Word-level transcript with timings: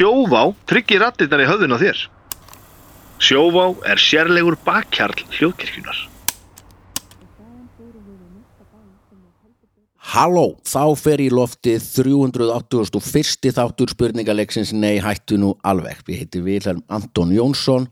Sjóvá 0.00 0.46
tryggir 0.64 1.02
rattirnar 1.04 1.42
í 1.44 1.44
höfðun 1.44 1.76
á 1.76 1.78
þér. 1.82 1.98
Sjóvá 3.20 3.64
er 3.84 4.00
sérlegur 4.00 4.54
bakkjarl 4.64 5.26
hljóðkirkjunar. 5.36 5.98
Halló, 10.14 10.46
þá 10.64 10.96
fer 10.96 11.20
í 11.20 11.28
loftið 11.28 11.84
381. 11.98 13.52
þáttur 13.52 13.92
spurningaleiksins 13.92 14.72
Nei 14.72 14.96
hættu 15.04 15.36
nú 15.36 15.52
alveg. 15.60 16.00
Við 16.08 16.24
heiti 16.24 16.44
Vilhelm 16.48 16.80
Anton 16.88 17.36
Jónsson 17.36 17.90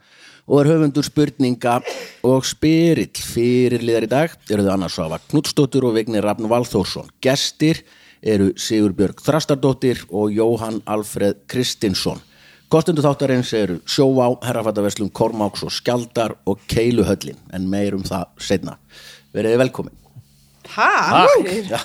og 0.49 0.63
er 0.63 0.73
höfundur 0.73 1.05
spurninga 1.05 1.83
og 2.25 2.49
spyrill 2.49 3.13
fyrir 3.21 3.85
liðar 3.85 4.09
í 4.09 4.13
dag. 4.17 4.41
Eru 4.49 4.65
þau 4.65 4.75
annars 4.79 4.97
Svafa 4.97 5.21
Knudstóttur 5.29 5.91
og 5.93 6.01
Vignir 6.01 6.25
Rafn 6.25 6.49
Valþórsson. 6.49 7.13
Gestir 7.21 7.85
eru 8.23 8.53
Sigurbjörg 8.59 9.21
Þrastardóttir 9.25 10.05
og 10.09 10.33
Jóhann 10.35 10.81
Alfred 10.87 11.45
Kristinsson. 11.51 12.21
Kostendu 12.69 13.01
þáttarins 13.01 13.51
eru 13.57 13.79
Sjóvá, 13.89 14.27
Herrafattaverslum, 14.45 15.09
Kormáks 15.09 15.63
og 15.65 15.73
Skjaldar 15.73 16.35
og 16.45 16.61
Keiluhöllin, 16.69 17.39
en 17.57 17.69
meir 17.71 17.97
um 17.97 18.03
það 18.05 18.27
setna. 18.45 18.77
Verið 19.33 19.57
velkomin. 19.63 19.95
Takk. 20.69 21.49
Já, 21.71 21.81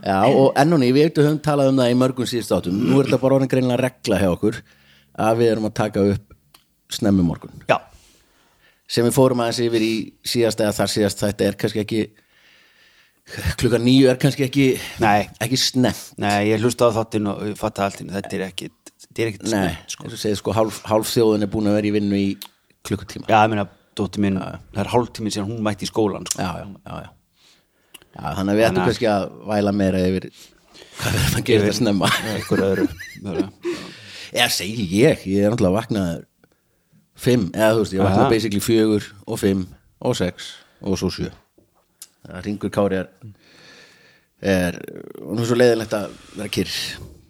já 0.00 0.18
og 0.30 0.54
enn 0.56 0.72
og 0.72 0.80
ný, 0.80 0.88
við 0.94 1.10
eitthvað 1.10 1.28
höfum 1.28 1.42
talað 1.44 1.72
um 1.72 1.82
það 1.82 1.92
í 1.92 1.98
mörgum 2.00 2.28
síðust 2.30 2.54
áttum 2.56 2.78
nú 2.80 3.00
er 3.00 3.10
þetta 3.10 3.20
bara 3.20 3.36
orðin 3.36 3.52
greinilega 3.52 3.82
regla 3.82 4.20
hjá 4.22 4.28
okkur 4.30 4.60
að 5.20 5.42
við 5.42 5.52
erum 5.52 5.68
að 5.68 5.74
taka 5.82 6.04
upp 6.14 6.36
snemmi 6.92 7.26
morgun. 7.26 7.64
Já, 7.68 7.76
sem 8.88 9.04
við 9.04 9.16
fórum 9.16 9.42
aðeins 9.44 9.60
yfir 9.66 9.84
í 9.84 9.94
síðast 10.24 10.64
eða 10.64 10.76
þar 10.80 10.92
síðast. 10.94 11.24
Þetta 11.26 11.48
er 11.48 11.58
kannski 11.60 11.84
ekki 11.84 12.02
klukkan 13.60 13.84
nýju 13.84 14.10
er 14.12 14.18
kannski 14.20 14.44
ekki 14.46 14.66
Nei. 15.02 15.28
ekki 15.42 15.58
snemt 15.60 16.18
nei, 16.20 16.50
ég 16.50 16.62
hlusta 16.62 16.90
á 16.92 16.96
þáttinn 16.98 17.30
og 17.32 17.42
fatta 17.60 17.86
allt 17.86 18.02
þetta 18.02 18.36
er 18.38 18.44
ekkit 18.48 18.92
þetta 19.06 19.24
er 19.24 19.30
ekkit 19.30 19.48
snemmt, 19.48 19.94
sko. 19.94 20.32
sko 20.40 20.56
hálf, 20.56 20.80
hálf 20.88 21.10
þjóðin 21.12 21.46
er 21.46 21.52
búin 21.52 21.70
að 21.70 21.78
vera 21.78 21.90
í 21.90 21.94
vinnu 21.96 22.18
í 22.18 22.28
klukkutíma 22.86 23.30
Já, 23.30 23.38
ég 23.44 23.52
meina, 23.54 23.66
dóttir 23.98 24.24
mín, 24.24 24.38
það 24.40 24.82
er 24.84 24.92
hálftími 24.92 25.34
sem 25.34 25.48
hún 25.48 25.62
mætti 25.64 25.88
í 25.88 25.90
skólan, 25.90 26.26
sko. 26.28 26.44
já, 26.44 26.50
já, 26.60 26.66
já, 26.86 27.06
já. 27.06 27.10
já 28.16 28.26
þannig 28.38 28.52
að 28.52 28.60
við 28.60 28.66
ættum 28.68 28.90
kannski 28.90 29.10
að 29.12 29.28
væla 29.52 29.76
meira 29.80 30.02
yfir 30.08 30.28
hvað 30.98 31.16
við 31.16 31.22
erum 31.22 31.38
að 31.38 31.46
gera 31.48 31.66
þetta 31.66 31.78
snemma 31.78 32.10
Einhver 32.32 32.64
öðru, 32.68 32.88
eða 34.32 34.50
segi 34.58 34.88
ég, 34.98 35.24
ég 35.28 35.46
er 35.46 35.54
náttúrulega 35.54 35.72
að 35.72 35.78
vakna 35.80 36.04
fimm, 37.22 37.48
eða 37.54 37.76
þú 37.76 37.84
veist, 37.84 37.96
ég 37.96 38.04
vakna 38.04 38.26
Aha. 38.26 38.32
basically 38.32 38.64
fjögur 38.64 39.08
og 39.26 39.40
fimm 39.40 39.68
og 40.02 40.18
sex 40.18 40.56
og 40.82 40.98
svo 41.00 41.12
sjö 41.12 41.30
það 41.30 41.41
ringur 42.44 42.72
kári 42.72 43.00
er 43.02 43.10
er, 44.42 44.78
og 45.22 45.36
nú 45.36 45.44
er 45.44 45.48
svo 45.48 45.58
leiðilegt 45.58 45.94
að 45.96 46.14
vera 46.36 46.52
kyrr. 46.52 46.76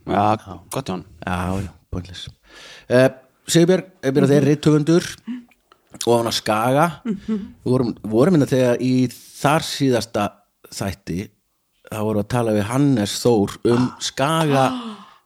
Já, 0.02 0.56
gott 0.72 0.88
Jón. 0.88 1.04
já, 1.22 1.68
pointless 1.92 2.26
uh, 2.90 3.08
Sigurbjörg, 3.46 3.90
ég 4.02 4.14
byrja 4.16 4.30
þeir 4.32 4.46
rithöfundur 4.48 5.06
og 6.02 6.16
hann 6.16 6.30
að 6.30 6.36
skaga. 6.38 6.86
Við 7.04 7.68
vorum, 7.68 7.92
vorum 8.10 8.36
minna 8.36 8.48
þegar 8.48 8.80
í 8.82 9.06
þar 9.12 9.66
síðasta 9.66 10.24
þætti 10.72 11.20
þá 11.92 11.98
vorum 12.00 12.20
við 12.20 12.24
að 12.24 12.32
tala 12.34 12.54
við 12.56 12.68
Hannes 12.70 13.14
Þór 13.22 13.56
um 13.74 13.88
skaga 14.02 14.64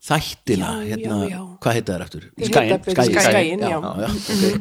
þættina 0.07 0.69
Já, 0.71 0.85
hérna, 0.93 1.17
já, 1.27 1.31
já. 1.33 1.41
hvað 1.65 1.77
heita 1.77 1.95
það 1.97 2.05
eftir? 2.07 2.23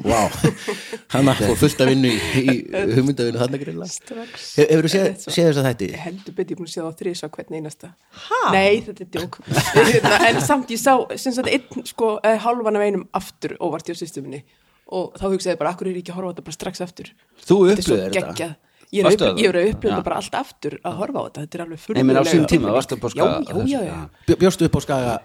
Wow 0.06 0.30
hann 1.14 1.30
að 1.32 1.42
fór 1.44 1.58
fullt 1.62 1.82
að 1.86 1.90
vinnu 1.92 2.10
í, 2.12 2.18
í 2.42 2.56
hugmyndavinnu 2.96 3.42
þarna 3.42 3.60
grilla 3.62 3.88
Strax. 3.90 4.48
Hefur 4.60 4.88
þú 4.88 4.92
séð, 4.96 5.08
séð 5.26 5.50
þess 5.52 5.62
að 5.62 5.68
þætti? 5.70 5.90
heldur 6.06 6.38
betur 6.40 6.56
ég 6.56 6.60
búin 6.62 6.70
að 6.70 6.74
sé 6.74 6.82
það 6.82 6.90
á 6.90 6.94
þrís 7.02 7.22
á 7.22 7.28
hvern 7.38 7.58
einasta 7.60 7.92
ha? 8.26 8.42
Nei, 8.56 8.82
þetta 8.88 9.06
er 9.06 9.12
djók 9.16 9.40
Hérna, 9.78 10.20
En 10.32 10.42
samt 10.46 10.74
ég 10.74 10.82
sá, 10.82 10.94
sem 11.22 11.36
sagt, 11.38 11.50
einn 11.54 11.86
sko, 11.90 12.16
eh, 12.26 12.38
hálfan 12.42 12.80
af 12.80 12.86
einum 12.88 13.06
aftur 13.22 13.56
óvart 13.62 13.88
hjá 13.90 13.98
systuminni 14.02 14.42
og 14.86 15.16
þá 15.18 15.26
hugsaði 15.32 15.56
ég 15.56 15.62
bara, 15.62 15.74
akkur 15.76 15.90
er 15.90 15.96
ég 15.98 16.04
ekki 16.04 16.14
að 16.14 16.20
horfa 16.20 16.30
á 16.30 16.34
þetta 16.36 16.48
bara 16.50 16.58
strax 16.60 16.84
aftur 16.86 17.14
Þú 17.46 17.56
er 17.70 17.76
upplifðir 17.80 18.10
þetta? 18.10 18.22
geggjað 18.34 18.56
Ég 18.96 19.02
er, 19.02 19.58
að 19.58 19.72
þetta 19.82 20.04
bara 20.06 20.20
allt 20.22 20.36
aftur 20.38 20.76
að 20.86 21.00
horfa 21.02 21.20
á 21.20 21.24
þetta, 21.26 21.42
þetta 21.46 21.58
er 21.58 21.64
alveg 21.66 21.96
Nei, 21.98 22.04
menn 22.06 22.20
á 22.22 22.24
sínum 22.30 22.46
tíma, 22.48 22.70
varstu 22.76 22.96
upp 22.96 23.08
á 23.08 23.10
Skaga 23.12 23.32
á 23.34 23.42
já, 23.42 23.50
þessu? 23.50 23.72
já, 23.74 23.80
já. 23.90 23.96
Bjó- 24.30 24.38
Bjóstu 24.44 24.68
upp 24.70 24.78
á 24.78 24.82
skaga 24.86 25.16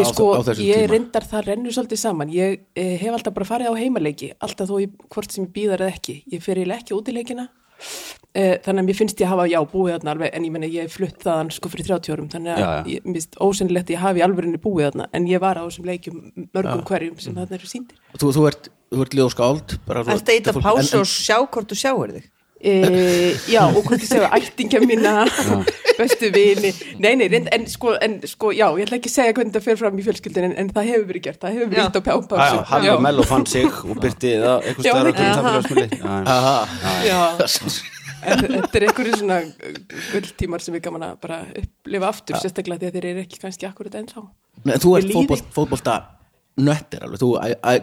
á, 0.00 0.08
sko, 0.08 0.26
á 0.32 0.40
þessum 0.48 0.64
ég 0.64 0.80
tíma? 0.86 0.92
reyndar 0.94 1.26
það 1.28 1.46
rennur 1.50 1.72
svolítið 1.76 2.00
saman. 2.00 2.32
Ég 2.32 2.60
eh, 2.74 2.96
hef 3.02 3.12
alltaf 3.12 3.34
bara 3.36 3.44
farið 3.52 3.68
á 3.68 3.74
heimaleiki 3.76 4.32
alltaf 4.40 4.70
þó 4.72 4.78
ég, 4.80 4.94
hvort 5.12 5.30
sem 5.34 5.44
ég 5.44 5.52
býðar 5.52 5.84
eða 5.84 5.92
ekki. 5.98 6.22
Ég 6.32 6.40
fer 6.42 6.56
eiginlega 6.62 6.80
ekki 6.80 6.96
út 6.96 7.08
í 7.12 7.16
leikina. 7.18 7.48
Eh, 8.32 8.56
þannig 8.64 8.80
að 8.80 8.86
mér 8.88 8.96
finnst 8.96 9.20
ég 9.20 9.28
hafa, 9.28 9.44
já, 9.50 9.58
búið 9.68 9.96
þarna 9.98 10.12
alveg 10.14 10.30
en 10.38 10.44
ég 10.46 10.52
meni, 10.54 10.68
ég 10.72 10.88
flutt 10.88 11.18
þaðan 11.20 11.50
sko 11.52 11.68
fyrir 11.68 11.88
30 11.90 12.12
árum 12.14 12.28
þannig 12.32 12.52
að 12.54 12.60
Já, 12.62 12.68
já. 12.72 12.84
ég 12.94 13.08
minnst 13.10 13.34
ósynlegt 13.42 13.90
að 13.90 13.94
ég 13.96 14.00
hafi 14.06 14.22
alvörinni 14.24 14.60
búið 14.62 14.86
þarna 14.86 15.08
en 15.18 15.26
ég 15.28 15.42
var 15.42 15.58
á 15.60 15.66
þessum 15.66 15.88
leikjum 15.90 16.20
mörgum 16.54 16.84
hverjum 16.88 17.18
sem 17.20 17.34
þarna 17.36 17.58
eru 17.58 17.68
síndir 17.68 17.98
þú, 18.22 18.30
þú 18.38 18.46
ert, 18.48 18.70
ert 19.02 19.16
ljóskáld 19.18 19.74
bara 19.84 20.04
svo- 20.06 20.14
Ertu 20.14 20.32
að 20.32 20.38
íta 20.40 20.54
fólk- 20.56 20.64
pásu 20.64 21.00
og 21.02 21.10
sjá 21.10 21.36
hvort 21.42 21.68
þú 21.74 21.80
sjáir 21.82 22.14
þig 22.16 22.30
e, 22.62 23.34
já, 23.50 23.62
og 23.66 23.82
hvort 23.82 24.00
ég 24.00 24.08
segja 24.08 24.28
ættingja 24.38 24.80
mína 24.86 25.14
bestu 25.98 26.30
vini. 26.34 26.70
Nei, 27.02 27.14
nei, 27.18 27.28
reynd, 27.32 27.48
en, 27.54 27.66
sko, 27.70 27.94
en 28.02 28.18
sko, 28.28 28.52
já, 28.56 28.66
ég 28.78 28.86
ætla 28.86 28.98
ekki 29.00 29.10
að 29.10 29.16
segja 29.16 29.34
hvernig 29.36 29.54
það 29.56 29.66
fer 29.66 29.80
fram 29.82 29.98
í 29.98 30.04
fjölskyldin 30.06 30.46
en, 30.50 30.54
en 30.62 30.70
það 30.74 30.90
hefur 30.92 31.08
verið 31.10 31.26
gert, 31.26 31.40
það 31.42 31.56
hefur 31.58 31.72
verið 31.72 31.84
ítt 31.88 31.98
á 31.98 32.02
pjá- 32.06 32.12
Já, 32.12 32.20
já, 32.22 32.26
pásu 32.32 32.62
hann 32.72 32.88
og 32.92 33.02
Mello 33.06 33.24
fann 33.26 33.46
sig 33.50 33.66
og 33.66 33.96
byrti 34.02 34.30
það 34.42 34.58
eitthvað. 34.70 34.86
Já, 37.08 37.20
en 38.30 38.38
þetta 38.46 38.78
er 38.78 38.84
einhverju 38.86 39.18
svona 39.18 39.38
gulltímar 40.12 40.62
sem 40.62 40.76
við 40.76 40.84
gaman 40.86 41.06
að 41.08 41.16
bara 41.24 41.38
upplifa 41.58 42.10
aftur, 42.12 42.38
sérstaklega 42.38 42.78
því 42.84 42.90
að 42.90 42.96
þeir 42.98 43.08
eru 43.10 43.24
ekki 43.24 43.40
kannski 43.42 43.66
akkurat 43.68 43.96
ennþá. 43.98 44.22
Nei, 44.68 44.76
þú 44.82 44.94
ert 45.00 45.50
fótbolta 45.56 45.96
nöttir 46.62 47.02
alveg, 47.06 47.22
þú 47.22 47.30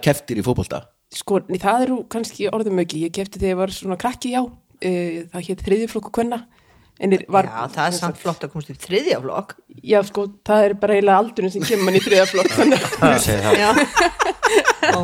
keftir 0.06 0.40
í 0.40 0.46
fótbolta. 0.46 0.84
Sko, 1.10 1.42
það 1.50 1.86
eru 1.88 1.98
kannski 2.12 2.48
orðum 2.54 2.80
ekki, 2.84 3.04
ég 3.08 3.14
kefti 3.16 3.42
þegar 3.42 3.52
ég 3.56 3.60
var 3.64 3.74
svona 3.74 3.98
krakki, 4.00 4.36
já, 4.36 4.44
e, 4.82 4.92
það 5.34 5.46
hétt 5.50 5.66
þriðjuflokku 5.68 6.12
kvenna, 6.16 6.40
en 7.00 7.16
var, 7.32 7.48
Já, 7.48 7.62
það 7.76 7.86
er 7.86 7.96
samt 8.00 8.18
flott 8.20 8.44
að 8.44 8.52
komast 8.54 8.72
í 8.74 8.76
þriðja 8.80 9.22
flokk 9.24 9.56
Já, 9.88 10.00
sko, 10.08 10.26
það 10.48 10.66
er 10.66 10.74
bara 10.82 10.98
eiginlega 10.98 11.22
aldurinn 11.24 11.54
sem 11.54 11.64
kemur 11.68 11.88
mann 11.88 12.00
í 12.00 12.04
þriðjaflokk, 12.04 12.52
þannig 12.58 12.80
að 12.84 13.14
Ég 13.14 13.22
segi 13.24 13.40
það. 13.46 13.54
Já, 14.90 15.00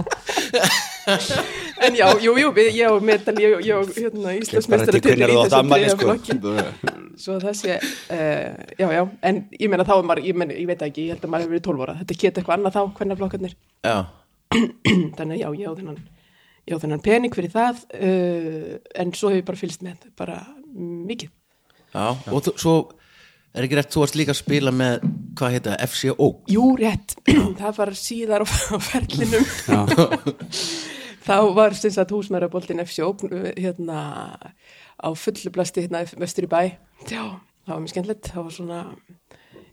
En 1.85 1.93
já, 1.93 2.07
jú, 2.23 2.33
jú, 2.39 2.49
við, 2.55 2.71
ég 2.79 2.89
og 2.89 3.03
Metal, 3.05 3.35
ég, 3.37 3.59
ég 3.67 3.77
og 3.77 3.91
hérna, 3.93 4.31
eftir 4.39 5.01
hvenær 5.03 5.33
þú 5.33 5.41
átt 5.43 5.55
ammæli, 5.59 5.89
sko. 5.93 6.15
Svo 7.19 7.35
það 7.43 7.57
sé, 7.59 7.75
uh, 8.15 8.49
já, 8.79 8.87
já, 8.95 9.01
en 9.29 9.41
ég 9.59 9.69
meina 9.71 9.85
þá 9.87 9.93
er 9.99 10.07
maður, 10.09 10.23
ég, 10.25 10.39
meina, 10.39 10.55
ég 10.57 10.69
veit 10.69 10.79
það 10.81 10.89
ekki, 10.89 11.05
ég 11.05 11.15
held 11.15 11.27
að 11.27 11.33
maður 11.35 11.45
hefur 11.45 11.55
verið 11.55 11.67
12 11.67 11.85
ára. 11.85 11.97
Þetta 12.01 12.17
geta 12.23 12.41
eitthvað 12.41 12.57
annað 12.57 12.75
þá, 12.77 12.81
hvernig 12.97 13.21
flokkarnir. 13.21 13.55
Já, 13.85 13.97
Þannig 15.19 15.35
að 15.35 15.41
já, 15.43 15.49
ég 15.61 16.14
á 16.73 16.77
þennan, 16.81 17.01
pening 17.05 17.35
fyrir 17.35 17.53
það, 17.53 17.83
uh, 17.93 18.75
en 18.97 19.13
svo 19.13 19.29
hefur 19.29 19.41
ég 19.43 19.47
bara 19.51 19.61
fylgst 19.61 19.83
með, 19.85 20.07
bara 20.17 20.39
mikið. 20.75 21.29
já, 21.93 22.05
og 22.31 22.39
þú, 22.47 22.55
svo 22.57 22.75
er 23.55 23.67
ekki 23.67 23.77
rétt, 23.79 23.91
þú 23.93 24.01
varst 24.03 24.17
líka 24.19 24.33
að 24.33 24.41
spila 24.41 24.73
með 24.75 25.05
hvað 25.39 25.53
heita, 25.55 25.77
FCO 25.87 26.29
Jú, 26.51 26.65
rétt, 26.79 27.15
það 27.61 27.77
var 27.77 27.93
síðar 27.99 28.43
á, 28.43 28.47
ferlinum. 28.89 29.45
þá 31.25 31.37
var 31.57 31.73
sem 31.77 31.93
sagt 31.93 32.11
húsmæraboltin 32.13 32.81
FC 32.83 33.01
Open 33.05 33.31
hérna 33.57 34.01
á 35.01 35.09
fullu 35.17 35.51
blasti 35.53 35.85
hérna 35.85 36.03
vestur 36.19 36.45
í 36.45 36.51
bæ. 36.51 36.61
Já, 37.09 37.23
það 37.65 37.73
var 37.73 37.81
mjög 37.83 37.93
skemmtilegt. 37.93 38.29
Það 38.31 38.43
var 38.45 38.53
svona, 38.57 38.81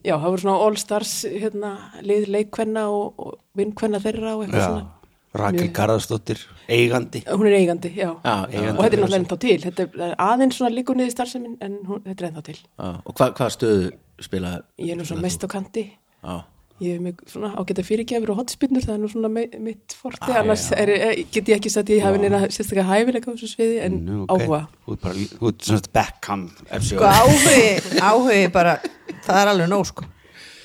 já, 0.03 0.15
það 0.17 0.29
voru 0.31 0.43
svona 0.45 0.57
all 0.67 0.79
stars 0.81 1.13
hérna, 1.29 1.73
lið 2.07 2.31
leikvenna 2.33 2.87
og, 2.91 3.21
og 3.21 3.37
vinkvenna 3.59 4.01
þeirra 4.03 4.37
og 4.39 4.47
eitthvað 4.47 4.63
Já, 4.63 4.69
svona 4.71 4.89
Rakel 5.35 5.71
Garðarsdóttir, 5.73 6.41
eigandi. 6.69 7.23
hún 7.27 7.47
er 7.49 7.55
eigandi, 7.57 7.89
já, 7.97 8.11
Já, 8.21 8.35
eigandi. 8.53 8.77
og 8.77 8.85
þetta 8.85 8.97
er 8.97 9.01
náttúrulega 9.01 9.21
ennþá 9.23 9.39
til. 9.41 9.59
Þetta 9.65 9.87
er 9.87 10.15
aðeins 10.21 10.59
svona 10.61 10.75
líkur 10.77 10.99
niður 10.99 11.15
starfsemin 11.15 11.55
en 11.65 11.79
hún, 11.89 12.03
þetta 12.05 12.21
er 12.25 12.29
ennþá 12.31 12.43
til. 12.51 12.59
Já, 12.61 12.89
og 13.07 13.15
hvað, 13.17 13.33
hvað 13.39 13.53
stöðu 13.57 13.93
spila 14.23 14.51
ég 14.79 14.93
er 14.93 15.01
nú 15.01 15.07
svona 15.09 15.25
mest 15.25 15.45
á 15.45 15.49
kanti. 15.49 15.87
Já, 16.23 16.37
ég 16.83 16.97
hef 16.99 17.01
mig 17.01 17.17
svona 17.31 17.53
ágæta 17.57 17.83
fyrirgefur 17.87 18.31
og 18.35 18.41
hotspinnur 18.43 18.83
það 18.85 18.95
er 18.97 19.01
nú 19.03 19.09
svona 19.13 19.29
me 19.33 19.47
mitt 19.63 19.95
forti 19.95 20.33
annars 20.37 20.65
er, 20.77 20.91
er, 20.91 21.13
get 21.33 21.49
ég 21.49 21.57
ekki 21.61 21.71
sagt 21.71 21.89
ég 21.95 22.03
hafi 22.05 22.19
neina 22.19 22.41
sérstaklega 22.49 22.89
hæfileika 22.91 23.31
á 23.31 23.35
þessu 23.37 23.51
sviði 23.55 23.77
en 23.87 24.01
Nú, 24.05 24.23
ok. 24.27 24.43
áhuga. 24.43 24.61
Þú 24.85 24.97
ert 24.97 25.03
bara, 25.07 25.27
þú 25.39 25.53
ert 25.53 25.69
svona 25.69 25.93
Beckham, 25.97 26.43
FCO. 26.67 26.97
sko 26.99 27.05
áhugi, 27.07 27.63
áhugi 28.03 28.41
bara 28.53 28.77
það 29.23 29.39
er 29.45 29.53
alveg 29.55 29.71
nóg 29.73 29.87
sko 29.93 30.05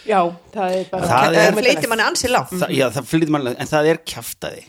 já, 0.07 0.19
það 0.53 0.75
er 0.77 0.87
bara 0.91 1.09
Það 1.11 1.27
það 1.27 1.41
er- 1.43 1.57
fleiti 1.59 1.87
manni 1.91 2.05
ansi 2.07 2.31
lágt 2.31 2.53
Það, 2.55 2.73
já, 2.77 2.85
það 2.95 3.09
flytur 3.11 3.33
mann, 3.35 3.47
en 3.53 3.67
það 3.73 3.89
er 3.91 4.01
kjaftaði 4.13 4.63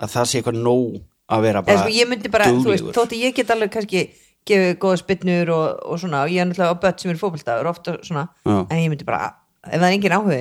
að 0.00 0.14
það 0.14 0.28
sé 0.30 0.40
eitthvað 0.40 0.60
nóg 0.64 0.98
að 1.30 1.42
vera 1.46 1.62
bara 1.62 1.82
sko 1.84 1.92
ég 1.94 2.08
myndi 2.10 2.30
bara, 2.32 2.46
þú 2.50 2.70
veist, 2.72 2.84
duglegur. 2.84 2.96
þótti 2.98 3.20
ég 3.22 3.34
get 3.36 3.50
alveg 3.54 3.70
kannski 3.76 4.04
gefið 4.48 4.72
góða 4.82 4.96
spinnur 5.02 5.50
og, 5.54 5.66
og 5.92 6.00
svona 6.00 6.22
og 6.24 6.32
ég 6.32 6.40
er 6.42 6.48
náttúrulega 6.48 6.72
á 6.74 6.80
börn 6.82 6.98
sem 6.98 7.10
er 7.12 7.20
fótbolta 7.20 7.58
og 7.60 7.68
ofta 7.74 7.98
svona, 8.02 8.24
Já. 8.48 8.56
en 8.70 8.78
ég 8.80 8.88
myndi 8.90 9.04
bara 9.06 9.34
ef 9.68 9.76
það 9.76 9.86
er 9.90 9.94
engin 9.98 10.16
áhugi, 10.16 10.40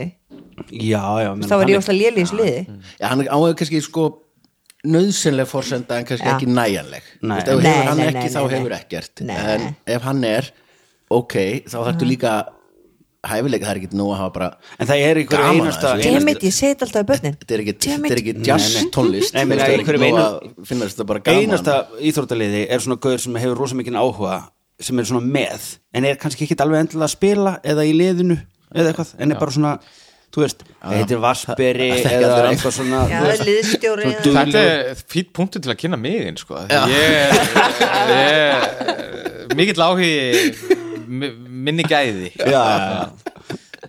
Já, 0.71 1.03
já, 1.23 1.29
menn 1.35 1.49
þá 1.49 1.55
er 1.59 1.69
ég 1.73 1.81
óslega 1.81 1.99
léli 1.99 2.23
í 2.23 2.29
sliði 2.31 2.57
Já, 2.99 3.05
hann 3.11 3.21
er 3.25 3.29
áhuga 3.35 3.57
kannski 3.59 3.81
sko 3.83 4.05
nöðsynleg 4.87 5.47
forsenda 5.51 5.97
en 5.99 6.05
kannski 6.07 6.25
Já. 6.29 6.35
ekki 6.37 6.47
næjanleg 6.47 7.03
Nei. 7.21 7.41
Þú 7.43 7.57
veist, 7.59 7.59
ef 7.59 7.63
Nei, 7.67 7.85
hann 7.89 7.97
nei, 7.99 8.07
ekki 8.13 8.29
þá 8.31 8.39
hefur 8.53 8.75
ekkert. 8.77 9.21
En 9.27 9.65
ef 9.97 10.05
hann 10.07 10.23
er 10.23 10.47
ok, 11.11 11.35
þá 11.67 11.75
þarftu 11.83 12.07
líka 12.07 12.33
hæfileika, 13.27 13.65
það 13.67 13.71
er 13.73 13.79
ekki 13.81 13.97
nú 13.99 14.05
að 14.13 14.17
hafa 14.21 14.31
bara 14.37 14.49
En 14.79 14.87
það 14.87 15.01
er 15.03 15.17
einhver 15.19 15.41
Gaman 15.43 15.59
einasta. 15.59 15.89
Dammit, 15.99 16.43
ég 16.47 16.53
þetta 16.55 16.85
alltaf 16.87 17.03
í 17.03 17.07
börnin 17.09 17.35
þetta 17.41 17.53
er 17.57 17.63
ekki, 17.65 17.73
Damn 17.83 18.03
þetta 18.05 18.13
er 18.15 18.19
it. 18.21 18.27
ekki 18.29 18.47
jazz 18.47 18.67
Nei, 18.75 18.83
nei. 18.83 18.91
tónlist 18.95 19.33
Nei, 19.35 19.41
er 19.43 19.73
einhverjum 19.75 20.05
einu- 20.07 20.65
finnast 20.69 20.95
þetta 20.95 21.07
bara 21.11 21.19
gaman 21.25 21.41
einasta 21.43 21.75
íþróttaliði 21.99 22.61
er 22.69 22.79
svona 22.85 22.99
gauður 23.03 23.19
sem 23.25 23.35
hefur 23.43 23.57
rosa 23.59 23.75
mikinn 23.75 23.99
áhuga 23.99 24.37
sem 24.79 24.99
er 24.99 25.03
svona 25.09 25.25
með 25.27 25.65
en 25.93 26.05
er 26.07 26.15
kannski 26.15 26.45
ekki 26.47 26.55
alveg 26.63 26.79
endilega 26.85 27.09
að 27.09 27.15
spila 27.17 27.57
eða 27.67 27.83
í 27.83 27.91
liðinu 27.99 28.39
eða 28.71 28.93
eitthvað 28.93 29.11
en 29.19 29.31
er 29.35 29.39
bara 29.43 29.51
svona 29.51 29.73
þú 30.29 30.43
veist, 30.45 30.59
heitir 30.85 31.17
Varsberi 31.19 31.89
Það 31.89 32.03
þekki 32.05 32.17
eða 32.23 32.33
allir 32.37 32.49
eitthvað 32.53 32.73
svona 32.77 32.99
Já, 33.09 33.17
þú 33.19 33.27
veist, 33.27 33.45
liðstjóri 33.49 34.03
svona 34.03 34.13
eða- 34.13 34.23
duglegur. 34.23 34.51
Þetta 34.53 34.91
er 34.93 35.03
fýtt 35.09 35.31
punktur 35.33 35.59
til 35.65 35.71
að 35.73 35.79
kynna 35.81 35.97
mig 35.97 36.19
einn 36.29 36.37
sko. 36.37 36.53
ég, 36.69 36.79
ég 38.13 39.55
mikill 39.57 39.81
áhugi 39.83 40.13
mi- 41.09 41.33
minni 41.69 41.85
gæði. 41.87 42.33
Já, 42.53 42.63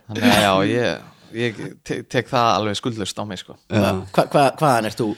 þannig 0.06 0.30
að 0.30 0.44
já, 0.44 0.52
ég, 0.70 1.10
ég 1.40 1.60
te 1.86 2.00
tek 2.10 2.30
það 2.30 2.48
alveg 2.60 2.78
skuldlust 2.78 3.18
á 3.18 3.24
mig 3.26 3.42
sko. 3.42 3.56
Hva, 3.72 4.24
hva, 4.30 4.46
hvaðan 4.60 4.88
ert 4.90 5.00
þú? 5.02 5.10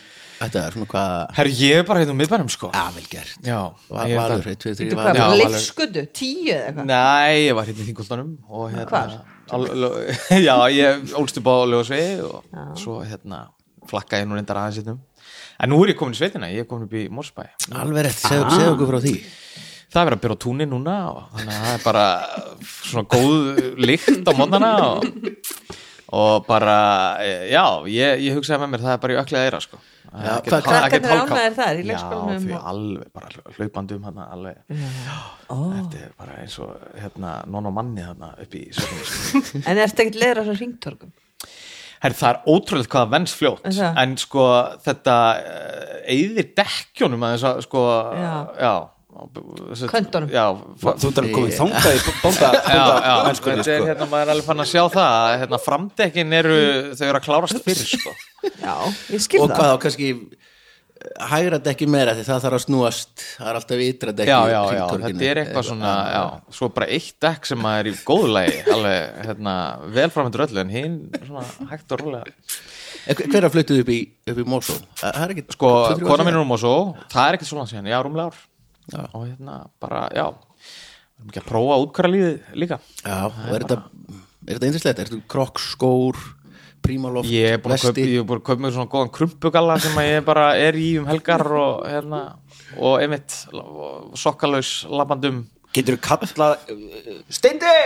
Þetta 0.42 0.58
er 0.66 0.74
svona 0.74 0.88
hvað 0.90 1.36
Herri, 1.36 1.52
ég 1.62 1.76
er 1.78 1.84
bara 1.86 2.00
hérna 2.02 2.14
um 2.16 2.18
miðbænum 2.18 2.48
sko. 2.50 2.72
Já, 2.74 2.86
vel 2.96 3.04
gert. 3.12 3.34
Já, 3.46 3.58
Valur, 3.92 4.16
bara- 4.18 4.38
1, 4.40 4.56
2, 4.64 4.72
3, 4.74 4.74
Þetta 4.80 4.88
er 4.88 4.98
Valur 4.98 5.12
hvað, 5.12 5.20
Já, 5.22 5.52
leifskudu, 5.54 6.02
tíu 6.18 6.48
eða 6.50 6.64
eitthvað? 6.72 6.88
Nei, 6.90 7.36
ég 7.44 7.54
var 7.60 7.68
hérna 7.70 7.84
í 7.84 7.86
þingultanum 7.92 8.32
og 8.50 8.64
hérna 8.74 9.04
lög- 9.84 10.26
já, 10.48 10.56
ég 10.74 11.14
ólst 11.20 11.38
upp 11.38 11.46
á 11.52 11.54
lögasvegi 11.70 12.16
og 12.26 12.78
svo 12.80 12.98
hérna 13.06 13.44
flakkaði 13.90 14.24
ég 14.24 14.30
nú 14.32 14.38
reyndar 14.40 14.60
aðeins 14.64 14.80
hérna 14.82 14.98
en 15.62 15.70
nú 15.70 15.78
er 15.84 15.92
ég 15.92 15.98
komin 16.00 16.16
í 16.16 16.18
sveitina, 16.18 16.50
ég 16.50 16.64
er 16.64 16.68
komin 16.70 16.88
upp 16.88 16.96
í 16.98 17.04
Mórsbæ 17.12 17.46
Alveg 17.78 18.08
rétt, 18.08 18.18
segðu 18.24 18.72
okkur 18.72 18.90
frá 18.90 19.00
því 19.04 19.14
það 19.92 20.00
er 20.02 20.08
verið 20.08 20.18
að 20.18 20.22
byrja 20.24 20.36
á 20.36 20.44
túnni 20.46 20.66
núna 20.72 20.96
og 21.12 21.22
þannig 21.36 21.54
að 21.54 21.64
það 21.64 21.78
er 21.78 21.86
bara 21.86 22.06
svona 22.82 23.08
góð 23.12 23.80
lykt 23.86 24.28
á 24.28 24.32
mótnana 24.38 24.70
og, 24.88 25.08
og 26.12 26.44
bara 26.48 26.76
e, 27.24 27.30
já, 27.52 27.64
ég, 27.88 28.22
ég 28.26 28.36
hugsaði 28.36 28.62
með 28.64 28.72
mér 28.74 28.84
það 28.86 28.94
er 28.96 29.02
bara 29.06 29.16
í 29.16 29.20
öklið 29.24 29.46
eira 29.48 29.60
sko 29.64 29.80
Það 30.12 30.20
er 30.20 30.26
Já, 30.28 30.32
ekkert 30.36 30.52
hvað- 30.52 30.66
hál- 30.66 30.84
ekkert 30.84 31.04
krakkarnir 31.06 31.12
hálfkalt. 31.12 31.38
ánægðir 31.38 31.54
þar 31.56 31.78
í 31.78 31.84
Já, 31.88 32.56
og- 32.58 32.66
alveg 32.68 33.12
bara 33.16 33.28
hlaupandi 33.56 33.94
um 33.96 34.02
hana 34.08 34.26
alveg 34.34 34.56
þetta 35.48 36.00
er 36.02 36.10
bara 36.20 36.34
eins 36.42 36.56
og 36.60 36.72
hérna 37.00 37.30
non 37.48 37.68
og 37.70 37.74
manni 37.78 38.04
þarna 38.04 38.28
upp 38.44 38.56
í 38.58 38.64
sko. 38.76 38.98
En 39.70 39.80
ertu 39.80 40.04
ekkert 40.04 40.18
leður 40.20 40.40
á 40.40 40.44
þessum 40.50 40.60
ringtorgum? 40.66 41.14
Herri, 42.02 42.18
það 42.18 42.28
er 42.34 42.38
ótrúlega 42.50 42.90
hvað 42.92 43.04
það 43.06 43.12
venst 43.14 43.38
fljótt 43.40 43.70
Er 43.72 43.98
en 44.02 44.14
sko 44.20 44.44
þetta 44.84 45.16
uh, 45.38 45.96
eyðir 46.12 46.48
dekkjónum 46.60 47.24
að 47.28 47.34
þess 47.38 47.48
að 47.54 47.62
sko 47.70 47.84
Já. 48.18 48.34
já 48.66 48.74
þessi- 49.12 49.88
Köntunum. 49.92 50.30
já, 50.32 50.44
fa- 50.82 50.94
þú 50.98 51.10
ert 51.10 51.20
alveg 51.22 51.34
komið 51.36 51.56
þangað 51.58 51.96
í 51.96 52.00
bónda 52.24 52.50
já, 52.52 52.84
já, 53.06 53.14
mennskunni 53.28 53.58
þetta 53.62 53.74
er 53.74 53.80
sko. 53.82 53.88
hérna, 53.90 54.08
maður 54.12 54.22
er 54.28 54.34
alveg 54.36 54.46
fann 54.50 54.64
að 54.64 54.70
sjá 54.72 54.82
það 54.94 55.16
að, 55.18 55.34
hérna, 55.42 55.60
framdekkin 55.66 56.38
eru, 56.40 56.60
þau 56.96 57.04
eru 57.10 57.20
að 57.20 57.26
klárast 57.28 57.62
fyrir 57.66 57.90
sko. 57.96 58.14
Já, 58.66 58.74
ég 59.14 59.22
skil 59.22 59.38
Og 59.44 59.52
hvað 59.52 59.68
þá 59.70 59.76
kannski 59.84 60.06
hægra 61.32 61.58
dekki 61.62 61.86
meira 61.90 62.12
því 62.14 62.22
það 62.28 62.40
þarf 62.44 62.56
að 62.58 62.62
snúast 62.62 63.22
það 63.36 63.48
er 63.50 63.56
alltaf 63.58 63.80
ytra 63.82 64.12
dekki 64.18 64.30
já, 64.30 64.50
já, 64.52 64.60
já, 64.76 64.82
þetta 65.02 65.24
er 65.28 65.40
eitthvað 65.42 65.64
svona 65.66 65.92
já, 66.14 66.20
svo 66.58 66.68
bara 66.76 66.86
eitt 66.94 67.16
dekk 67.24 67.48
sem 67.50 67.66
er 67.72 67.88
í 67.90 67.94
góðulegi 68.06 68.60
alveg, 68.74 69.16
hérna, 69.26 69.54
velframhendur 69.96 70.44
öllu 70.46 70.62
en 70.62 70.70
hinn, 70.74 70.96
svona, 71.26 71.42
hægt 71.72 71.94
og 71.96 72.04
rólega. 72.04 72.36
En 73.02 73.18
hver- 73.18 73.30
Hver 73.34 73.48
að 73.48 73.54
fluttið 73.56 73.80
upp 73.82 73.90
í, 73.90 73.98
í 74.30 74.46
Mosó? 74.46 74.76
Það 75.00 75.18
er 75.24 75.34
ekki 75.34 75.44
sko, 75.56 75.72
kona 76.06 76.26
mín 76.28 76.36
er 76.36 76.42
um 76.44 76.54
og 76.54 76.60
svo 76.62 76.74
það 77.10 77.24
er 77.32 77.38
ekkert 77.40 77.50
svona 77.50 77.66
síðan, 77.72 77.90
já, 77.90 77.98
rúmlega 78.06 78.30
ár 78.30 78.42
Já. 78.90 79.04
og 79.14 79.26
hérna, 79.28 79.56
bara, 79.80 80.08
já 80.10 80.26
við 80.32 81.22
erum 81.22 81.30
ekki 81.30 81.42
að 81.42 81.48
prófa 81.52 81.76
útkværa 81.84 82.10
lífið 82.10 82.56
líka. 82.58 82.78
Já, 83.06 83.18
og 83.30 83.52
er 83.54 83.62
þetta 83.66 83.76
er 83.78 84.54
þetta 84.56 84.66
eindislegt? 84.66 84.98
Er 84.98 85.10
þetta 85.12 85.28
krokk, 85.30 85.60
skór, 85.62 86.18
prímaloft, 86.82 87.30
ég 87.30 87.54
er 87.54 87.62
búin 87.62 87.76
að 87.76 87.84
kaupa, 87.86 88.00
ég 88.02 88.18
er 88.18 88.26
búin 88.26 88.40
að 88.40 88.46
kaupa 88.48 88.64
mér 88.64 88.74
svona 88.74 88.90
góðan 88.90 89.12
krumpugalla 89.14 89.76
sem 89.84 89.98
að 90.02 90.08
ég 90.10 90.24
bara 90.26 90.48
er 90.58 90.74
í 90.82 90.88
um 90.98 91.06
helgar 91.06 91.44
og 91.54 91.84
hérna, 91.86 92.22
og 92.76 92.98
einmitt 93.04 93.36
og 93.54 94.16
sokkalaus 94.18 94.72
labandum 94.90 95.44
getur 95.72 95.94
þú 95.96 96.02
kallað 96.04 96.58
Steindi! 97.32 97.76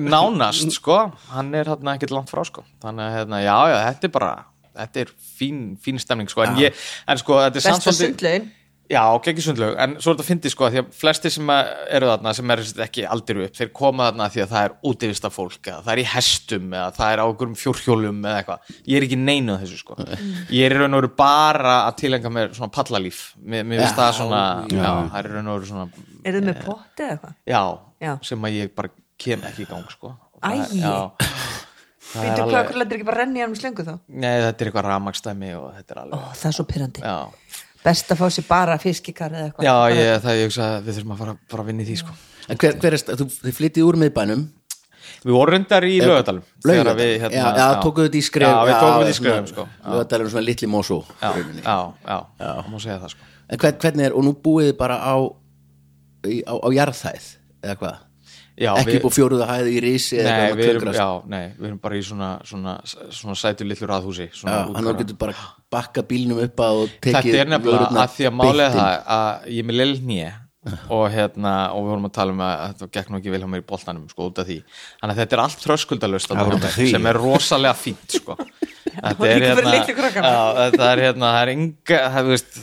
Nánast 0.00 0.72
sko. 0.74 0.96
Hann 1.32 1.52
er 1.54 1.68
hérna 1.70 1.94
ekkert 1.98 2.14
langt 2.16 2.30
frá 2.32 2.42
sko. 2.48 2.64
Þannig 2.82 3.04
að 3.04 3.16
hérna, 3.18 3.40
já, 3.44 3.56
já, 3.70 3.76
þetta 3.90 4.08
er 4.08 4.14
bara 4.16 4.30
þetta 4.78 5.02
er 5.04 5.12
fín, 5.38 5.60
fín 5.82 5.98
stemning 6.02 6.30
sko. 6.30 6.44
En, 6.46 6.56
ég, 6.62 6.76
en 7.10 7.20
sko, 7.20 7.38
þetta 7.44 7.60
er 7.60 7.66
samt 7.68 7.84
Besta 7.84 7.94
svolítið- 7.94 8.48
Já, 8.88 9.02
geggi 9.20 9.42
sundlaug, 9.44 9.74
en 9.84 9.96
svo 10.00 10.10
er 10.10 10.16
þetta 10.16 10.24
að 10.24 10.28
fyndi 10.30 10.50
sko 10.52 10.68
því 10.72 10.78
að 10.80 10.86
flesti 10.96 11.28
sem 11.34 11.50
að 11.52 11.66
eru 11.98 12.06
þarna 12.08 12.32
sem 12.38 12.52
er 12.54 12.62
ekki 12.86 13.02
aldiru 13.04 13.42
upp, 13.44 13.56
þeir 13.58 13.70
koma 13.76 14.06
þarna 14.08 14.28
því 14.32 14.40
að 14.44 14.52
það 14.54 14.62
er 14.68 14.74
útivista 14.88 15.30
fólk, 15.34 15.58
eða 15.68 15.82
það 15.84 15.92
er 15.92 16.00
í 16.00 16.06
hestum 16.14 16.70
eða 16.72 16.86
það 16.96 17.12
er 17.12 17.20
á 17.20 17.24
einhverjum 17.28 17.58
fjórhjólum 17.60 18.22
eða 18.24 18.38
eitthvað. 18.40 18.70
Ég 18.88 18.96
er 19.02 19.06
ekki 19.08 19.18
neinuð 19.20 19.60
þessu 19.66 19.80
sko. 19.82 19.98
Ég 20.56 20.64
er 20.70 20.76
í 20.76 20.78
raun 20.80 20.96
og 20.96 21.02
veru 21.02 21.12
bara 21.20 21.74
að 21.90 21.98
tilenga 22.00 22.32
mér 22.32 22.56
svona 22.56 22.72
pallalíf, 22.78 23.20
mér, 23.44 23.68
mér 23.68 23.84
finnst 23.84 24.00
það 24.00 24.14
svona 24.22 24.40
já, 24.72 24.88
það 24.88 25.18
er 25.20 25.28
í 25.28 25.34
raun 25.36 25.52
og 25.52 25.58
veru 25.60 25.70
svona 25.74 26.06
Er 26.24 26.38
þið 26.38 26.48
með 26.48 26.64
potti 26.64 27.04
eða 27.04 27.12
eitthvað? 27.18 27.36
já, 27.52 27.62
Já. 28.08 28.12
sem 28.32 28.48
að 28.48 28.56
ég 28.62 28.72
bara 28.80 28.94
kem 29.20 29.44
ekki 29.52 29.66
í 29.66 29.70
gang 29.74 29.92
sko. 29.92 30.14
Og 30.38 30.48
Æi. 30.48 30.58
það- 30.64 30.80
já, 30.80 30.96
það 32.08 32.24
er 32.24 32.24
Veitu 32.24 32.40
hvað, 32.40 32.42
alveg 32.48 32.68
hvað 32.72 32.78
lendur 32.80 32.96
ekki 32.96 33.06
bara 33.10 33.20
renni 33.20 33.40
hann 33.44 33.50
með 33.52 33.58
slöngu 33.60 33.84
þá? 33.84 33.94
nei, 34.08 34.34
þetta 34.46 34.64
er 34.64 34.68
eitthvað 34.70 34.86
ramagstæmi 34.88 35.50
og 35.58 35.66
þetta 35.76 35.92
er 35.92 35.98
Ó, 35.98 36.02
alveg 36.06 36.38
það 36.40 36.48
er 36.48 36.56
svo 36.56 36.64
pyrrandi 36.70 37.02
já, 37.04 37.16
Best 37.84 38.10
að 38.12 38.20
fá 38.22 38.26
sér 38.34 38.46
bara 38.48 38.78
fiskikar 38.82 39.32
eða 39.32 39.48
eitthvað 39.50 39.68
já 39.68 39.74
ég, 39.98 40.22
það 40.24 40.38
ég 40.40 40.48
hugsa 40.50 40.68
að 40.76 40.86
við 40.88 40.96
þurfum 40.98 41.12
að 41.14 41.20
fara, 41.22 41.34
fara 41.52 41.62
að 41.64 41.68
vinna 41.72 41.84
í 41.84 41.88
því 41.88 41.98
sko 42.02 42.16
En 42.48 42.56
hver, 42.62 42.78
hver 42.80 42.96
er, 42.96 43.02
þú, 43.20 43.26
þið 43.44 43.56
flyttið 43.58 43.86
úr 43.88 43.98
miðbænum 44.02 44.46
Við 45.18 45.34
vorum 45.34 45.52
reyndar 45.54 45.84
í 45.88 45.94
lögadalum 46.02 46.42
Laugardal. 46.68 46.94
við, 46.98 47.12
hérna, 47.22 47.38
já, 47.38 47.46
já, 47.58 47.80
tókuðu 47.82 48.08
þetta 48.08 48.18
í 48.18 48.24
skref 48.28 48.52
Já, 48.52 48.58
við 48.68 48.74
tókum 48.78 49.00
þetta 49.02 49.10
í 49.14 49.18
skrefum 49.18 49.48
sko. 49.50 49.64
Já, 49.68 49.88
Lögadal 49.92 50.20
er 50.20 50.30
svona 50.34 50.44
litli 50.46 50.68
Mosó 50.70 50.98
já, 51.22 51.30
já, 51.64 51.76
já, 52.08 52.18
það 52.38 52.68
má 52.72 52.78
segja 52.84 52.98
það 53.02 53.14
sko. 53.14 53.28
En 53.48 53.62
hvern, 53.62 53.78
hvernig 53.82 54.06
er, 54.08 54.14
og 54.18 54.26
nú 54.26 54.34
búið 54.44 54.68
þið 54.70 54.76
bara 54.82 54.98
á 55.02 55.14
á, 56.28 56.54
á 56.54 56.68
jarðhæð 56.76 57.26
eða 57.64 57.76
hvað? 57.82 57.96
Já, 58.58 58.70
Ekki 58.74 58.90
við, 58.90 58.98
upp 58.98 59.06
á 59.06 59.10
fjóruða 59.16 59.46
hæð 59.52 59.70
í 59.70 59.78
risi 59.84 60.18
eða 60.18 60.32
nei, 60.32 60.40
eitthvað 60.40 60.58
við 60.60 60.72
erum, 60.72 60.90
já, 60.98 61.06
nei, 61.34 61.44
við 61.58 61.68
erum 61.70 61.78
bara 61.84 61.98
í 61.98 62.02
svona, 62.08 62.30
svona, 62.48 62.74
svona 63.20 63.38
sætu 63.38 63.68
litlu 63.68 63.88
raðhúsi 63.90 64.26
Já, 64.28 64.34
svona 64.40 64.58
hann 64.64 64.74
útgáfa. 64.74 64.98
getur 65.02 65.20
bara 65.22 65.46
bakka 65.72 66.04
bílnum 66.08 66.42
upp 66.44 66.64
að 66.66 66.82
og 66.82 66.98
tekið 66.98 67.18
Þetta 67.30 67.40
er 67.44 67.50
nefnilega 67.54 67.88
að 68.04 68.12
því 68.18 68.28
að 68.28 68.44
inn. 68.50 68.76
það 68.76 68.92
að 69.18 69.48
ég 69.54 69.64
er 69.64 69.70
með 69.70 69.82
leil 69.82 69.96
nýja 70.10 70.34
og 70.92 71.04
hérna, 71.12 71.52
og 71.72 71.84
við 71.84 71.92
vorum 71.92 72.08
að 72.08 72.14
tala 72.16 72.34
um 72.34 72.40
að 72.44 72.54
þetta 72.64 72.88
gekk 72.96 73.10
nú 73.12 73.18
ekki 73.20 73.32
vel 73.32 73.40
hjá 73.40 73.48
mér 73.52 73.62
í 73.62 73.66
boltanum 73.68 74.08
sko 74.10 74.26
út 74.28 74.40
af 74.42 74.48
því. 74.48 74.56
Þannig 75.00 75.14
að 75.14 75.20
þetta 75.22 75.36
er 75.36 75.42
allt 75.44 75.62
tröskuldalust 75.64 76.34
sem 76.90 77.08
er 77.08 77.18
rosalega 77.22 77.76
fínt 77.78 78.18
sko. 78.18 78.36
Þetta 78.98 79.28
er 79.28 79.44
já, 79.44 80.38
þetta 80.58 80.86
er 80.88 81.00
hérna, 81.04 81.28
það 81.30 81.40
er 81.40 81.50
enga 81.52 81.98
það, 82.10 82.16
þú 82.18 82.32
veist, 82.32 82.56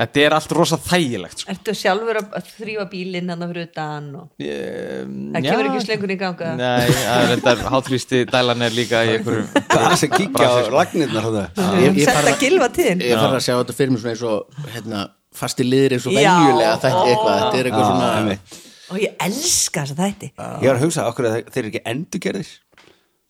þetta 0.00 0.22
er 0.26 0.34
allt 0.34 0.52
rosa 0.58 0.76
þægilegt 0.82 1.38
sko. 1.44 1.50
Ertu 1.54 1.74
sjálfur 1.78 2.18
að 2.18 2.32
að 2.38 2.48
þrýfa 2.58 2.84
bílinn 2.90 3.28
hann 3.30 3.44
fyrir 3.50 3.68
utan 3.68 4.08
og 4.18 4.42
Ég- 4.42 5.12
það 5.36 5.46
kemur 5.46 5.68
ekki 5.70 5.82
slöngun 5.86 6.14
í 6.14 6.16
ganga 6.18 6.48
Nei, 6.58 6.88
það 6.90 7.22
er 7.22 7.42
þetta 7.44 7.70
hátrýsti 7.74 8.22
dælan 8.32 8.64
er 8.66 8.74
líka 8.74 9.04
í 9.06 9.12
einhverju 9.14 9.44
það 9.54 9.84
er 9.84 9.94
að 9.94 10.16
kíkja 10.18 10.48
á 10.50 10.54
lagnirnar 10.74 11.28
þarna. 11.28 11.44
Ég- 11.84 12.00
ég 12.00 12.08
Sett 12.10 12.30
að 12.32 12.40
gilfa 12.42 12.68
tíðin 12.74 13.04
Ég 13.06 13.14
fara 13.22 13.38
að 13.38 13.46
sjá 13.46 13.54
þetta 13.60 13.76
fyrir 13.78 13.94
mig 13.94 14.02
svona 14.02 14.14
eins 14.16 14.26
og 14.26 14.68
hérna, 14.74 15.04
fasti 15.34 15.62
liðir 15.68 15.96
eins 15.98 16.06
og 16.10 16.12
Já. 16.18 16.34
venjulega 16.34 16.74
þetta 16.82 17.06
eitthvað, 17.06 17.40
þetta 17.44 17.58
er 17.62 17.70
eitthvað 17.70 17.86
Já, 17.86 17.90
svona 17.94 18.10
einmitt. 18.18 18.60
og 18.90 18.98
ég 19.04 19.16
elska 19.28 19.80
þess 19.86 19.94
að 19.94 20.02
þætti 20.04 20.28
ég 20.34 20.68
var 20.68 20.76
að 20.76 20.84
hugsa 20.84 21.06
okkur 21.10 21.24
að 21.30 21.38
þeir 21.54 21.62
eru 21.64 21.70
ekki 21.72 21.84
endurgerðir? 21.94 22.52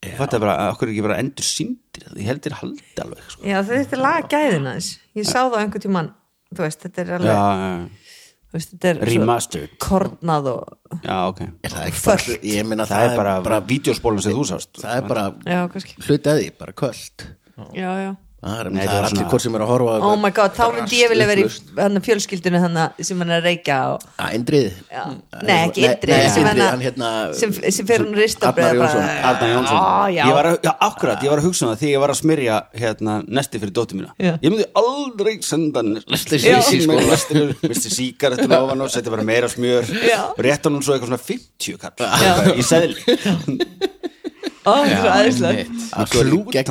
Þetta 0.04 0.37
er 0.37 0.40
bara, 0.42 0.54
okkur 0.75 0.88
er 0.88 0.92
ekki 0.92 1.02
bara 1.06 1.16
endur 1.23 1.47
síndir 1.49 2.02
ég 2.18 2.26
held 2.28 2.42
þér 2.44 2.56
haldi 2.59 2.83
alveg 3.00 3.23
sko. 3.33 3.40
Já, 3.49 3.62
þetta 3.64 3.97
er 3.97 4.02
laga 4.04 4.28
gæðina 4.35 4.75
þess 4.76 4.99
Ég 5.16 5.25
sá 5.25 5.38
það 5.49 5.61
einhvern 5.62 5.85
tímann 5.87 6.11
Þú 6.54 6.66
veist, 6.66 6.82
þetta 6.87 7.04
er 7.04 7.12
alveg 7.18 7.30
já, 7.30 7.44
já, 7.61 7.70
þú 8.50 8.58
veist, 8.58 8.70
Þetta 8.75 8.90
er 8.92 8.99
svo 9.00 9.11
remastered 9.12 9.73
kornað 9.82 10.50
og 10.52 11.00
já, 11.04 11.16
ok. 11.28 11.40
Er 11.64 11.70
það 11.75 11.87
ekki 11.88 12.02
bara, 12.06 12.25
Fölt. 12.26 12.44
ég 12.54 12.68
meina 12.70 12.87
það 12.90 13.06
er 13.08 13.16
bara, 13.18 13.32
bara 13.49 13.61
vídeospólun 13.73 14.23
sem 14.23 14.37
þú 14.37 14.44
sást. 14.52 14.70
það 14.82 15.00
er 15.00 15.08
bara 15.11 15.25
Já, 15.44 15.62
kannski. 15.73 15.96
hluti 16.06 16.30
að 16.30 16.38
því, 16.42 16.52
bara 16.61 16.73
kvöld. 16.82 17.26
Já, 17.75 17.90
já 18.04 18.12
það 18.44 18.60
er, 18.60 18.70
er 18.84 19.06
allir 19.08 19.28
hvort 19.30 19.44
sem 19.44 19.54
er 19.56 19.64
að 19.64 19.70
horfa 19.72 19.94
á 19.96 20.04
Oh 20.04 20.16
my 20.20 20.30
god, 20.36 20.54
þá 20.56 20.64
myndi 20.74 21.00
ég 21.00 21.12
vilja 21.12 21.26
vera 21.30 21.42
í 21.42 21.46
Rastlust. 21.46 21.72
hann 21.80 22.02
fjölskyldinu 22.04 22.60
sem 23.08 23.22
hann 23.24 23.32
er 23.32 23.40
að 23.40 23.48
reykja 23.48 23.78
Indrið. 24.36 24.80
Nei, 25.44 25.56
ekki 25.56 25.86
Indrið 25.88 26.26
sem, 26.34 26.48
hérna 26.84 27.10
sem, 27.38 27.54
sem 27.78 27.88
fer 27.88 28.04
hún 28.04 28.14
rist 28.18 28.44
Arnar 28.44 28.76
Jónsson. 28.78 29.08
Arnar 29.30 29.54
Jónsson. 29.54 29.80
Á, 29.80 30.04
já. 30.12 30.22
Ég 30.28 30.38
var 30.38 30.50
að, 30.50 30.58
já, 30.68 30.72
akkurat, 30.88 31.24
ég 31.24 31.34
var 31.34 31.42
að 31.42 31.48
hugsa 31.48 31.66
um 31.66 31.72
það 31.72 31.84
því 31.84 31.92
ég 31.94 32.04
var 32.04 32.14
að 32.14 32.20
smyrja 32.20 32.60
hérna, 32.84 33.16
nesti 33.40 33.62
fyrir 33.62 33.76
dóttir 33.80 34.00
mína. 34.00 34.14
Ég 34.20 34.48
myndi 34.48 34.68
aldrei 34.82 35.34
senda 35.44 35.84
nesti 35.86 36.42
Misti 37.64 37.90
sígarettur 37.98 38.52
ofan 38.58 38.84
og 38.84 38.92
setja 38.92 39.12
bara 39.14 39.24
meira 39.26 39.48
smjör. 39.50 39.88
Og 40.34 40.42
rétt 40.44 40.66
hann 40.68 40.82
svo 40.84 40.96
eitthvað 40.96 41.14
svona 41.14 41.22
50 41.24 41.80
kall. 41.80 42.58
Í 42.58 42.66
seðli. 42.66 42.98
Ó, 43.04 44.10
það 44.64 44.84
er 44.84 44.94
svo 44.94 45.10
aðeinslegt 45.14 45.60
einmitt. 45.64 45.88
Að 45.94 46.06
svo 46.10 46.20
er 46.20 46.28
Klút, 46.30 46.52
gegg- 46.54 46.68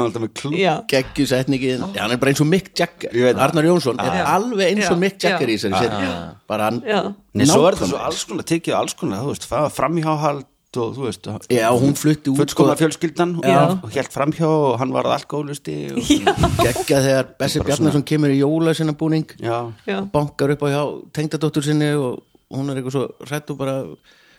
hann 2.00 2.12
er 2.12 2.18
bara 2.22 2.32
eins 2.34 2.42
og 2.42 2.48
Mick 2.50 2.72
Jagger 2.78 3.12
veit. 3.14 3.38
Arnar 3.38 3.64
Jónsson 3.68 4.00
er 4.02 4.18
Já. 4.20 4.24
alveg 4.36 4.66
eins 4.72 4.90
og. 4.92 4.98
Mick 5.04 5.20
Jagger 5.24 5.48
í 5.54 5.58
þessari 5.58 5.90
Nei, 7.34 7.46
svo 7.50 7.66
er 7.68 7.74
nákvæmlega 7.74 7.90
svo 7.90 7.98
alls 8.06 8.24
konar, 8.30 8.44
tekið 8.46 8.76
alls 8.78 8.94
konar, 8.94 9.24
þú 9.24 9.32
veist, 9.34 9.48
það 9.50 9.64
var 9.66 9.72
framhjáhald 9.74 10.46
og 10.78 10.96
þú 10.98 11.06
veist 11.06 11.28
Já, 11.54 11.68
hún 11.78 11.94
flutti 11.98 12.32
út 12.32 12.40
fullkomna 12.42 12.74
sko, 12.76 12.82
fjölskyldan 12.82 13.36
og, 13.38 13.46
Já. 13.46 13.62
og 13.84 13.90
helt 13.94 14.14
framhjá 14.14 14.48
og 14.50 14.80
hann 14.82 14.94
var 14.94 15.06
alkoholisti 15.14 15.76
og, 15.94 16.02
geggja 16.64 17.02
þegar 17.06 17.28
Bessi 17.40 17.62
Bjarnason 17.62 18.06
kemur 18.10 18.34
í 18.34 18.40
jóla 18.42 18.74
sinna 18.78 18.94
búning 18.98 19.26
já. 19.38 19.60
Já. 19.86 20.02
bankar 20.14 20.54
upp 20.56 20.66
á 20.66 20.68
hjá 20.74 20.82
tengdadóttur 21.14 21.64
sinni 21.66 21.92
og 21.94 22.24
hún 22.54 22.70
er 22.72 22.82
eitthvað 22.82 22.98
svo 22.98 23.06
hrætt 23.28 23.50
og 23.54 23.58
bara 23.62 23.78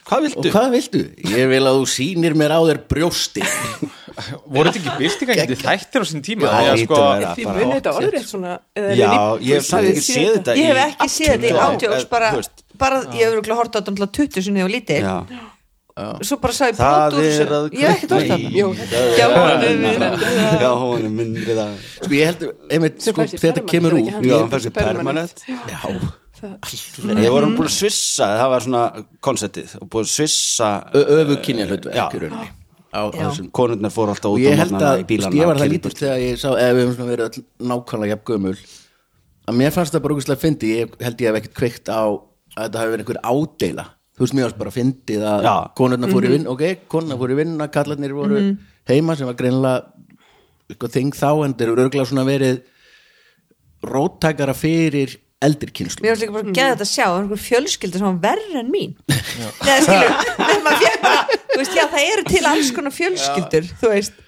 Hvað 0.04 0.26
viltu? 0.26 0.40
Og 0.42 0.52
hvað 0.52 0.74
viltu? 0.74 1.00
Ég 1.32 1.48
vil 1.48 1.62
að 1.64 1.78
þú 1.78 1.84
sýnir 1.94 2.34
mér 2.36 2.52
á 2.52 2.60
þér 2.68 2.80
brjósti 2.92 3.44
Voru 4.44 4.70
þetta 4.70 4.80
ekki 4.80 4.92
bildingar 5.00 5.54
þættir 5.64 6.04
á 6.04 6.06
sín 6.10 6.24
tíma? 6.24 6.50
Já, 6.50 6.74
ég 6.74 6.82
sko... 6.84 6.98
Um 7.00 7.56
muni 7.56 7.78
þetta 7.78 7.94
orðrétt 7.98 8.28
svona 8.28 8.52
Já, 8.74 9.08
ég 9.40 9.62
hef 9.62 9.72
ekki 9.80 10.04
séð 10.04 10.36
þetta 10.36 10.56
Ég 10.60 10.68
hef 10.68 10.82
ekki 10.84 11.08
séð 11.14 11.32
þetta 11.32 11.48
í 11.48 11.64
átjóks 11.64 12.06
bara, 12.12 12.30
bara 12.80 13.00
ég 13.16 13.24
hefur 13.24 13.40
ekki 13.40 13.58
hort 13.62 13.72
á 13.72 13.78
þetta 13.80 13.94
um 13.94 13.98
20 14.20 14.46
sinni 14.48 14.64
og 14.66 14.72
lítið 14.74 15.08
Svo 16.26 16.36
bara 16.42 16.56
sagði 16.56 16.80
Það 16.82 17.16
er 17.22 17.54
að 17.54 17.66
Ég 17.78 17.84
hef 17.86 17.94
ekkert 17.96 18.12
orðrétt 18.18 18.44
Já, 20.60 20.70
hún 20.82 21.06
er 21.06 21.14
myndið 21.16 21.62
að 21.64 21.72
Sko 21.94 22.12
ég 22.18 22.28
held 22.28 22.44
að 22.44 23.00
sko, 23.08 23.26
þetta 23.46 23.64
kemur 23.72 23.96
út 24.02 24.12
í 24.20 24.34
þessi 24.52 24.74
permanent. 24.74 25.44
Já 25.48 25.80
það- 26.40 27.22
ég 27.24 27.30
voru 27.34 27.50
búin 27.56 27.68
að 27.68 27.74
svissa, 27.78 28.26
það 28.40 28.50
var 28.54 28.60
svona 28.66 28.82
konceptið 29.24 29.74
og 29.80 29.88
búin 29.90 30.04
að 30.06 30.12
svissa 30.14 30.70
öfu 30.94 31.36
kynja 31.44 31.66
hlutverk 31.70 32.52
á 32.94 33.02
þessum 33.10 33.48
konurnar 33.50 33.90
fór 33.90 34.12
alltaf 34.12 34.30
og 34.30 34.36
út 34.38 34.44
ég 34.44 34.54
á 34.54 34.60
held 34.62 34.70
morgnana 34.74 34.92
að, 34.94 35.00
í 35.02 35.06
bílana 35.10 35.30
sko, 35.32 35.40
ég 35.40 35.46
var 35.50 35.56
það 35.58 35.66
og 35.66 35.72
lítill 35.74 35.96
þegar 35.98 36.20
ég 36.22 36.36
sá 36.38 36.48
ef 36.54 36.74
við 36.76 36.82
höfum 36.84 36.94
svona 36.94 37.10
verið 37.10 37.26
öll 37.26 37.44
nákvæmlega 37.72 38.12
jafn 38.14 38.26
gömul 38.30 38.54
að 39.44 39.58
mér 39.58 39.72
fannst 39.74 39.92
það 39.96 40.02
bara 40.04 40.14
úkvæmstlega 40.14 40.42
fyndi 40.44 40.70
ég 40.78 40.94
held 41.02 41.18
ég 41.24 41.26
hef 41.30 41.38
ekkert 41.40 41.56
kveikt 41.58 41.90
á 41.90 42.02
að 42.06 42.62
þetta 42.68 42.78
hafi 42.84 42.92
verið 42.94 43.02
einhver 43.04 43.20
ádeila 43.26 43.86
þú 44.14 44.22
veist 44.22 44.36
mér 44.38 44.46
varst 44.46 44.60
bara 44.62 44.70
fyndið 44.76 45.24
að 45.26 45.42
Já. 45.48 45.54
konurnar 45.74 46.12
fóru 46.14 46.28
í 46.30 46.32
vinn 46.36 46.46
ok, 46.46 46.62
konurnar 46.86 47.18
fóru 47.18 47.34
í 47.34 47.38
vinna, 47.42 47.66
kallarnir 47.74 48.14
voru 48.14 48.44
heima 48.86 49.16
sem 49.18 49.26
var 49.26 49.34
greinilega 49.34 49.90
eitthvað 50.70 50.94
þing 50.94 51.10
þá 51.18 51.30
en 51.48 51.54
þeir 51.58 51.72
eru 51.74 51.82
örgulega 51.88 52.06
svona 52.12 52.24
verið 52.28 52.62
róttækara 53.84 54.54
fyrir 54.56 55.18
eldri 55.46 55.70
kynslu 55.78 56.04
mér 56.04 56.14
var 56.14 56.20
líka 56.22 56.34
bara 56.36 56.44
að 56.48 56.58
geða 56.58 56.74
þetta 56.74 56.86
að 56.86 56.92
sjá 56.94 57.06
einhver 57.14 57.40
fjölskylda 57.44 58.00
sem 58.02 58.08
var 58.08 58.20
verri 58.24 58.58
en 58.60 58.70
mín. 58.74 58.92
Skilur 59.84 60.12
Nei, 60.64 60.76
þú 61.54 61.60
veist, 61.60 61.74
já, 61.78 61.84
það 61.92 62.04
eru 62.12 62.24
til 62.32 62.44
alls 62.50 62.70
konar 62.76 62.94
fjölskyldur 62.94 63.68
þú 63.82 63.90
veist. 63.94 64.20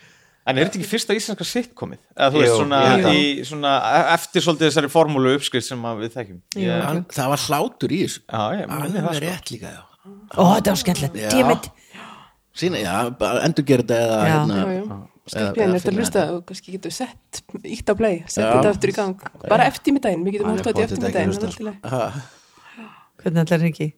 En 0.46 0.61
er 0.61 0.68
þetta 0.68 0.78
ekki 0.78 0.87
fyrsta 0.87 1.14
íslenska 1.18 1.44
sitcomið? 1.49 1.99
Eða 2.14 2.28
þú 2.30 2.38
veist 2.42 2.52
Jú, 2.52 2.58
svona, 2.61 2.78
ég 2.85 2.92
held 2.92 3.08
að. 3.11 3.16
í, 3.18 3.46
svona 3.49 3.70
eftir 4.14 4.44
svolítið 4.44 4.68
þessari 4.68 4.90
formúlu 4.92 5.32
uppskrift 5.35 5.66
sem 5.66 5.80
að 5.90 6.04
við 6.04 6.12
þekkjum. 6.20 6.37
Ég, 6.62 6.85
Hann, 6.87 7.00
það 7.16 7.32
var 7.32 7.42
hlátur 7.49 7.94
í 7.96 7.99
þessu. 8.04 8.23
Já, 8.30 8.44
ég 8.61 8.70
minni 8.70 8.92
það 8.94 9.00
alveg 9.00 9.16
sko. 9.18 9.25
rétt 9.26 9.50
líka 9.56 9.73
já. 9.75 9.80
Ó, 10.38 10.42
þetta 10.54 10.70
var 10.70 10.78
skemmtilegt, 10.85 11.18
Já. 11.18 11.30
dímit 11.35 11.66
sína, 12.56 12.78
já, 12.80 12.94
bara 13.18 13.42
endur 13.44 13.66
gera 13.68 13.82
þetta 13.82 13.99
eða 14.06 14.20
Já. 14.23 14.30
hérna, 14.37 14.61
Já, 14.62 14.76
já. 14.76 15.00
Skaklein, 15.26 15.75
þetta 15.75 15.92
hlusta 15.97 16.25
og 16.37 16.42
kannski 16.47 16.76
getur 16.76 16.92
sett 16.95 17.40
ítt 17.66 17.88
á 17.90 17.95
play, 17.99 18.21
sett 18.30 18.47
þetta 18.47 18.71
aftur 18.71 18.92
í 18.92 18.95
gang. 18.95 19.25
Bara 19.42 19.66
eftir 19.66 19.97
með 19.97 20.04
daginn, 20.06 20.23
við 20.26 20.37
getum 20.37 20.52
hlusta 20.52 20.71
þetta 20.71 20.85
eftir 20.87 21.02
með 21.02 21.16
daginn 21.16 22.21
Hvernig 23.16 23.42
allar 23.42 23.59
er 23.59 23.68
ekki? 23.73 23.88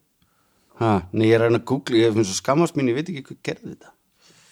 Nei, 0.78 1.26
ég 1.26 1.34
er 1.36 1.44
að 1.48 1.58
googla, 1.68 1.98
ég 1.98 2.08
hef 2.08 2.16
mjög 2.16 2.30
skammast 2.38 2.78
mín 2.78 2.88
ég 2.88 2.96
veit 2.96 3.10
ekki 3.10 3.24
hvað 3.26 3.40
gerði 3.50 3.72
þetta. 3.74 3.92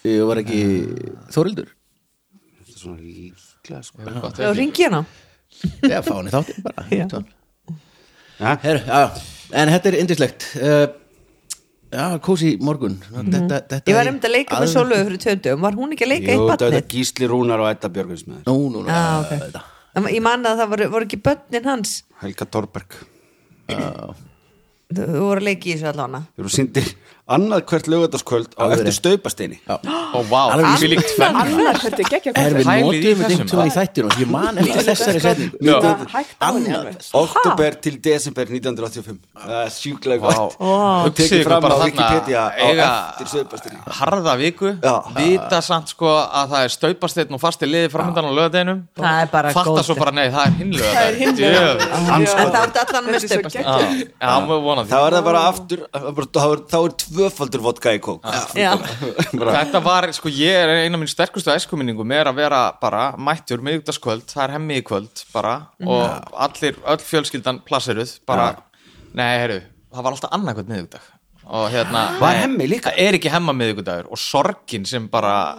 Ég 0.07 0.27
var 0.29 0.41
ekki 0.43 0.61
eh. 0.67 1.15
þórildur 1.35 1.71
Þetta 1.71 2.75
er 2.75 2.81
svona 2.83 2.99
líkla 3.01 3.81
sko. 3.87 4.11
Já, 4.43 4.51
ringi 4.55 4.85
hérna. 4.85 5.03
Já, 5.87 5.99
fá 6.05 6.13
henni 6.19 6.35
þáttinn 6.35 6.67
bara 6.67 6.85
Herru, 8.61 8.83
en 9.57 9.71
þetta 9.73 9.89
er 9.89 9.97
indislegt 10.03 10.49
Það 10.53 10.67
eh, 10.69 10.83
er 10.83 10.95
Já, 11.97 12.07
kósi 12.21 12.51
morgun. 12.61 12.99
Þetta, 13.09 13.61
þetta 13.71 13.89
ég 13.89 13.97
var 13.97 14.11
um 14.11 14.19
að 14.21 14.33
leika 14.35 14.53
með 14.53 14.59
alveg- 14.61 14.75
Sólögu 14.75 15.07
fyrir 15.09 15.21
tjöndum, 15.23 15.61
var 15.65 15.77
hún 15.79 15.95
ekki 15.97 16.05
að 16.05 16.11
leika 16.13 16.27
jú, 16.29 16.35
eitt 16.35 16.51
þetta 16.53 16.67
er 16.67 16.75
barnið 16.77 16.91
Gísli 16.93 17.29
Rúnar 17.31 17.63
og 17.65 17.71
Edda 17.71 17.89
Björgvins 17.95 18.25
með 18.29 18.43
þér 18.43 18.51
Nú, 18.51 18.57
nú, 18.75 18.83
nú. 18.85 18.89
Ah, 18.93 19.21
ok. 19.23 19.33
þetta. 19.47 19.63
En 19.97 20.09
ég 20.13 20.21
man 20.27 20.45
að 20.45 20.61
það 20.61 20.69
voru, 20.75 20.89
voru 20.93 21.09
ekki 21.09 21.21
börnin 21.25 21.65
hans? 21.71 21.95
Helga 22.21 22.45
Torberg 22.53 22.99
þú 23.67 25.07
voru 25.19 25.41
að 25.41 25.47
leika 25.49 25.67
í 25.67 25.73
þessu 25.75 25.89
allána 25.91 26.21
þeir 26.37 26.45
eru 26.45 26.53
síndir 26.55 26.91
annað 27.27 27.65
hvert 27.67 27.89
lögataskvöld 27.91 28.53
á 28.55 28.71
eftir 28.71 28.95
staupasteini. 28.95 29.57
Og 29.67 30.27
vá, 30.31 30.55
við 30.79 30.93
líkt 30.93 31.11
fenn 31.19 31.35
annað 31.41 31.81
hvert 31.83 31.99
er 31.99 32.11
geggja 32.13 32.33
hvert 32.37 32.55
við 32.55 32.67
notum 32.71 33.23
þetta 33.25 33.65
í 33.67 33.73
þættinu 33.75 34.07
og 34.07 34.21
ég 34.23 34.29
man 34.31 34.59
eftir 34.63 34.83
þessari 34.87 35.21
setning 35.25 35.51
oktober 37.17 37.79
til 37.83 37.95
desember 38.05 38.47
1985 38.47 39.19
sjúkleg 39.75 40.23
vart 40.23 40.55
og 40.63 41.11
tekið 41.19 41.43
fram 41.49 41.67
á 41.67 41.75
Wikipedia 41.83 42.45
á 42.47 42.67
eftir 42.87 43.27
staupasteini. 43.33 43.79
harða 43.99 44.37
viku, 44.39 44.69
vita 45.17 45.59
samt 45.67 45.89
sko 45.91 46.13
að 46.23 46.47
það 46.55 46.61
er 46.69 46.71
staupastein 46.77 47.35
og 47.35 47.41
fasti 47.43 47.67
liði 47.67 47.91
framöndan 47.91 48.31
á 48.31 48.33
lögadeinum 48.39 48.79
fatta 48.95 49.83
svo 49.83 49.95
bara 49.99 50.15
nei, 50.15 50.29
það 50.31 50.45
er 50.47 50.53
hinlögadein 50.63 51.17
en 51.27 52.27
það 52.31 52.63
er 52.63 52.71
allan 52.85 53.05
með 53.11 53.21
staupastein 53.27 53.67
þá 54.87 54.99
er 55.03 55.13
það 55.19 55.25
bara 55.33 55.43
aftur 55.51 55.81
þá 55.91 56.79
er 56.79 56.95
tvö 57.03 57.16
tvöfaldur 57.17 57.65
vodka 57.65 57.95
í 57.97 58.01
kók. 58.05 58.23
Bara, 59.41 59.55
Þetta 59.59 59.83
var, 59.85 60.09
sko, 60.17 60.31
ég 60.33 60.61
er 60.63 60.75
eina 60.85 60.99
af 60.99 61.03
mín 61.03 61.11
sterkustu 61.11 61.51
æskuminningum 61.55 62.13
er 62.15 62.31
að 62.31 62.43
vera 62.45 62.61
bara 62.81 63.09
mættur 63.19 63.65
miðugdaskvöld, 63.65 64.29
það 64.31 64.45
er 64.47 64.57
hemmi 64.59 64.81
í 64.81 64.85
kvöld 64.87 65.25
bara 65.35 65.57
og 65.83 66.37
allir, 66.47 66.79
öll 66.87 67.01
fjölskyldan 67.03 67.63
plassiruð, 67.67 68.19
bara, 68.29 68.53
nei, 69.17 69.33
heyrðu 69.41 69.65
það 69.97 70.05
var 70.05 70.17
alltaf 70.17 70.35
annarkvæmt 70.37 70.73
miðugdag 70.73 71.07
og 71.47 71.71
hérna? 71.73 72.03
Það 72.21 72.93
er 72.99 73.17
ekki 73.19 73.33
hemma 73.33 73.55
miðugdagur 73.57 74.11
og 74.13 74.21
sorgin 74.21 74.87
sem 74.89 75.07
bara 75.11 75.57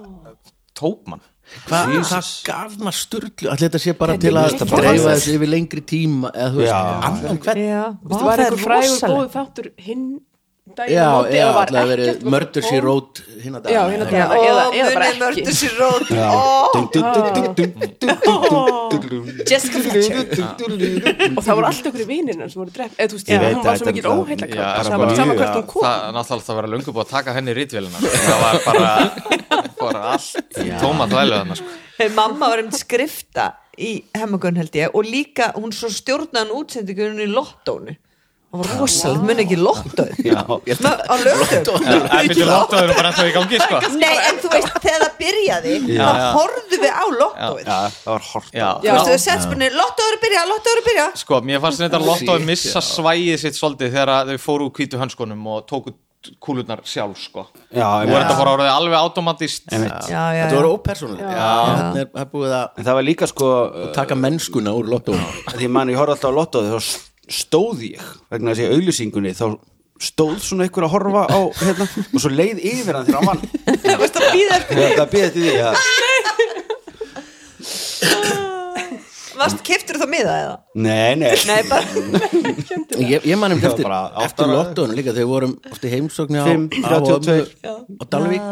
tók 0.77 1.07
mann. 1.09 1.23
Hvað 1.63 1.93
það 2.09 2.29
gaf 2.43 2.73
maður 2.81 2.97
sturlu? 2.97 3.47
Allir 3.47 3.69
þetta 3.69 3.79
sé 3.79 3.93
bara 3.95 4.17
til 4.19 4.33
að 4.35 4.57
dreifa 4.67 5.13
þessu 5.13 5.35
yfir 5.37 5.51
lengri 5.53 5.83
tíma 5.87 6.31
eða 6.35 6.49
þú 6.51 6.59
veist, 6.59 6.73
annan 7.07 7.39
hvern? 7.45 7.61
Það 8.11 8.41
er 8.43 8.57
frægur 8.65 9.13
góð 9.13 9.29
þáttur 9.37 9.69
hinn 9.85 10.09
Já, 10.67 11.23
eða 11.31 11.61
alltaf 11.63 11.85
verið 11.89 12.23
Murders 12.27 12.67
í 12.75 12.79
rót 12.83 13.21
hérna 13.39 13.59
dag 13.63 13.71
og 13.77 13.87
munið 13.93 15.17
Murders 15.21 15.61
í 15.63 15.69
rót 15.79 16.05
Jessica 19.47 19.79
Fletcher 19.85 20.17
og 21.37 21.41
það 21.45 21.53
voru 21.55 21.67
alltaf 21.69 21.87
okkur 21.91 22.03
í 22.03 22.07
vininu 22.09 22.49
sem 22.51 22.59
voru 22.61 22.71
drepp, 22.75 22.93
eða 22.99 23.07
þú 23.07 23.15
veist, 23.17 23.27
hún 23.31 23.63
var 23.63 23.79
svo 23.79 23.87
mikið 23.87 24.09
óheila 24.11 24.47
það 24.87 24.97
var 25.01 25.13
saman 25.21 25.37
hvert 25.39 25.55
hún 25.57 25.67
kom 25.71 25.83
Náttúrulega 26.17 26.47
það 26.49 26.57
var 26.59 26.67
að 26.67 26.73
lunga 26.75 26.91
búið 26.97 27.05
að 27.05 27.13
taka 27.15 27.35
henni 27.37 27.53
í 27.53 27.57
rítvelina 27.57 27.97
það 28.17 28.37
var 28.43 28.55
bara 28.67 30.01
allt 30.13 30.33
tóma 30.83 31.07
þvæluðan 31.11 31.49
Mamma 32.17 32.51
var 32.51 32.59
um 32.65 32.71
skrifta 32.75 33.45
í 33.77 33.91
hemmagun 34.17 34.57
held 34.59 34.75
ég 34.77 34.93
og 34.97 35.03
líka 35.07 35.45
hún 35.55 35.71
svo 35.73 35.89
stjórnaðan 35.93 36.53
útsendingunni 36.59 37.23
í 37.25 37.31
lottónu 37.31 37.95
það 38.47 38.61
var 38.61 38.69
rosalega, 38.79 39.25
muni 39.27 39.43
ekki 39.43 39.57
lóttöð 39.59 40.11
á 40.23 41.15
lögtöð 41.19 41.67
það 41.67 42.29
byrju 42.31 42.47
lóttöður 42.47 42.93
bara 42.95 43.11
þá 43.17 43.21
í 43.25 43.33
gangi 43.35 43.59
sko. 43.59 43.81
nei 43.99 44.15
en 44.23 44.39
þú 44.39 44.51
veist 44.53 44.79
þegar 44.85 45.03
það 45.03 45.17
byrjaði 45.19 45.75
já, 45.91 46.03
þá 46.07 46.23
horfðu 46.37 46.79
við 46.85 46.95
á 46.95 47.05
lóttöð 47.17 47.61
það 47.67 48.07
var 48.07 48.25
horftöð 48.31 49.67
lóttöður 49.75 50.19
byrja, 50.23 50.47
lóttöður 50.53 50.83
byrja 50.87 51.07
sko 51.23 51.41
mér 51.43 51.63
fannst 51.65 51.83
þetta 51.83 52.03
lóttöður 52.05 52.47
missa 52.47 52.83
svæðið 52.87 53.43
sitt 53.43 53.59
svolítið 53.59 53.95
þegar 53.97 54.31
þau 54.31 54.43
fóru 54.47 54.69
úr 54.69 54.75
kvítu 54.79 55.01
hönskunum 55.01 55.49
og 55.51 55.65
tóku 55.67 55.97
kúlurnar 56.43 56.81
sjálf 56.83 57.19
sko. 57.21 57.43
Já, 57.71 57.85
voru 58.03 58.17
þetta 58.17 58.37
fór 58.39 58.49
áraðið 58.51 58.71
alveg 58.73 58.95
automatist? 58.99 59.67
Þetta 59.69 60.47
voru 60.55 60.71
ópersonlega 60.75 62.63
það 62.81 62.97
var 62.97 63.05
líka 63.05 63.29
sko 63.29 63.51
taka 63.95 64.17
mennskuna 64.17 64.73
úr 64.75 64.89
lóttöðun 64.91 65.53
því 65.53 65.69
mann 65.71 65.93
ég 65.93 65.99
horfði 66.01 66.17
alltaf 66.17 66.33
á 66.33 66.37
lóttöðu 66.39 66.81
stóð 67.29 67.81
ég 67.91 68.01
vegna 68.31 68.51
þessi 68.55 68.71
auðlýsingunni 68.75 69.33
þá 69.37 69.45
stóð 69.97 70.35
svona 70.45 70.63
einhver 70.67 70.85
að 70.85 70.91
horfa 70.93 71.23
á 71.25 71.39
hérna, 71.57 71.85
og 72.13 72.19
svo 72.21 72.29
leið 72.29 72.59
yfir 72.69 72.93
hann 72.99 73.07
þegar 73.07 73.17
hann 73.17 73.29
vann. 73.31 73.41
Þú 73.87 73.95
veist 74.03 74.17
að 74.21 74.27
býða 74.35 74.53
eftir 74.61 74.75
Já, 74.77 74.79
það 74.99 75.09
býði 75.13 75.25
eftir 75.27 75.41
því 75.47 75.55
að 75.65 75.73
varst 79.37 79.59
keftur 79.65 79.97
þá 80.01 80.05
miða 80.09 80.35
eða? 80.41 80.53
Nei, 80.81 81.11
nei, 81.19 81.33
nei 81.45 81.61
bara 81.69 81.85
Ég, 83.11 83.21
ég 83.29 83.37
man 83.37 83.53
um 83.53 83.59
Það 83.61 83.67
var 83.67 83.73
eftir, 83.73 83.85
bara 83.85 83.99
eftir 84.25 84.45
ára. 84.47 84.53
lottónu 84.57 84.93
líka 84.97 85.11
þegar 85.13 85.23
við 85.23 85.29
vorum 85.33 85.53
ofti 85.71 85.87
heimsóknu 85.93 86.37
á, 86.41 86.43
á, 86.47 86.49
32. 86.97 87.45
á 88.01 88.03
Dalvík. 88.13 88.43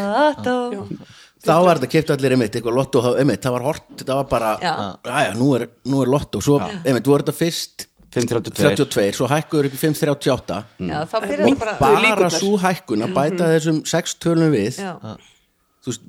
Þá 1.46 1.54
var 1.62 1.76
þetta 1.82 1.90
keipt 1.94 2.10
allir 2.14 2.32
einmitt 2.36 2.56
eitthvað 2.58 2.78
lottó, 2.80 2.98
þá- 3.06 3.18
einmitt, 3.22 3.42
það 3.46 3.54
var 3.58 3.64
hort 3.70 3.86
þetta 4.00 4.14
var 4.20 4.28
bara, 4.30 4.52
Já. 4.62 4.74
aðja, 5.06 5.32
nú 5.38 5.48
er, 5.58 5.62
nú 5.90 5.98
er 6.06 6.10
lottó 6.14 6.38
svo, 6.42 6.56
einmitt, 6.86 7.08
voru 7.10 7.22
þetta 7.26 7.36
fyrst 7.38 7.78
532 8.16 8.74
32, 8.80 9.16
svo 9.20 9.30
hækkuður 9.32 9.70
upp 9.70 9.78
í 9.78 9.80
538 9.82 10.60
já 10.90 10.98
þá 11.12 11.16
byrjaði 11.26 11.52
og 11.52 11.62
bara 11.62 11.78
bara 12.22 12.32
svo 12.34 12.56
hækkun 12.64 13.06
að 13.06 13.16
bæta 13.20 13.52
þessum 13.54 13.80
sex 13.92 14.18
tölum 14.24 14.54
við 14.56 14.82
já. 14.82 14.94
þú 15.84 15.94
veist, 15.94 16.04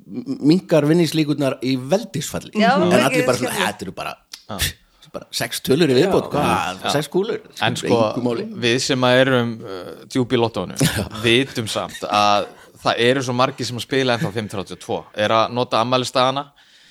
mingar 0.51 0.87
vinningslíkurnar 0.89 1.59
í 1.61 1.75
veldisfalli. 1.77 2.53
Já, 2.57 2.71
en 2.79 2.87
mikið 2.87 3.07
allir 3.09 3.27
bara 3.27 3.41
svona, 3.41 3.55
skemmtilegt. 3.55 3.65
þetta 3.67 3.87
eru 3.87 3.95
bara 3.97 4.13
pff, 4.47 4.75
bara 5.17 5.27
sex 5.41 5.61
tölur 5.65 5.91
í 5.91 5.97
viðbót 5.97 6.29
hvað, 6.33 6.85
sex 6.93 7.09
kúlur? 7.11 7.41
En 7.63 7.77
sko, 7.79 7.99
Engu 8.11 8.23
máli. 8.25 8.47
við 8.67 8.77
sem 8.85 9.07
að 9.07 9.21
erum 9.23 9.53
uh, 9.63 9.91
djúpi 10.11 10.39
lottónu 10.39 10.77
vitum 11.25 11.69
samt 11.71 12.03
að 12.07 12.47
það 12.83 13.03
eru 13.07 13.23
svo 13.25 13.35
margir 13.37 13.67
sem 13.67 13.79
að 13.79 13.87
spila 13.87 14.17
ennþá 14.17 14.31
532 14.35 14.99
er 15.25 15.35
að 15.39 15.55
nota 15.57 15.81
ammælistagana 15.83 16.47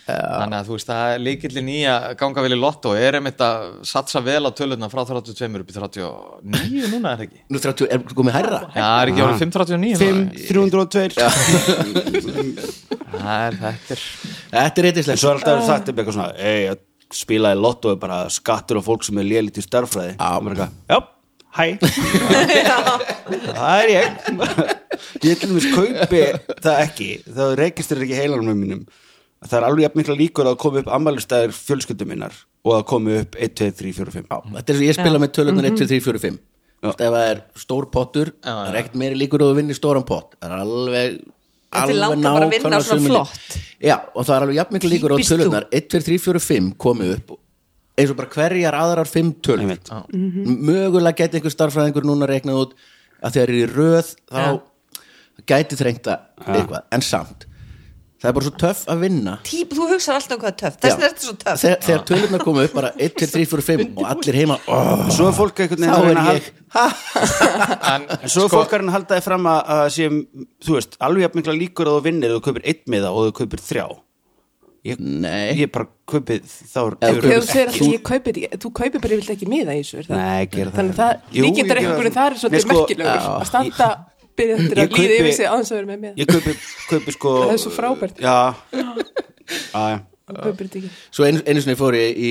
þannig 0.07 0.57
að 0.61 0.69
þú 0.69 0.75
veist 0.77 0.91
það 0.91 1.13
er 1.13 1.23
líkillin 1.25 1.71
í 1.73 1.79
að 1.91 2.05
ganga 2.21 2.43
vel 2.45 2.55
í 2.55 2.59
lotto 2.61 2.93
er 2.95 3.17
einmitt 3.19 3.41
að 3.43 3.65
satsa 3.91 4.21
vel 4.23 4.45
á 4.47 4.51
tölurna 4.55 4.89
frá 4.93 5.03
32 5.09 5.63
upp 5.63 5.71
í 5.73 5.75
39 5.75 6.93
núna 6.93 7.09
er 7.11 7.19
það 7.19 7.25
ekki? 7.27 7.41
Nú 7.51 7.59
30, 7.65 7.89
er 7.91 7.99
komið 8.21 8.37
hærra? 8.39 8.61
Já, 8.71 8.85
það 8.85 9.01
er 9.01 9.09
ekki 9.13 9.25
árið 9.27 9.41
539 9.43 9.99
5, 10.03 10.07
núna? 10.15 10.31
302 10.47 11.19
Það 13.17 13.41
er 13.47 13.55
þetta. 13.63 13.95
Þetta 14.53 14.79
er 14.79 14.87
eitthvað 14.91 15.19
svo 15.19 15.29
er 15.31 15.37
alltaf 15.41 15.55
um 15.57 15.97
eitthvað 15.97 16.17
svona 16.19 16.31
Ei, 16.39 16.63
að 16.71 16.79
spila 17.17 17.55
í 17.55 17.59
lotto 17.59 17.91
er 17.95 17.99
bara 18.03 18.19
skattur 18.33 18.79
og 18.81 18.87
fólk 18.87 19.03
sem 19.07 19.19
er 19.23 19.27
lélitt 19.27 19.59
í 19.59 19.65
starffræði 19.65 20.15
Já. 20.19 20.99
Og 21.01 21.05
hæ. 21.57 21.67
Það 23.57 23.77
er 23.81 23.89
ég. 23.91 24.07
Ég 25.25 25.39
til 25.41 25.49
dæmis 25.51 25.67
kaupi 25.73 26.23
það 26.63 26.81
ekki. 26.83 27.09
Það 27.27 27.55
registrir 27.63 28.05
ekki 28.05 28.19
heilanum 28.19 28.59
mínum 28.61 28.83
Það 29.45 29.57
er 29.59 29.67
alveg 29.69 29.85
jafn 29.85 30.01
mikla 30.01 30.17
líkur 30.17 30.49
að 30.49 30.59
koma 30.63 30.81
upp 30.83 30.91
ammælistæðir 30.97 31.55
fjölskyldum 31.55 32.09
minnar 32.09 32.37
og 32.67 32.73
að 32.79 32.85
koma 32.91 33.17
upp 33.21 33.37
1, 33.37 33.55
2, 33.61 33.71
3, 33.79 33.93
4, 34.01 34.15
5 34.17 34.29
Þetta 34.57 34.73
er 34.73 34.79
svo 34.79 34.87
ég 34.87 34.97
spila 34.97 35.21
með 35.23 35.33
tölunar 35.37 35.69
1, 35.69 35.79
2, 35.83 35.89
3, 35.93 36.01
4, 36.09 36.23
5 36.27 36.39
Já. 36.85 36.91
Ef 36.93 36.99
það 37.01 37.23
er 37.27 37.39
stór 37.57 37.87
pottur 37.93 38.31
Það 38.45 38.69
er 38.71 38.79
ekkert 38.81 38.99
meiri 39.01 39.19
líkur 39.21 39.45
að 39.45 39.53
þú 39.53 39.59
vinnir 39.61 39.79
stóran 39.79 40.05
pott. 40.09 40.37
Það 40.41 40.53
er 40.53 40.65
alveg 40.65 41.17
Þetta 41.77 41.93
er 41.93 41.99
langt 42.01 42.27
að 42.29 42.37
bara 42.37 42.49
vinna 42.53 42.81
svona 42.85 43.11
flott. 43.11 43.57
Já, 43.83 43.97
og 44.15 44.25
það 44.25 44.35
er 44.37 44.45
alveg 44.47 44.59
jafn 44.61 44.77
miklu 44.77 44.91
líkur 44.93 45.15
þú. 45.17 45.25
tölunar 45.31 45.67
1, 45.71 45.89
2, 45.93 46.03
3, 46.09 46.19
4, 46.27 46.43
5 46.47 46.71
komi 46.87 47.09
upp 47.17 47.35
eins 47.97 48.13
og 48.13 48.19
bara 48.19 48.29
hverjar 48.29 48.77
aðrar 48.77 49.09
5 49.09 49.33
tölur. 49.45 49.65
Einmitt. 49.65 49.91
Mögulega 50.13 51.17
geti 51.23 51.39
einhver 51.39 51.55
starfræðingur 51.55 52.05
núna 52.05 52.29
reiknað 52.29 52.63
út 52.67 52.75
að 53.25 53.39
þegar 53.39 53.53
er 53.53 53.57
í 53.57 53.67
röð 53.73 54.11
þá 54.29 54.43
gæti 55.49 55.79
þrengta 55.81 56.17
eitthvað, 56.45 56.83
en 56.93 57.05
samt 57.05 57.46
það 58.21 58.29
er 58.31 58.37
bara 58.37 58.47
svo 58.47 58.53
töff 58.63 58.83
að 58.93 59.03
vinna. 59.05 59.35
Típ, 59.47 59.75
þú 59.77 59.89
hugsar 59.93 60.19
alltaf 60.19 60.37
um 60.37 60.43
hvað 60.43 60.53
er 60.53 60.59
töff. 60.63 60.79
Þess 60.83 60.97
vegna 60.97 61.09
er 61.09 61.13
þetta 61.15 61.27
svo 61.27 61.35
töff. 61.43 61.61
Þegar, 61.63 61.83
þegar 61.87 62.07
tölurnar 62.11 62.45
koma 62.47 62.65
upp 62.67 62.77
bara 62.79 62.93
1, 62.97 63.15
2, 63.21 63.29
3, 63.35 63.45
4, 63.53 63.67
5 63.69 63.85
og 63.87 64.09
allir 64.13 64.41
heima 64.41 64.57
oh, 64.67 65.05
Svo 65.17 65.29
er 65.31 65.37
fólk 65.37 65.63
einhvern 65.65 65.87
þá 65.87 65.99
veginn 66.07 66.23
að 66.23 66.33
er 66.33 66.49
halda 66.77 67.93
En, 67.93 68.09
svo 68.25 68.47
er 68.47 68.55
fólk 68.57 68.75
að 68.79 68.91
halda 68.97 69.21
þið 69.21 69.29
fram 69.29 69.53
að, 69.53 69.85
sé, 69.97 70.11
þú 70.67 70.79
veist, 70.79 70.99
alveg 71.07 71.27
jafn 71.27 71.41
mikla 71.43 71.57
líkur 71.61 71.93
að 71.93 72.01
þú 72.01 72.09
vinnir 72.09 72.35
og 72.35 72.41
þú 72.41 72.49
kaupir 72.49 72.69
einn 72.73 72.93
miða 72.97 73.13
og 73.13 73.29
þú 73.31 73.39
kaupir 73.43 73.65
þrjá. 73.69 73.87
Ég, 74.87 74.99
Nei. 75.03 75.57
ég 75.59 75.71
bara 75.75 75.89
kaupið 76.07 76.45
þá 76.47 76.81
ég 77.03 78.03
kaupi 78.07 78.31
þetta 78.31 78.43
ekki, 78.45 78.59
þú 78.63 78.71
kaupir 78.77 79.03
bara 79.03 79.17
yfirleitt 79.17 79.33
ekki 79.35 79.49
miða 79.51 79.75
í 79.75 79.81
þessu, 79.83 80.05
Þannig 80.07 80.93
að 80.93 80.93
það, 81.01 81.25
Jú, 81.27 81.41
ég 81.41 81.47
líkindar 81.47 81.81
gera 81.81 81.83
einhverjum, 81.83 82.15
það. 82.15 82.29
er 82.29 82.39
svolítið 82.43 82.63
sko, 82.63 82.77
merkilegur 82.77 83.27
að 83.33 83.49
standa, 83.51 83.89
byrja 84.39 84.57
eftir 84.61 84.81
að 84.83 84.91
kaupi- 84.93 85.17
yfir 85.21 85.33
sig 85.39 85.47
aðeins 85.51 85.73
að 85.73 85.79
vera 85.81 85.91
með 85.93 86.03
með. 86.07 86.13
Ég 86.23 86.31
kaupi, 86.33 86.55
kaupi 86.91 87.15
sko 87.17 87.33
Það 87.43 87.55
er 87.57 87.63
svo 87.65 87.73
frábært. 87.77 88.21
Já, 88.21 88.37
ekki. 90.81 90.91
Svo 91.15 91.27
einu, 91.29 91.43
einu 91.47 91.63
sinni 91.63 91.77
fór 91.79 91.95
ég 91.99 92.17
í 92.19 92.31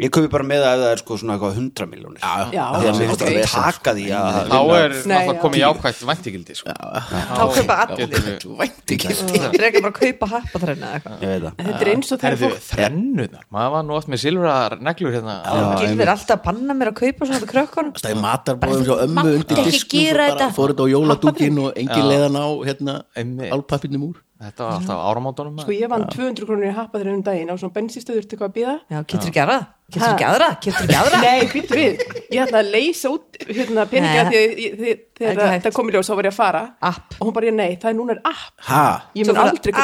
Ég 0.00 0.08
kaupi 0.08 0.28
bara 0.32 0.44
með 0.48 0.62
að 0.64 0.82
það 0.82 0.90
er 0.90 1.00
sko 1.02 1.16
svona 1.20 1.34
eitthvað 1.36 1.56
100 1.60 1.88
miljónir 1.90 2.22
það 2.24 2.86
er 2.88 3.00
ekki 3.02 3.32
vesen, 3.36 3.66
taka 3.66 3.92
því 3.98 4.04
að 4.16 4.38
þá 4.48 4.54
er 4.78 4.94
já. 4.96 5.32
komið 5.42 5.60
jákvægt 5.60 6.06
væntigildi 6.08 6.56
sko. 6.56 6.72
Þá 6.72 7.42
kaupa 7.58 7.76
allir 7.84 8.46
Vænt 8.62 8.94
ekki 8.96 9.16
Það. 9.18 9.44
Er 9.52 9.66
ekki 9.68 9.82
bara 9.84 9.92
að 9.92 9.98
kaupa 9.98 10.28
happaþræna 10.32 10.88
eða 10.88 10.96
eitthvað. 10.96 11.20
Ég 11.20 11.34
veit 11.34 11.44
það. 11.44 11.52
En 11.52 11.68
Þetta 11.68 11.84
er 11.84 11.90
eins 11.92 12.08
og 12.08 12.22
þegar 12.22 12.38
fólk, 12.40 12.58
þrennunar, 12.70 13.44
maður 13.52 13.74
var 13.76 13.86
nú 13.90 13.96
oft 13.98 14.10
með 14.12 14.22
silfrar 14.24 14.78
neglur 14.88 15.16
hérna. 15.18 15.36
Gildir 15.82 16.12
alltaf 16.14 16.34
að 16.38 16.44
banna 16.48 16.78
mér 16.80 16.92
að 16.92 16.98
kaupa 17.02 17.28
svona 17.28 17.42
til 17.42 17.50
krökkunum. 17.52 17.94
Það 18.00 18.14
er 18.14 18.20
matarbóðum 18.24 18.88
svo 18.88 18.98
ömmu 19.04 19.26
undir 19.36 19.64
þetta. 19.68 20.50
fór 20.56 20.72
þetta 20.72 20.88
á 20.88 20.92
jóladúkin 20.96 21.62
og 21.66 21.80
engin 21.84 22.08
leiðan 22.08 22.40
á 22.40 22.48
hérna 22.64 22.98
Einmitt. 23.12 23.52
álpappinum 23.52 24.08
úr 24.08 24.20
Þetta 24.42 24.64
var 24.66 24.72
alltaf 24.80 25.02
áramótunum 25.06 25.60
sko 25.62 25.74
ég 25.76 25.90
vann 25.92 26.04
200 26.10 26.46
krónur 26.48 26.66
í 26.66 26.72
happa 26.74 26.98
þegar 26.98 27.14
um 27.14 27.22
daginn 27.26 27.52
á 27.52 27.54
svona 27.60 27.74
bensinstöður 27.76 28.26
til 28.26 28.38
hvað 28.40 28.48
að 28.48 28.56
býða. 28.56 28.74
Já, 28.90 28.98
getur 29.12 29.30
ekki 29.30 29.42
aðra? 29.44 29.58
Getur 29.92 30.08
ekki 30.08 30.26
aðra? 30.26 30.48
Getur 30.64 30.86
ekki 30.88 30.98
aðra? 30.98 31.20
Nei, 31.26 31.46
býttu 31.52 31.78
við, 31.78 32.02
ég 32.34 32.42
ætla 32.42 32.62
að 32.62 32.72
leysa 32.74 33.12
út 33.12 33.38
hérna 33.46 33.86
peninga 33.92 34.24
þegar 34.32 35.52
hægt. 35.52 35.68
það 35.68 35.78
komið 35.78 35.98
ljós 35.98 36.10
þá 36.10 36.14
var 36.18 36.28
ég 36.28 36.34
að 36.34 36.38
fara. 36.40 36.62
App. 36.90 37.16
og 37.20 37.28
hún 37.28 37.36
bara, 37.38 37.54
nei, 37.62 37.70
það 37.78 37.90
er 37.92 37.98
núna 38.00 38.16
er 38.16 38.22
app. 38.32 38.54
Ha? 38.68 38.84
ég 39.20 39.30
mun 39.30 39.42
aldrei 39.44 39.76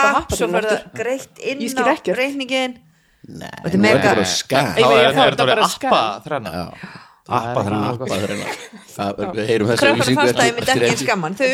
greitt 0.99 1.44
inn 1.44 1.62
Ég 1.62 1.75
skil 1.75 1.87
á 1.87 1.94
ekkert. 1.94 2.83
Nei, 3.29 3.51
Þetta 3.61 3.77
er 3.77 3.99
bara 4.01 4.23
er 4.25 5.12
það 5.12 5.27
er 5.27 5.35
þetta 5.37 5.47
bara 5.53 5.68
appa 5.68 6.03
þrenna 6.25 6.68
Appa 7.28 7.62
þrenna 7.66 7.90
Það 8.96 9.18
við 9.36 9.46
heyrum 9.50 9.68
lýsingu 10.00 10.16
fannst 10.16 10.16
það 10.16 10.28
eftir- 10.28 10.44
einmitt 10.48 10.68
ekki 10.74 10.88
eins 10.88 11.02
gaman 11.08 11.34
Þau 11.36 11.44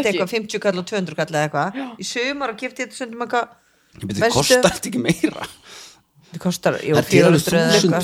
ekki. 0.00 0.08
eitthvað 0.10 0.32
50 0.34 0.58
kall 0.64 0.78
og 0.82 0.86
200 0.90 1.14
kall 1.20 1.30
eða 1.30 1.44
eitthvað. 1.48 1.70
Í 2.00 2.04
sumar 2.10 2.50
og 2.50 2.56
kipti 2.58 2.82
þetta 2.84 2.98
stundum 2.98 3.22
eitthvað 3.26 3.46
Bestu- 4.10 4.32
kostar 4.34 4.62
þetta 4.66 4.90
ekki 4.90 5.00
meira? 5.06 5.46
Þetta 6.30 6.38
kostar, 6.44 6.76
jú, 6.86 6.94
Það 6.94 7.08
er 7.10 7.24
alveg 7.26 7.42
400 7.42 7.58
eða 7.58 7.72
eitthvað. 7.74 8.02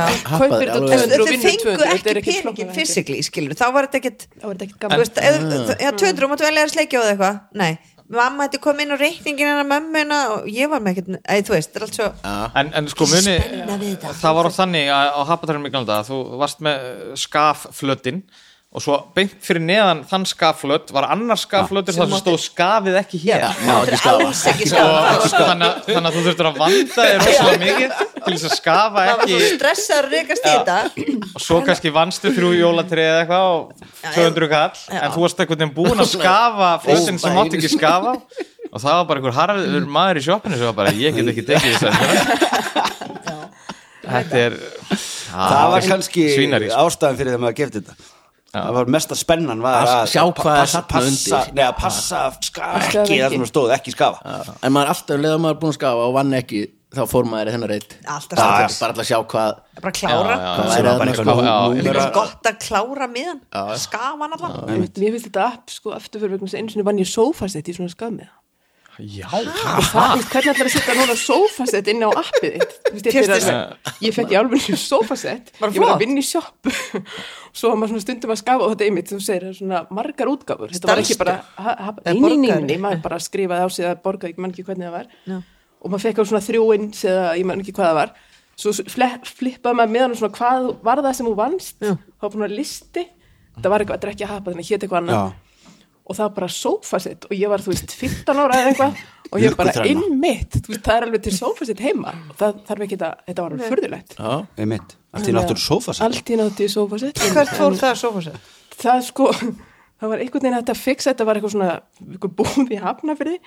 þetta 0.00 0.40
alveg- 0.40 0.70
200 0.80 1.20
og 1.20 1.26
Þau 1.26 1.30
vinnur 1.30 1.44
fengu 1.44 1.60
200, 1.60 1.90
þetta 1.90 2.10
er 2.10 2.20
ekki 2.20 2.32
peningin 2.32 2.60
en 2.60 2.70
þetta. 2.70 2.76
fysikli, 2.80 3.16
skilur 3.26 3.52
Þá 3.60 3.66
var 3.74 3.82
þetta 3.86 3.98
ekkert 4.00 4.22
þá 4.40 4.46
þetta 4.48 4.64
ekkert 4.64 4.78
Þú 4.80 4.84
gaman 4.84 4.98
veist, 5.00 5.16
ef- 5.20 5.80
Já, 5.80 5.90
200 5.92 6.24
og 6.24 6.30
máttu 6.32 6.44
velja 6.48 6.64
að 6.64 6.72
sleikja 6.72 6.96
á 6.96 7.02
það 7.04 7.10
eitthvað. 7.12 7.36
Nei, 7.60 7.72
mamma 8.10 8.46
hætti 8.46 8.58
kom 8.62 8.80
inn 8.82 8.90
á 8.90 8.98
reikningin 8.98 9.46
hennar 9.46 9.68
mömmuna 9.68 10.18
og 10.34 10.48
ég 10.50 10.70
var 10.72 10.82
með 10.82 10.96
ekkert 10.98 11.10
Æ, 11.30 11.34
þú 11.46 11.54
veist, 11.54 11.70
þetta 11.70 11.78
er 11.80 11.86
allt 11.86 11.98
svo 11.98 12.08
En, 12.60 12.72
en 12.80 12.88
sko 12.90 13.06
muni, 13.10 13.36
það 14.22 14.38
var 14.38 14.48
á 14.50 14.52
þannig 14.58 14.90
að 14.94 15.10
á 15.14 15.20
happatarinn 15.30 15.64
mikilvægt 15.66 15.94
að 15.94 16.10
þú 16.10 16.18
varst 16.42 16.64
með 16.66 16.88
skafflötin 17.22 18.22
og 18.70 18.78
svo 18.84 18.94
beint 19.16 19.32
fyrir 19.42 19.58
neðan 19.66 20.04
þann 20.06 20.22
skafflöt 20.30 20.92
var 20.94 21.08
annar 21.10 21.34
skafflötur 21.40 21.90
þar 21.96 22.06
sem 22.12 22.20
stóð 22.20 22.36
skafið 22.44 22.98
ekki 23.00 23.18
hér. 23.24 23.42
Þannig, 23.50 23.90
að- 25.64 25.80
að 26.06 26.12
þú 26.14 26.20
þurftur 26.26 26.46
að 26.50 26.60
vanda 26.60 26.92
þér 26.94 27.16
rosalega 27.24 27.60
mikið 27.64 27.90
til 28.20 28.34
þess 28.36 28.46
að 28.46 28.54
skafa 28.60 29.00
Það 29.00 29.10
ekki 29.24 29.34
að 29.34 29.40
og 31.34 31.40
svo 31.48 31.58
kannski 31.66 31.88
vannstu 31.96 32.26
þrjú 32.36 32.50
jólatrið 32.60 33.06
eða 33.08 33.18
eitthvað 33.24 33.46
og 33.56 33.62
200 34.14 34.46
kall 34.54 34.76
en 35.00 35.10
þú 35.16 35.18
varst 35.26 35.38
veginn 35.64 35.74
búin 35.80 35.98
að 36.04 36.10
skafa 36.14 36.70
flötin 36.86 37.18
sem 37.24 37.34
mátt 37.40 37.52
ekki 37.58 37.70
skafa. 37.74 38.12
Og 38.70 38.78
það 38.78 38.94
var 39.00 39.06
bara 39.10 39.18
einhver 39.18 39.34
harður 39.34 39.82
maður 39.90 40.20
í 40.20 40.22
sjoppinu 40.28 40.54
sem 40.60 40.68
var 40.70 40.76
bara 40.78 40.94
ég 40.94 41.10
get 41.18 41.26
ekki 41.34 41.42
tekið 41.48 41.74
þess 41.74 41.90
að 41.90 41.94
þetta 44.06 44.36
er 44.46 44.54
Það 45.30 45.66
var 45.74 45.82
kannski 45.90 46.22
ástæðan 46.70 47.18
fyrir 47.18 47.30
þegar 47.34 47.42
maður 47.44 47.58
gefði 47.64 47.82
þetta 47.82 47.94
Það 48.50 48.74
var 48.74 48.90
mesta 48.90 49.16
spennan 49.18 49.62
var 49.62 49.78
Að 49.84 49.92
að 49.94 50.08
sjá 50.10 50.22
hvað 50.40 50.56
er 50.58 50.74
passa, 50.90 51.10
undir. 51.12 51.54
Nei, 51.54 51.64
að 51.68 51.76
passa 51.78 52.22
ekki 52.32 53.20
það 53.20 53.36
sem 53.36 53.46
stóð, 53.50 53.72
ekki 53.76 53.94
skafa. 53.94 54.36
En 54.58 54.74
maður 54.74 54.88
er 54.88 54.94
alltaf 54.96 55.22
leða 55.22 55.40
maður 55.44 55.60
búin 55.62 55.74
að 55.74 55.78
skafa 55.78 56.08
og 56.08 56.14
vann 56.18 56.38
ekki 56.40 56.62
þá 56.90 57.02
fór 57.06 57.28
maður 57.30 57.52
í 57.52 57.54
þennar 57.54 57.70
reitt 57.70 57.92
Alltaf 58.02 58.40
bara, 58.40 58.64
alltaf 58.66 58.98
að 58.98 59.06
sjá 59.06 59.18
hvað 59.30 59.60
bara 59.78 59.92
klára. 59.94 60.38
Það 60.58 61.92
er 61.94 62.10
gott 62.16 62.50
að 62.50 62.58
klára 62.66 63.06
miðan. 63.12 63.40
Skafan 63.78 64.34
allan 64.34 64.58
Mér 64.66 65.14
finnst 65.14 65.28
þetta 65.28 65.46
app 65.46 65.70
sko 65.70 65.94
aftur 65.94 66.24
fyrir 66.24 66.34
vegna 66.34 66.50
þess 66.50 66.58
að 66.58 66.64
einu 66.64 66.74
sinni 66.74 66.88
vann 66.90 67.02
ég 67.02 67.10
sofasett 67.10 67.70
í 67.70 67.76
svona 67.78 67.94
skafmið 67.94 68.26
já, 69.00 69.26
og 69.30 69.46
það, 69.54 70.14
veist, 70.16 70.30
hvernig 70.32 70.50
ætlar 70.52 70.68
að 70.68 70.74
setja 70.74 70.94
núna 70.98 71.14
sofasett 71.20 71.90
inn 71.92 72.02
á 72.04 72.10
appið 72.10 72.56
þitt? 72.56 72.72
Þú 72.86 72.92
veist, 72.94 73.04
þetta 73.06 73.10
er 73.10 73.14
Keypstu- 73.16 73.54
alveg- 73.56 74.02
ég 74.06 74.16
fekk 74.16 74.32
í 74.34 74.38
alveg 74.40 74.66
sofasett 74.90 75.52
ég 75.60 75.78
var 75.80 75.92
að 75.94 76.02
vinna 76.04 76.22
í 76.22 76.26
sjoppu. 76.26 76.72
Svo 77.58 77.72
var 77.72 77.78
maður 77.80 77.92
svona 77.96 78.04
stundum 78.04 78.32
að 78.34 78.40
skafa 78.42 78.66
og 78.66 78.72
þetta 78.74 78.86
einmitt 78.86 79.08
þú 79.10 79.18
segir 79.24 79.42
það 79.46 79.50
er 79.50 79.56
svona 79.58 79.80
margar 79.98 80.28
útgáfur. 80.30 80.70
Þetta 80.74 80.90
var 80.92 81.00
ekki 81.02 81.16
bara 81.18 81.36
nýni, 82.14 82.76
maður 82.82 83.00
bara 83.08 83.18
skrifaði 83.24 83.66
á 83.66 83.68
sig 83.74 83.88
að 83.90 84.02
borga, 84.04 84.30
ég 84.30 84.38
man 84.38 84.52
ekki 84.54 84.66
hvernig 84.68 84.86
það 84.86 84.94
var. 84.98 85.08
Já. 85.26 85.38
og 85.80 85.90
maður 85.94 86.04
fekk 86.06 86.20
á 86.20 86.24
svona 86.30 86.42
þrjú 86.46 86.66
eins 86.76 87.04
eða 87.08 87.24
ég 87.40 87.46
man 87.50 87.62
ekki 87.64 87.74
hvað 87.74 87.88
það 87.90 87.98
var. 87.98 88.12
Svo 88.60 88.74
flippaði 88.92 89.76
maður 89.80 89.92
með 89.96 90.04
hann 90.06 90.16
svona 90.20 90.36
hvað 90.36 90.70
var 90.84 91.02
það 91.06 91.14
sem 91.18 91.26
þú 91.30 91.34
vannst. 91.38 91.76
Þá 92.20 92.26
var 92.36 92.54
listi. 92.54 93.06
Það 93.60 93.70
var 93.74 93.82
eitthvað 93.82 93.98
að 93.98 94.04
drekja 94.06 94.28
hapa 94.30 94.52
þannig 94.52 94.66
að 94.66 94.70
hétt 94.70 94.84
eitthvað 94.86 95.00
annað 95.02 95.16
Já. 95.18 95.46
Og 96.10 96.18
það 96.18 96.26
var 96.26 96.34
bara 96.40 96.50
sofasett 96.56 97.24
og 97.30 97.34
ég 97.38 97.50
var 97.52 97.62
þú 97.62 97.72
veist 97.72 97.94
15 97.94 98.42
ára 98.42 98.58
eða 98.60 98.72
eitthvað 98.72 99.00
og 99.30 99.38
ég 99.44 99.54
bara 99.54 99.70
Mjólkurþrenna. 99.70 100.04
innmitt, 100.10 100.56
þú 100.58 100.72
veist 100.74 100.84
það 100.88 100.96
er 100.98 101.06
alveg 101.06 101.22
til 101.22 101.34
sofasett 101.36 101.82
heima. 101.84 102.14
Það 102.40 102.56
þarf 102.66 102.84
ekki 102.88 102.96
að, 102.98 103.20
þetta 103.30 103.44
var 103.44 103.54
alveg 103.54 103.70
furðulegt. 103.70 104.16
Já, 104.18 104.30
Einmitt. 104.64 104.94
Allt 105.14 105.28
í 105.30 105.34
náttúru 105.36 105.62
sófa 105.62 105.94
allt 106.06 106.30
í 106.30 106.38
nátti 106.38 106.66
í 106.66 106.70
sofasett 106.70 107.22
Hvert 107.30 107.52
fór 107.58 107.76
það 107.78 108.00
sér? 108.26 108.40
það 108.80 109.00
sko, 109.06 109.28
það 110.00 110.12
var 110.12 110.22
einhvern 110.24 110.46
veginn 110.48 110.58
að 110.60 110.78
fixa 110.82 111.10
þetta 111.12 111.26
var 111.28 111.38
eitthvað 111.38 111.54
svona, 111.56 111.78
eitthvað 112.10 112.34
búð 112.40 112.74
í 112.74 112.78
hafnafyrði 112.82 113.38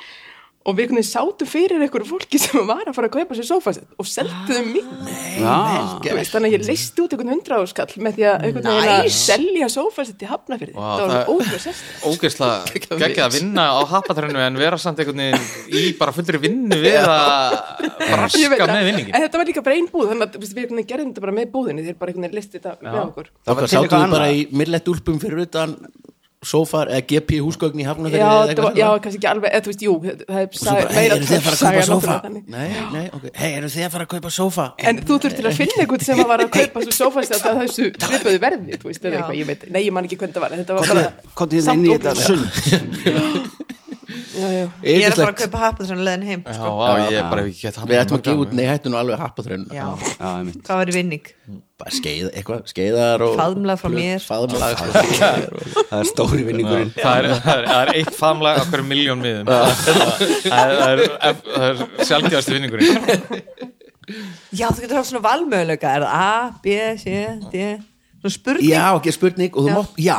og 0.63 0.77
við 0.77 0.93
sátum 1.03 1.47
fyrir 1.49 1.81
einhverju 1.83 2.07
fólki 2.07 2.39
sem 2.39 2.61
var 2.67 2.85
að 2.87 2.95
fara 2.95 3.09
að 3.09 3.15
kaupa 3.17 3.35
sér 3.35 3.47
sofasett 3.49 3.97
og 3.99 4.07
seldu 4.07 4.31
þau 4.47 4.63
mér 4.69 6.15
veist, 6.15 6.31
þannig 6.31 6.47
að 6.47 6.55
ég 6.55 6.63
leisti 6.69 7.03
út 7.03 7.15
einhvern 7.15 7.33
hundra 7.33 7.57
áskall 7.63 7.97
með 8.05 8.15
því 8.17 8.25
að 8.29 8.45
einhvern 8.47 8.69
veginn 8.69 8.93
að 8.93 9.09
selja 9.17 9.69
sófasett 9.73 10.23
í 10.23 10.29
hafnafyrði 10.29 10.75
Vá, 10.77 10.85
það 10.85 11.03
var 11.03 11.13
það- 11.13 11.31
ótrúlega 11.33 11.61
sérst 11.65 12.07
ógeðslega 12.07 12.99
geggjað 13.03 13.25
að 13.27 13.35
vinna 13.39 13.65
á 13.75 13.81
happatarinu 13.91 14.43
en 14.45 14.61
vera 14.63 14.79
samt 14.79 15.03
einhvern 15.03 15.23
veginn 15.25 15.81
í 15.81 15.83
bara 15.99 16.15
fullri 16.15 16.41
vinnu 16.47 16.79
við 16.83 16.99
að 17.01 17.57
braska 18.13 18.69
með 18.71 18.87
vinningin 18.87 19.11
en 19.13 19.25
þetta 19.27 19.43
var 19.43 19.51
líka 19.51 19.65
bara 19.67 19.79
ein 19.81 19.91
búð 19.91 20.13
þannig 20.13 20.39
að 20.39 20.47
við 20.53 20.87
gerðum 20.87 21.11
þetta 21.11 21.25
bara 21.27 21.37
með 21.41 21.51
búðinni 21.57 21.85
þeir 21.89 21.99
bara 21.99 22.13
einhvern 22.13 22.27
veginn 22.29 22.39
listi 22.39 22.59
þetta 22.63 22.77
með 22.87 22.99
okkur. 23.03 23.29
Þá 23.43 23.51
var 23.57 23.69
sátum 23.73 24.13
bara 24.15 24.31
í 24.31 24.45
millett 24.55 24.89
úlpum 24.93 25.19
fyrir 25.21 25.43
utan 25.43 25.75
sófar 26.47 26.89
eða 26.93 27.03
GP 27.09 27.39
húsgögn 27.43 27.81
í 27.81 27.85
hafnafyrir 27.87 28.21
já, 28.23 28.29
var, 28.59 28.77
já, 28.77 28.87
kannski 29.03 29.19
ekki 29.19 29.29
alveg, 29.31 29.49
eða 29.53 29.63
þú 29.65 29.71
veist, 29.71 29.83
jú 29.87 29.93
það 30.03 30.39
er 30.41 30.47
Og 30.53 30.57
bara, 30.63 30.93
hei, 30.93 31.03
meira 31.03 31.17
eru 31.17 31.27
þið 31.29 31.37
að 31.37 31.45
fara 31.47 31.55
að 31.55 31.61
saga 31.63 31.83
kaupa 31.89 32.17
þannig. 32.27 32.43
Nei, 32.53 32.67
nei, 32.93 33.05
ok, 33.17 33.25
hei, 33.41 33.49
eru 33.59 33.71
þið 33.73 33.85
að 33.87 33.93
fara 33.95 34.07
að 34.07 34.11
kaupa 34.13 34.33
sófa? 34.37 34.65
En 34.89 35.01
þú 35.03 35.19
þurftir 35.25 35.49
að 35.49 35.57
finna 35.61 35.79
einhvern 35.85 36.07
sem 36.07 36.23
var 36.33 36.45
að 36.45 36.51
kaupa 36.57 36.85
svo 36.87 36.95
sófast 36.99 37.37
að 37.39 37.61
þessu 37.63 37.89
svipaðu 38.07 38.43
verði, 38.43 38.79
þú 38.81 38.91
veist, 38.91 39.03
eða 39.03 39.13
Já. 39.13 39.19
eitthvað, 39.21 39.39
ég 39.41 39.51
veit, 39.53 39.67
nei, 39.73 39.81
ég 39.87 39.95
man 39.95 40.09
ekki 40.09 40.19
hvernig 40.23 40.37
það 40.37 40.45
var, 40.47 40.57
þetta 40.63 40.79
var 40.79 40.81
bara 40.93 41.03
hérna 41.03 41.67
samt 41.69 41.77
inn 41.77 41.85
í 41.85 41.95
þetta 41.97 42.15
ótrúlega. 42.17 42.51
sund 42.69 43.61
Já, 44.33 44.47
já, 44.49 44.65
Ég 44.83 45.03
er 45.05 45.13
að 45.13 45.19
fara 45.21 45.29
Yndislegt. 45.29 45.29
að 45.29 45.37
kaupa 45.43 45.59
happa 45.61 45.83
þessum 45.83 46.01
leðin 46.05 46.25
heim 46.27 46.41
Já, 46.43 46.53
sko. 46.57 46.71
á, 46.83 46.91
ég 47.13 47.27
bara 47.31 47.43
hef 47.43 47.49
ekki 47.51 47.61
gett 47.67 47.77
hann 47.79 47.89
Við 47.89 47.99
ættum 48.01 48.17
að 48.17 48.23
gefa 48.27 48.43
út, 48.43 48.55
nei, 48.57 48.63
hættu 48.67 48.91
nú 48.91 48.97
alveg 48.99 49.21
happaþrön 49.21 49.63
Já, 49.69 49.85
Já, 49.93 50.27
einmitt 50.33 50.59
hvað 50.67 50.79
var 50.81 50.91
í 50.91 50.95
vinning? 50.97 51.29
Bara 51.83 51.91
skeið, 51.97 52.27
eitthvað, 52.39 52.59
skeiðar 52.71 53.23
og 53.25 53.33
Faðmlag 53.35 53.79
frá 53.81 53.89
mér. 53.91 54.21
Faðmlag 54.23 54.75
frá 54.79 54.85
mér. 54.93 55.41
Og- 55.51 55.81
Það 55.89 55.97
er 55.97 56.07
stóri 56.07 56.45
vinningurinn. 56.47 56.93
Það 56.95 57.17
er, 57.17 57.25
það, 57.43 57.57
er, 57.57 57.65
það 57.67 57.81
er 57.81 57.91
eitt 57.99 58.21
á 58.23 58.63
hverju 58.69 58.85
miljón 58.87 59.19
miðum. 59.25 59.49
Það 59.51 60.71
er, 60.71 60.77
það 60.79 60.93
er, 60.93 61.41
það 61.49 61.65
er 61.67 61.83
sjálfgjáðasti 62.07 62.55
vinningurinn. 62.55 63.83
Já, 64.53 64.67
þú 64.69 64.79
getur 64.85 64.97
haft 65.01 65.09
svona 65.11 65.23
valmöguleika. 65.27 65.91
Er 65.97 66.05
það 66.05 66.15
A, 66.23 66.55
B, 66.63 66.79
C, 67.03 67.19
D? 67.51 67.67
Svona 68.23 68.33
spurning. 68.37 68.71
Já, 68.71 68.85
ekki 68.97 69.13
spurning. 69.15 69.51
Og 69.59 69.67
þú 69.67 69.69
Já. 69.71 69.75
mátt, 69.81 70.01
já, 70.07 70.17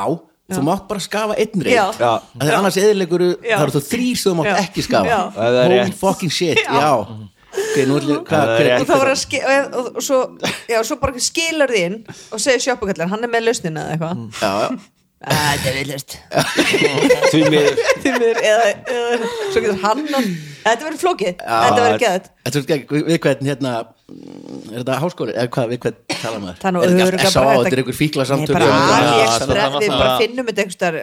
þú 0.55 0.63
mátt 0.69 0.87
bara 0.91 1.01
skafa 1.05 1.37
einn 1.41 1.65
reynd 1.65 1.73
Já. 1.79 1.85
Já. 1.97 2.13
Það 2.37 2.49
er 2.53 2.57
annars 2.59 2.79
eðilegur, 2.81 3.25
Já. 3.41 3.57
það 3.57 3.63
eru 3.71 3.75
þú 3.79 3.83
þrýr 3.89 4.17
sem 4.21 4.29
þú 4.29 4.37
mátt 4.43 4.51
Já. 4.53 4.57
ekki 4.67 4.85
skafa. 4.85 5.09
Já. 5.15 5.21
Það 5.39 5.59
er 5.63 5.65
Holy 5.71 5.79
rétt. 5.81 5.97
fucking 6.05 6.33
shit, 6.43 6.61
já 6.61 6.93
Ok, 7.75 7.81
nú 7.91 7.99
ætlum 7.99 8.21
við, 8.21 8.27
Það 8.31 8.67
og 8.79 8.87
þá 8.87 8.95
var 8.95 9.11
að 9.11 9.17
ski 9.19 9.39
og, 9.43 9.79
og, 9.81 9.87
og 9.99 10.05
svo, 10.07 10.19
já, 10.71 10.81
svo 10.87 10.99
bara 11.03 11.23
skilur 11.27 11.73
því 11.75 11.87
inn 11.89 11.97
og 12.07 12.43
segir 12.43 12.63
sjoppakallar, 12.69 13.11
hann 13.11 13.27
er 13.27 13.33
með 13.33 13.49
lausnina 13.49 13.89
eða 13.89 13.97
eitthvað. 13.97 14.21
Já, 14.39 14.53
já, 14.63 14.93
að 15.25 15.59
það 15.65 15.69
er 15.71 15.77
villust 15.81 16.17
Því 17.33 17.43
miður. 17.51 18.41
Eða, 18.45 18.71
eða 18.95 19.29
svo 19.51 19.63
getur 19.65 19.83
hann 19.83 20.03
þetta 20.11 20.87
verður 20.87 21.01
flókið, 21.03 21.43
þetta 21.43 21.83
verður 21.83 22.01
geðt 22.05 22.31
Þetta 22.45 22.63
er 22.63 22.75
ekki, 22.79 23.03
við 23.09 23.21
hvern 23.27 23.51
hérna 23.51 23.75
Er 24.05 24.83
þetta 24.83 24.99
háskóli, 25.01 25.35
eða 25.35 25.53
hvað, 25.57 25.71
við 25.73 25.85
hvern 25.85 26.01
tala 26.13 26.41
maður? 26.43 26.59
Það 26.61 26.69
er 26.69 26.75
nú 26.77 26.83
Er 26.85 26.91
er 27.73 27.81
einhver 27.83 27.97
fíkla 27.97 28.27
Nei, 28.27 28.31
samtök 28.31 28.59
bara 28.59 28.69
Já, 28.69 28.75
AliExpress, 28.99 29.47
það 29.49 29.63
er 29.65 29.79
við 29.81 29.95
bara 29.97 30.19
finnum 30.21 30.51
þetta 30.51 30.67
einhver 30.67 30.99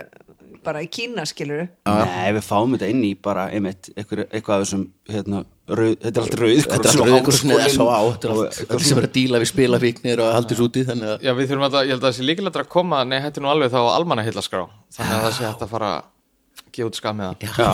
bara 0.62 0.84
í 0.86 0.90
Kína 0.94 1.26
skilur 1.30 1.64
Nei, 1.90 2.30
við 2.36 2.44
fáum 2.46 2.76
þetta 2.76 2.90
inn 2.94 3.02
í 3.08 3.12
bara 3.18 3.48
einmitt, 3.54 3.90
eitthvað, 3.96 4.28
eitthvað 4.30 4.56
af 4.60 4.66
þessum 4.68 4.84
hérna, 5.10 5.44
rauð, 5.80 5.96
þetta 6.04 6.20
er 6.20 6.24
allt 6.26 6.36
rauð. 6.42 6.62
Þetta 6.62 6.92
er 6.92 7.00
eða 7.02 7.68
S.A.A. 7.72 8.00
Þetta 8.12 8.28
er 8.28 8.34
allt- 8.36 8.72
allt 8.76 8.86
sem 8.88 9.02
er 9.02 9.08
að 9.08 9.14
díla 9.18 9.42
við 9.44 9.50
spilafíknir 9.52 10.22
og 10.26 10.32
haldis 10.36 10.62
úti 10.66 10.84
þannig 10.88 11.12
að 11.16 11.26
Já, 11.28 11.32
við 11.38 11.50
þurfum 11.52 11.66
að, 11.68 11.78
ég 11.86 11.94
held 11.96 12.02
að 12.02 12.08
það 12.10 12.16
sé 12.18 12.28
líkilega 12.28 12.64
að 12.64 12.70
koma 12.76 13.02
Nei, 13.08 13.18
hætti 13.24 13.44
nú 13.44 13.52
alveg 13.52 13.72
þá 13.74 13.80
á 13.82 13.96
almanna 13.96 14.26
hillaskrá 14.28 14.64
Þannig 14.98 15.16
að 15.18 15.26
það 15.28 15.36
sé 15.38 15.46
hægt 15.50 15.66
að 15.68 15.72
fara 15.76 15.92
að 15.98 16.72
gefa 16.76 16.90
út 16.92 17.00
skam 17.02 17.20
með 17.22 17.26
það 17.32 17.38
Já, 17.62 17.70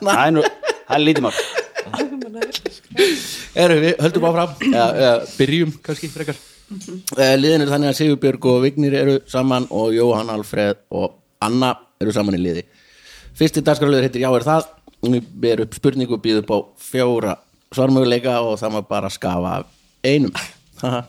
það 0.00 0.20
er 0.26 0.34
nú, 0.36 0.44
það 0.86 0.96
er 0.96 1.04
lítið 1.06 1.26
mál. 1.26 1.34
Erum 3.56 3.80
við, 3.82 3.94
höldum 4.02 4.26
áfram. 4.30 4.54
Eða, 4.68 4.86
eða 5.00 5.12
byrjum 5.36 5.74
kannski 5.86 6.08
frekar. 6.12 6.38
Eh, 7.16 7.34
Liðin 7.38 7.62
er 7.64 7.70
þannig 7.70 7.92
að 7.92 7.98
Sigurbjörg 8.00 8.48
og 8.50 8.62
Vignir 8.64 8.96
eru 8.98 9.18
saman 9.30 9.68
og 9.70 9.92
Jóhann 9.94 10.32
Alfreð 10.34 10.80
og 10.98 11.14
Anna 11.46 11.74
eru 12.02 12.14
saman 12.14 12.34
í 12.38 12.40
liði. 12.42 12.64
Fyrsti 13.36 13.62
dagskrálöður 13.64 14.06
heitir 14.08 14.24
Já 14.24 14.30
er 14.34 14.46
það 14.46 14.66
ber 15.32 15.60
upp 15.64 15.74
spurningu 15.74 16.16
og 16.16 16.22
býður 16.24 16.44
upp 16.44 16.52
á 16.52 16.58
fjóra 16.78 17.36
svarmöguleika 17.74 18.38
og 18.40 18.58
það 18.60 18.74
maður 18.76 18.88
bara 18.88 19.10
skafa 19.10 19.54
af 19.60 19.66
einum. 20.04 20.32
Haha. 20.82 21.02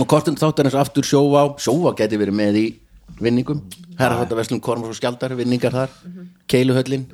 og 0.00 0.06
kortum 0.08 0.36
þáttarins 0.38 0.76
aftur 0.78 1.06
sjóvá. 1.06 1.48
Sjóvá 1.60 1.94
geti 1.98 2.20
verið 2.20 2.38
með 2.38 2.60
í 2.60 2.66
vinningum. 3.22 3.62
Herrafættaverslum 3.96 4.60
Kormur 4.60 4.92
og 4.92 4.98
Skjaldar 4.98 5.32
vinningar 5.38 5.72
þar, 5.72 5.92
Keiluhöllin. 6.50 7.06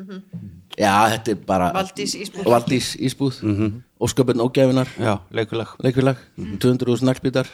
Já, 0.75 0.95
þetta 1.13 1.35
er 1.35 1.43
bara 1.47 1.69
Valdís 1.77 2.17
Ísbúð. 2.19 2.49
Valdís 2.49 2.95
Ísbúð. 2.99 3.43
Mm 3.43 3.57
-hmm. 3.57 3.83
Ósköpun 4.03 4.41
Ógæfinar, 4.41 4.89
Já, 4.99 5.21
leikulag 5.31 5.69
leikvilag 5.79 6.17
200.000 6.39 7.05
naglbítar 7.05 7.47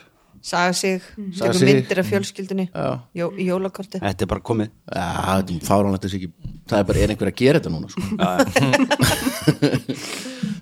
saga 0.48 0.72
sig, 0.76 1.00
Saga 1.36 1.52
tekur 1.52 1.58
sig. 1.58 1.66
myndir 1.68 1.98
af 2.02 2.06
fjölskyldunni. 2.08 2.66
Já. 2.72 2.88
Jó, 3.20 3.26
í 3.36 3.44
jólakorti. 3.48 3.96
Þetta 4.02 4.22
er 4.24 4.30
bara 4.32 4.44
komið. 4.48 4.68
Já, 4.88 5.08
þetta 5.44 6.08
er 6.08 6.12
það 6.68 6.78
er 6.78 6.84
bara, 6.88 6.98
er 7.02 7.08
einhver 7.14 7.30
að 7.32 7.38
gera 7.40 7.58
þetta 7.60 7.72
núna 7.72 7.88
sko. 7.92 8.02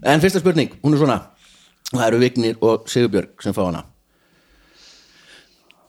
en 0.13 0.23
fyrsta 0.23 0.41
spurning, 0.43 0.71
hún 0.83 0.93
er 0.95 0.99
svona. 1.03 1.19
Það 1.93 2.07
eru 2.09 2.19
Vignir 2.23 2.57
og 2.67 2.77
Sigurbjörg 2.91 3.33
sem 3.45 3.55
fá 3.55 3.63
hana. 3.67 3.83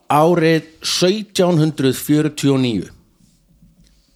Árið 0.08 0.62
1749 0.86 2.90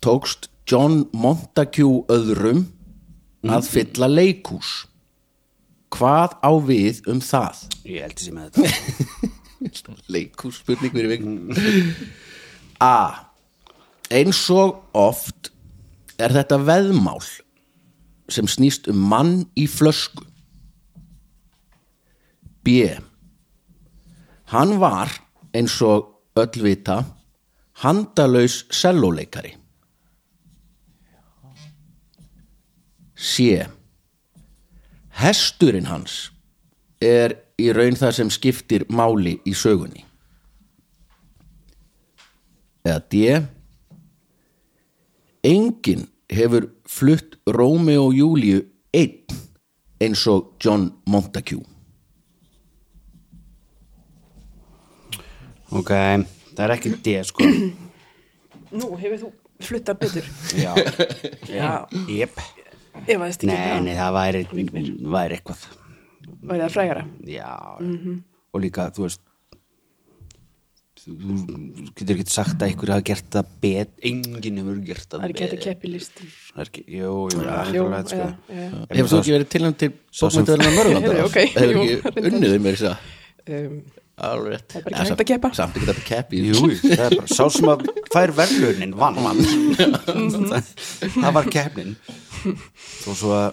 tókst 0.02 0.40
John 0.70 0.94
Montague 1.12 2.04
öðrum 2.12 2.60
að 3.50 3.62
fylla 3.68 4.06
leikhús. 4.08 4.86
Hvað 5.92 6.30
á 6.40 6.52
við 6.64 7.02
um 7.12 7.20
það? 7.20 7.56
Ég 7.84 8.00
held 8.06 8.16
þessi 8.16 8.32
með 8.32 8.56
þetta 8.56 9.32
leikhús 10.12 10.60
spurning 10.62 10.92
fyrir 10.94 11.10
veginn 11.12 11.52
A. 12.82 13.30
Eins 14.12 14.42
og 14.50 14.82
oft 14.92 15.52
er 16.20 16.34
þetta 16.34 16.58
veðmál 16.66 17.22
sem 18.32 18.48
snýst 18.50 18.88
um 18.90 18.98
mann 19.12 19.32
í 19.58 19.68
flösku. 19.70 20.26
B. 22.62 22.86
Hann 24.52 24.76
var 24.82 25.10
eins 25.54 25.78
og 25.82 26.12
öll 26.38 26.62
vita 26.62 27.02
handalaus 27.82 28.62
selloleikari 28.70 29.56
C. 33.22 33.62
Hesturinn 35.22 35.86
hans 35.86 36.32
er 36.98 37.36
í 37.60 37.68
raun 37.74 37.96
það 37.98 38.14
sem 38.18 38.30
skiptir 38.32 38.84
máli 38.92 39.36
í 39.48 39.54
sögunni. 39.56 40.04
Eða 42.82 43.02
D. 43.12 43.42
Enginn 45.46 46.06
hefur 46.32 46.68
flutt 46.88 47.36
Rómi 47.46 47.96
og 47.98 48.14
Júlíu 48.16 48.62
einn 48.94 49.36
eins 50.02 50.24
og 50.30 50.56
John 50.62 50.88
Montague. 51.06 51.62
Ok, 55.72 55.92
það 56.52 56.64
er 56.66 56.74
ekki 56.74 56.94
D 57.04 57.14
sko. 57.26 57.46
Nú, 58.78 58.90
hefur 59.00 59.20
þú 59.22 59.30
fluttar 59.62 59.96
betur? 60.00 60.26
Já, 60.58 60.72
Já, 61.48 61.70
Jep. 62.10 62.40
Nei, 63.06 63.80
nei, 63.80 63.94
það 63.96 64.10
væri, 64.18 64.42
væri 64.52 65.38
eitthvað 65.38 65.62
væri 66.42 66.62
það 66.64 66.72
frægara? 66.76 67.04
Já, 67.28 67.50
og 68.52 68.60
líka, 68.64 68.88
þú 68.96 69.06
veist 69.06 69.22
þú 71.02 71.12
getur 71.98 72.14
ekki 72.20 72.30
sagt 72.30 72.60
að 72.62 72.68
einhver 72.68 72.92
hafa 72.94 73.02
gert 73.08 73.26
það 73.34 73.48
bet 73.64 73.94
enginn 74.06 74.58
hefur 74.60 74.76
gert 74.86 75.06
það 75.10 75.16
Það 75.18 75.24
er 75.26 75.32
ekki 75.32 75.42
hægt 75.42 75.52
að 75.52 75.56
bet. 75.56 75.64
keppi 75.66 75.90
listi 75.90 76.26
Það 76.30 76.60
er 76.62 76.68
ekki, 76.68 76.82
jú, 76.94 77.14
jú, 77.32 77.86
sko. 78.12 78.28
Hefur 78.92 79.08
þú 79.10 79.18
ekki 79.22 79.34
verið 79.34 79.48
tilnæmt 79.56 79.80
til? 79.82 79.90
Heyrðu, 80.22 81.24
ok, 81.28 81.38
Hefur 81.56 81.80
ekki 81.82 82.22
unnið 82.30 82.54
um 82.58 82.62
mér 82.68 82.78
þess 82.78 82.92
að 82.92 83.90
Alveg 84.22 84.52
rétt. 84.52 84.68
Það 84.70 84.76
er 84.78 84.84
bara 84.84 84.92
ekki 84.92 85.00
hægt 85.00 85.08
samt- 85.08 85.22
að 85.22 85.28
keppa. 85.32 85.48
Samt 85.56 85.76
ekki 85.80 85.86
þetta 85.88 86.02
keppi 86.06 86.40
Jú, 86.44 86.58
það 86.84 87.00
er 87.08 87.14
bara 87.16 87.30
sá 87.32 87.44
sem 87.56 87.70
að 87.72 87.84
fær 88.12 88.32
verðlunin 88.36 88.92
vann 89.00 89.16
það, 89.18 90.68
það 91.16 91.32
var 91.40 91.48
keppnin. 91.56 91.94
Þó 93.02 93.10
svo 93.16 93.32
að 93.40 93.48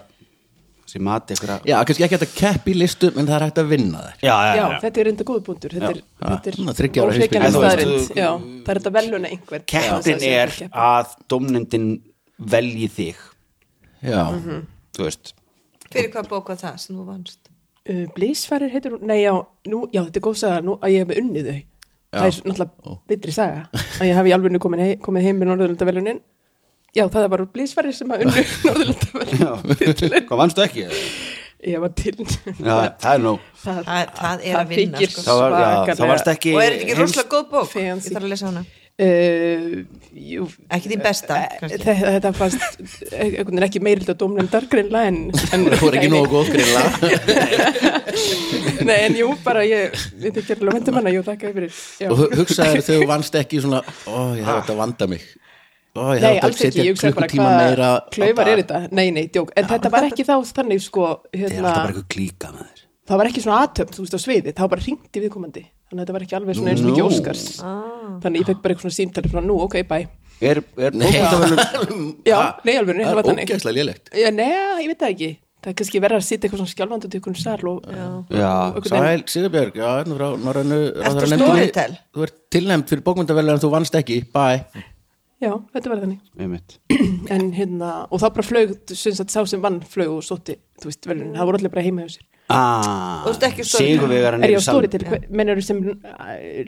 sem 0.89 1.03
mati 1.05 1.35
einhverja 1.35 1.57
Já, 1.69 1.75
kannski 1.87 2.05
ekki 2.07 2.17
þetta 2.19 2.35
keppi 2.39 2.73
listum 2.77 3.17
en 3.21 3.27
það 3.29 3.35
er 3.37 3.45
hægt 3.45 3.61
að 3.61 3.69
vinna 3.73 4.01
þær. 4.05 4.15
Já, 4.25 4.33
já, 4.33 4.53
Já, 4.55 4.63
já. 4.63 4.79
þetta 4.83 5.01
er 5.03 5.09
enda 5.11 5.27
góð 5.29 5.41
búndur 5.47 5.75
Þetta 5.75 5.89
er, 5.93 5.99
þetta 6.23 6.51
er 6.53 6.57
þú- 6.57 6.65
Já, 8.19 8.29
það 8.65 8.71
er 8.73 8.79
þetta 8.81 8.93
veluna 8.97 9.31
einhver. 9.33 9.65
Keppnin 9.73 10.25
er 10.29 10.55
að 10.69 11.13
domnendin 11.29 11.87
velji 12.55 12.89
þig. 12.97 13.21
Já, 14.09 14.23
þú 14.97 15.05
veist. 15.05 15.33
Fyrir 15.89 16.11
hvað 16.13 16.29
bók 16.31 16.51
var 16.53 16.59
það 16.61 16.77
sem 16.83 16.95
þú 16.97 17.05
vannst? 17.07 17.39
Uh, 17.89 18.05
Blísfærir 18.13 18.69
heitir 18.73 18.93
hún, 18.93 19.05
nei 19.09 19.23
já, 19.23 19.33
nú, 19.71 19.85
já 19.93 20.03
þetta 20.05 20.19
er 20.21 20.25
góð 20.27 20.37
saga. 20.43 20.59
Nú 20.65 20.75
að 20.77 20.93
ég 20.93 21.05
hef 21.07 21.17
unnið 21.23 21.47
þau. 21.49 21.61
Það 22.09 22.25
er 22.25 22.35
náttúrulega 22.49 22.97
bitri 23.09 23.33
saga. 23.33 23.63
Að 23.99 24.07
ég 24.09 24.17
hef 24.17 24.29
í 24.29 24.33
alveg 24.35 24.59
komið, 24.61 24.83
hei, 24.85 24.95
komið 25.01 25.25
heim 25.27 25.39
með 25.41 25.49
Norðurlandavelunin 25.51 26.21
já 26.97 27.03
það 27.13 27.27
bara 27.35 27.45
Blísfærir 27.53 27.93
sem 27.95 28.09
að 28.15 28.25
unnu 28.25 28.45
Norðurlandavelunin 28.65 30.25
hvað 30.29 30.41
vannstu 30.43 30.65
ekki? 30.65 30.87
ég 31.69 31.81
var 31.83 31.91
til 31.91 32.15
Já, 32.23 32.75
það 33.03 33.13
er 33.13 33.23
nú 33.25 33.33
það, 33.59 33.79
það 34.15 34.43
er 34.47 34.59
að 34.61 34.69
vinna 34.71 35.07
sko. 35.11 35.23
þá, 35.25 35.31
var, 35.35 35.51
já, 35.51 35.63
svakalega- 35.69 36.11
varst 36.13 36.29
ekki 36.33 36.53
og 36.55 36.61
er 36.63 36.71
þetta 36.75 36.85
ekki 36.87 36.99
rosalega 37.01 37.31
góð 37.33 37.49
bók 37.51 37.67
Fancy. 37.73 38.09
ég 38.09 38.15
þarf 38.15 38.23
að 38.29 38.31
lesa 38.35 38.51
hana 38.51 38.65
Uh, 38.99 39.85
jú, 40.11 40.43
Ekki 40.75 40.89
þín 40.91 40.99
besta, 41.05 41.35
kannski. 41.61 41.77
þetta, 41.85 42.09
þetta 42.17 42.31
fannst 42.35 43.61
ekki 43.63 43.79
meirild 43.79 44.09
að 44.11 44.17
dómnefndar 44.19 44.65
greinlega 44.67 45.07
en, 45.07 45.19
en 45.55 45.63
Það 45.71 45.83
voru 45.85 45.99
ekki 46.01 46.09
nógu 46.11 46.27
góð 46.33 46.49
greinlega 46.51 46.89
nei, 48.89 48.97
en 49.05 49.15
jú, 49.21 49.29
bara 49.45 49.63
ég 49.63 49.95
veit 50.19 50.41
ekki 50.41 50.57
alveg 50.57 50.75
vendum 50.81 50.99
hana, 50.99 51.13
jú, 51.15 51.23
þakka 51.29 51.53
já. 51.55 52.09
og 52.11 52.17
hu- 52.25 52.29
hugsaðir 52.41 52.83
þegar 52.83 52.99
þú 53.05 53.07
vannst 53.13 53.39
ekki 53.39 53.61
svona 53.63 53.79
ó, 54.03 54.35
ég 54.35 54.43
hef 54.43 54.59
þetta 54.59 54.75
að 54.75 54.81
vanda 54.83 55.07
mig 55.15 55.23
ó, 55.99 56.05
ég 56.15 56.23
Nei, 56.23 56.39
alls 56.47 56.61
ekki, 56.65 56.83
ég 56.87 56.93
hugsaði 56.95 57.15
bara 57.17 57.27
klukkutíma 57.29 57.49
meira 57.59 57.89
hvað 57.99 58.11
klaufar 58.15 58.51
er 58.53 58.61
þetta? 58.63 58.79
Nei, 58.95 59.07
nei, 59.15 59.25
djók, 59.33 59.51
en 59.59 59.67
þetta 59.73 59.91
var 59.95 60.07
ekki 60.09 60.25
þá 60.29 60.35
þannig 60.59 60.83
sko, 60.85 61.07
hérna, 61.35 61.57
alltaf 61.59 61.81
bara 61.81 61.91
eitthvað 61.93 62.07
klíka 62.15 62.53
með 62.55 62.63
þér. 62.69 62.85
Það 63.09 63.19
var 63.23 63.29
ekki 63.31 63.41
svona 63.43 63.59
aðtöfn, 63.65 63.93
þú 63.97 64.03
veist, 64.05 64.15
á 64.15 64.19
sviði. 64.21 64.51
Það 64.53 64.63
var 64.65 64.71
bara 64.75 64.85
hringt 64.85 65.17
í 65.17 65.21
viðkomandi, 65.25 65.63
þannig 65.89 65.99
að 65.99 66.05
þetta 66.05 66.15
var 66.17 66.25
ekki 66.27 66.37
alveg 66.39 66.57
svona 66.59 66.73
eins 66.75 66.83
og 66.85 66.89
ekki 66.93 67.05
óskars. 67.09 67.45
Þannig 68.23 68.43
ég 68.43 68.49
fekk 68.51 68.59
bara 68.63 68.75
eitthvað 68.75 68.85
svona 68.85 68.97
símtali 68.99 69.31
frá 69.33 69.41
nú, 69.45 69.55
ok, 69.65 69.77
bye. 69.89 70.07
Er, 70.39 70.61
er 70.79 70.93
bókmyndaverðlaun 70.95 72.03
Já, 72.29 72.37
nei, 72.63 72.75
alveg, 72.79 72.95
nei, 72.95 73.05
það 73.09 73.17
var 73.17 73.25
þannig. 73.27 73.49
ógeðslega 73.49 73.75
lélegt. 73.75 74.11
Já, 74.15 74.29
nei, 74.31 74.51
ég 74.85 74.91
veit 74.93 75.01
það 75.01 75.15
ekki. 75.15 75.31
Það 75.59 75.71
er 75.73 75.75
kannski 75.81 75.99
verið 75.99 76.15
að 76.15 76.23
sitja 76.23 76.47
eitthvað 76.47 76.61
svona 76.61 76.71
skjálfandi 76.71 77.07
út 77.09 77.15
í 77.15 77.19
einhvern 77.19 77.35
sal 77.41 77.67
og, 77.67 77.89
Já, 77.91 78.05
og 78.69 78.77
veginn- 78.85 78.93
Sæl 78.93 79.23
Sigurbjörg, 79.33 79.75
já, 79.75 79.89
hérna 79.97 80.15
frá. 80.15 80.29
Storytel? 81.33 81.97
Þú 82.15 82.23
ert 82.29 82.37
tilnæmt 82.55 82.87
fyrir 82.93 83.03
bókmyndavellega 83.03 83.57
en 83.57 83.63
þú 83.65 83.71
vannst 83.73 83.97
ekki, 83.99 84.21
bye 84.31 84.63
Já, 85.39 85.53
þetta 85.71 85.89
var 85.91 85.99
þannig. 86.03 86.19
En 87.29 87.51
hérna, 87.55 87.89
og 88.09 88.19
þá 88.19 88.27
bara 88.35 88.43
flög 88.47 88.71
syns 88.91 89.19
að 89.21 89.29
sá 89.31 89.41
sem 89.47 89.61
vann 89.63 89.77
flög 89.87 90.09
og 90.17 90.23
sótti 90.25 90.55
þú 90.81 90.85
veist, 90.89 91.05
velun, 91.07 91.33
það 91.35 91.45
voru 91.49 91.57
allir 91.59 91.71
bara 91.73 91.83
heima 91.85 92.01
hjá 92.05 92.09
sér. 92.17 92.25
Ah, 92.49 93.21
Þú 93.27 93.31
ert 93.35 93.43
ekki? 93.45 93.63
Sigurvegarinn 93.69 94.41
er 94.47 94.51
ég 94.55 94.57
á 94.57 94.63
stóri 94.65 94.87
til, 94.89 95.03
mennur 95.29 95.59
sem 95.61 95.77
uh, 95.85 95.93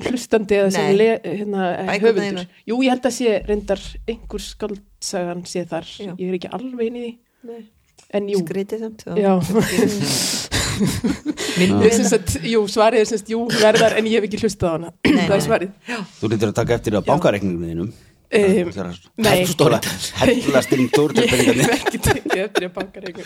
hlustandi 0.06 0.54
eða 0.60 0.70
sem 0.76 0.92
le, 0.94 1.08
hérna, 1.26 1.72
höfundur? 2.04 2.46
jú, 2.70 2.76
ég 2.86 2.92
held 2.94 3.06
að 3.10 3.16
sé 3.16 3.30
reyndar 3.48 3.82
einhver 4.06 4.44
skaldsagan 4.46 5.42
sé 5.50 5.64
þar. 5.72 5.88
Já. 5.98 6.12
ég 6.14 6.28
er 6.30 6.36
ekki 6.38 6.52
alveg 6.54 6.86
inn 6.92 7.00
í 7.00 7.02
því. 7.08 7.14
Nei. 7.50 7.62
en 8.20 8.30
jú, 8.30 8.38
Skrítið 8.44 8.78
samt 8.86 9.02
já. 9.18 9.34
Að, 9.42 9.58
jú, 12.54 12.62
svarið 12.70 13.02
er 13.02 13.10
semst, 13.10 13.26
jú, 13.34 13.42
verðar 13.58 13.98
en 13.98 14.06
ég 14.12 14.22
hef 14.22 14.30
ekki 14.30 14.38
hlustað 14.46 14.70
á 14.70 14.74
hana. 14.78 14.94
Nei, 15.02 15.18
það 15.18 15.26
er 15.26 15.34
nei. 15.34 15.42
svarið. 15.50 15.74
Þú 16.22 16.30
lítur 16.36 16.54
að 16.54 16.58
taka 16.62 16.78
eftir 16.78 16.94
á 16.94 17.02
bankareikningum 17.10 17.66
þínum 17.72 17.90
Um, 18.32 18.70
nei, 19.20 19.42
Hellast 19.44 20.72
inn 20.72 20.86
ég 21.20 21.32
hef 21.60 21.72
ekki 21.76 22.00
tekið 22.06 22.44
eftir 22.46 22.66
að 22.70 22.74
banka 22.78 23.02
reyngur 23.04 23.26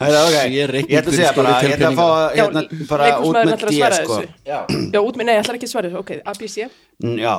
Herra, 0.00 0.22
ok, 0.24 0.36
Ég 0.54 0.72
ætla 0.72 1.02
að 1.02 1.16
segja 1.18 1.32
bara, 1.36 1.50
ég 1.66 1.74
ætla 1.76 1.90
að 1.90 1.98
fá 1.98 2.06
hérna, 2.32 2.62
bara 2.88 3.08
út 3.20 3.36
með 3.36 3.52
ætlar 3.52 3.68
að 3.68 3.74
D 3.74 3.76
svara 3.76 3.98
sko. 3.98 4.16
já, 4.48 4.58
út 5.04 5.18
með, 5.20 5.28
nei, 5.28 5.34
ég 5.36 5.42
ætlar 5.42 5.58
ekki 5.58 5.68
að 5.68 5.72
svara 5.74 5.90
þessu. 5.92 6.00
Ok, 6.00 6.14
ABC, 6.32 6.56
Mm, 7.04 7.18
Já, 7.20 7.34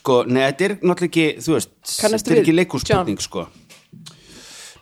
sko, 0.00 0.16
nei, 0.26 0.42
þetta 0.50 0.66
er 0.66 0.74
náttúrulega 0.82 1.08
ekki, 1.08 1.26
þú 1.46 1.54
veist, 1.54 1.70
þetta 1.94 2.32
er 2.34 2.40
ekki 2.42 2.56
leikússpurning, 2.58 3.22
sko. 3.24 3.46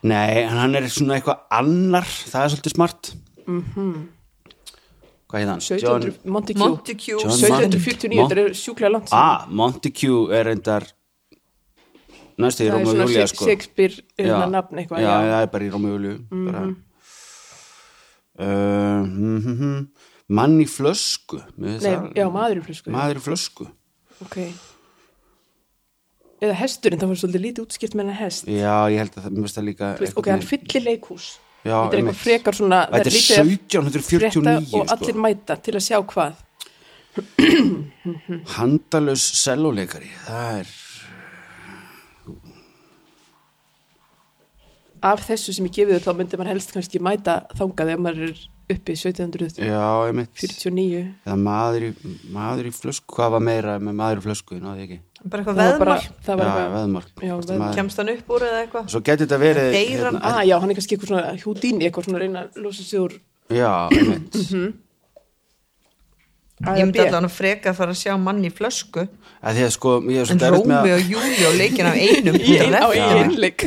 Nei, 0.07 0.43
hann 0.49 0.75
er 0.81 0.89
svona 0.91 1.21
eitthvað 1.21 1.45
annar, 1.61 2.09
það 2.33 2.41
er 2.49 2.55
svolítið 2.57 2.75
smart. 2.79 3.13
Hvað 5.27 5.43
heit 5.43 5.49
hann? 5.51 5.63
1700 5.63 6.19
Montague, 6.25 6.61
Montague. 6.63 7.17
John 7.19 7.33
1749, 7.35 8.17
Mon- 8.17 8.31
þetta 8.31 8.43
er 8.47 8.53
sjúklega 8.55 8.91
langt. 8.95 9.09
Ah, 9.13 9.47
Montague 9.51 10.29
er 10.39 10.45
reyndar, 10.51 10.87
næstu 12.39 12.65
í 12.65 12.67
það 12.67 12.73
er 12.73 12.77
Rómu 12.77 12.87
og 12.87 12.95
svona 12.95 13.07
Shakespeare- 13.07 13.33
sko. 13.35 13.45
Shakespeare 13.45 13.95
hérna 14.19 14.47
nafn 14.53 14.77
eitthvað 14.83 15.01
já. 15.01 15.15
Mhm. 15.17 15.31
það 15.33 15.43
er 15.43 15.47
bara 15.55 15.65
í 15.65 15.71
Júlíu, 15.71 16.17
bara. 16.31 16.63
Uh, 18.37 19.03
mm, 19.07 19.39
mm, 19.41 19.57
mm. 19.61 19.89
Mann 20.29 20.59
í 20.61 20.67
flösku. 20.69 21.39
Nei, 21.57 21.79
það- 21.79 22.13
já, 22.19 22.27
maður 22.31 22.59
í 22.61 22.65
flösku 22.67 22.91
Maður 22.93 23.17
í 23.17 23.23
flösku. 23.25 23.67
ok 24.25 24.37
eða 26.43 26.53
hesturinn, 26.61 27.01
það 27.01 27.09
var 27.09 27.17
svolítið 27.17 27.43
lítið 27.47 27.65
útskipt 27.65 27.95
með 27.97 28.03
hennar 28.05 28.19
hest 28.21 28.45
Já, 28.45 28.75
ég 28.93 28.99
held 29.01 29.15
að 29.17 29.23
það, 29.25 29.31
mér 29.33 29.41
finnst 29.47 29.57
það 29.57 29.65
líka 29.71 29.87
ok, 30.21 30.27
hann 30.31 30.43
fyllir 30.45 30.83
leikhús 30.85 31.27
Já, 31.65 31.77
þetta 31.81 31.95
er 31.97 32.01
eitthvað 32.03 32.21
frekar 32.21 32.55
svona 32.59 32.81
það 32.87 32.93
Þetta 32.93 33.09
er 33.09 33.17
lítið 33.17 33.39
af 33.41 33.47
1749 33.47 34.05
frétta 34.05 34.77
og 34.77 34.93
allir 34.93 35.15
sko. 35.17 35.23
mæta 35.25 35.57
til 35.63 35.75
að 35.75 35.87
sjá 35.87 35.99
hvað 36.13 36.35
Handalös 38.57 39.25
selluleikari 39.41 40.11
Það 40.27 40.59
er 40.61 40.67
af 45.07 45.23
þessu 45.29 45.53
sem 45.55 45.67
ég 45.69 45.75
gefið 45.77 46.05
þá 46.07 46.13
myndi 46.19 46.39
maður 46.41 46.53
helst 46.55 46.73
kannski 46.75 47.01
mæta 47.05 47.35
þangað 47.59 47.93
ef 47.95 48.01
maður 48.03 48.23
er 48.31 48.39
uppi 48.75 48.95
1749 48.99 49.67
Já, 49.69 49.83
einmitt. 50.09 50.41
Eða 51.27 51.37
maður 51.39 51.85
í, 51.87 51.91
maður 52.35 52.67
í 52.67 52.73
flösku 52.75 53.15
Hvað 53.15 53.35
var 53.37 53.45
meira 53.47 53.77
með 53.79 53.95
maður 54.01 54.23
í 54.23 54.25
flösku? 54.25 54.59
Náði 54.63 54.99
Bara 55.27 55.45
það 55.47 55.61
eitthvað 55.61 55.61
var 55.61 55.79
bara, 55.83 55.95
veðmál? 56.01 56.25
það 56.27 56.41
var 56.41 56.47
Já, 56.47 56.51
eitthvað 56.57 56.75
veðmark 56.79 57.23
Já, 57.29 57.35
veðmark. 57.51 57.77
Kemst 57.79 58.01
hann 58.03 58.11
upp 58.17 58.33
úr 58.37 58.47
eða 58.49 58.65
eitthvað? 58.65 58.89
Svo 58.95 59.03
geti 59.07 59.23
þetta 59.27 59.39
verið 59.45 59.79
hann? 60.09 60.19
ah, 60.23 60.41
já, 60.47 60.57
hann 60.63 60.73
er 60.75 60.79
kannski 60.81 60.97
eitthvað 60.97 61.13
svona 61.13 61.37
hjúdín 61.45 61.85
eitthvað 61.87 62.09
svona 62.09 62.25
reyna 62.25 62.43
að 62.47 62.59
losa 62.67 62.87
sig 62.89 63.05
úr 63.07 63.17
Já, 63.55 63.71
einmitt 63.95 64.83
Ég 66.57 66.87
myndi 66.87 67.03
allan 67.05 67.27
að 67.29 67.35
freka 67.37 67.69
að 67.73 67.77
fara 67.83 67.93
að 67.93 67.99
sjá 68.01 68.15
mann 68.17 68.39
í 68.47 68.51
flösku. 68.55 69.03
Að 69.45 69.59
Því 69.59 69.65
að 69.67 69.73
sko, 69.75 69.91
ég 70.09 70.23
er 70.23 70.29
svo 70.31 70.33
En 70.33 70.41
Rómi 70.55 70.73
að 70.73 70.87
og 70.95 71.03
Júli 71.13 71.43
og 71.45 71.55
leikin 71.61 71.89
af 71.91 71.99
einum 72.01 72.39
í 72.41 72.55
ein, 72.57 72.73
á 72.73 72.89
eftir 72.89 73.03
eigin 73.13 73.29
mig. 73.29 73.39
leik 73.45 73.61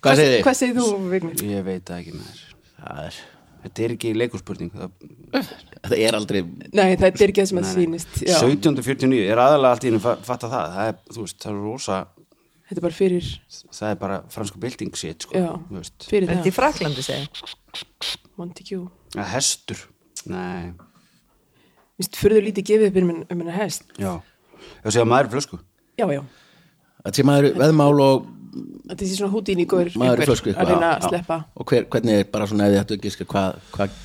Hvað 0.00 0.16
segir 0.16 0.32
þið? 0.34 0.42
hvað 0.44 0.56
segir 0.58 0.76
þú, 0.76 0.86
Vignir? 1.12 1.42
Ég 1.44 1.64
veit 1.66 1.84
það 1.88 2.02
ekki 2.02 2.12
með 2.16 2.28
þér 2.28 2.42
Það 2.80 3.00
er, 3.06 3.18
Þetta 3.60 3.82
er 3.84 3.92
ekki 3.92 4.10
leikurspurning. 4.16 4.70
Það, 4.72 5.48
það 5.84 5.94
er 6.00 6.16
aldrei 6.16 6.38
Nei, 6.72 6.94
það 6.96 7.06
er 7.10 7.26
ekki 7.26 7.42
það 7.42 7.48
sem 7.50 7.60
það 7.60 7.72
sýnist 7.74 8.14
já. 8.24 8.36
1749 8.38 9.26
er 9.34 9.42
aðalega 9.44 9.72
allt 9.76 9.84
í 9.84 9.90
henni 9.90 10.00
fatta 10.04 10.48
það. 10.48 10.76
Það 10.76 10.88
er, 10.92 10.96
þú 11.12 11.24
veist, 11.26 11.38
það 11.44 11.52
er 11.52 11.60
rosa 11.66 11.98
Þetta 12.70 12.78
er 12.78 12.84
bara 12.86 12.96
fyrir, 13.00 13.28
Það 13.50 13.88
er 13.90 13.98
bara 14.04 14.20
fransku 14.32 14.60
bylting 14.62 14.96
shit, 14.96 15.26
sko 15.26 15.34
fyrir 16.08 16.28
Þetta 16.30 16.40
það. 16.40 16.48
Í 16.48 16.54
Fraklandi 16.56 17.04
segja 17.04 17.26
Montague. 18.40 18.86
Að 19.18 19.32
hestur 19.34 19.84
Nei, 20.28 20.72
Vist, 22.00 22.16
fyrir 22.16 22.44
lítið 22.46 22.64
gefið 22.70 22.86
upp 22.88 23.00
um 23.02 23.10
um 23.16 23.40
hennar 23.42 23.56
hest. 23.60 23.82
Já. 24.00 24.14
Ég 24.84 24.92
segja 24.94 25.08
maður 25.08 25.28
í 25.28 25.32
flösku. 25.34 25.58
Já, 26.00 26.06
já, 26.14 26.22
Það 27.04 27.16
sé 27.16 27.24
maður 27.28 27.48
veðmál 27.60 28.00
og 28.04 28.28
þetta 28.90 29.04
er 29.04 29.10
svona 29.14 29.32
húdín 29.34 29.60
í 29.62 29.66
góður 29.68 29.98
maður 30.00 30.22
í 30.22 30.28
flösku 30.28 30.54
að 30.54 30.72
reyna 30.72 30.94
að 30.96 31.08
sleppa. 31.08 31.38
Og 31.56 31.68
hver, 31.70 31.86
hvernig 31.92 32.22
er 32.22 32.30
bara 32.32 32.48
svona 32.50 32.68
ef 32.68 32.72
þið 32.74 32.80
hættu 32.80 32.96
ekki 32.98 33.26
hvað, 33.30 33.60
hvað, 33.74 33.98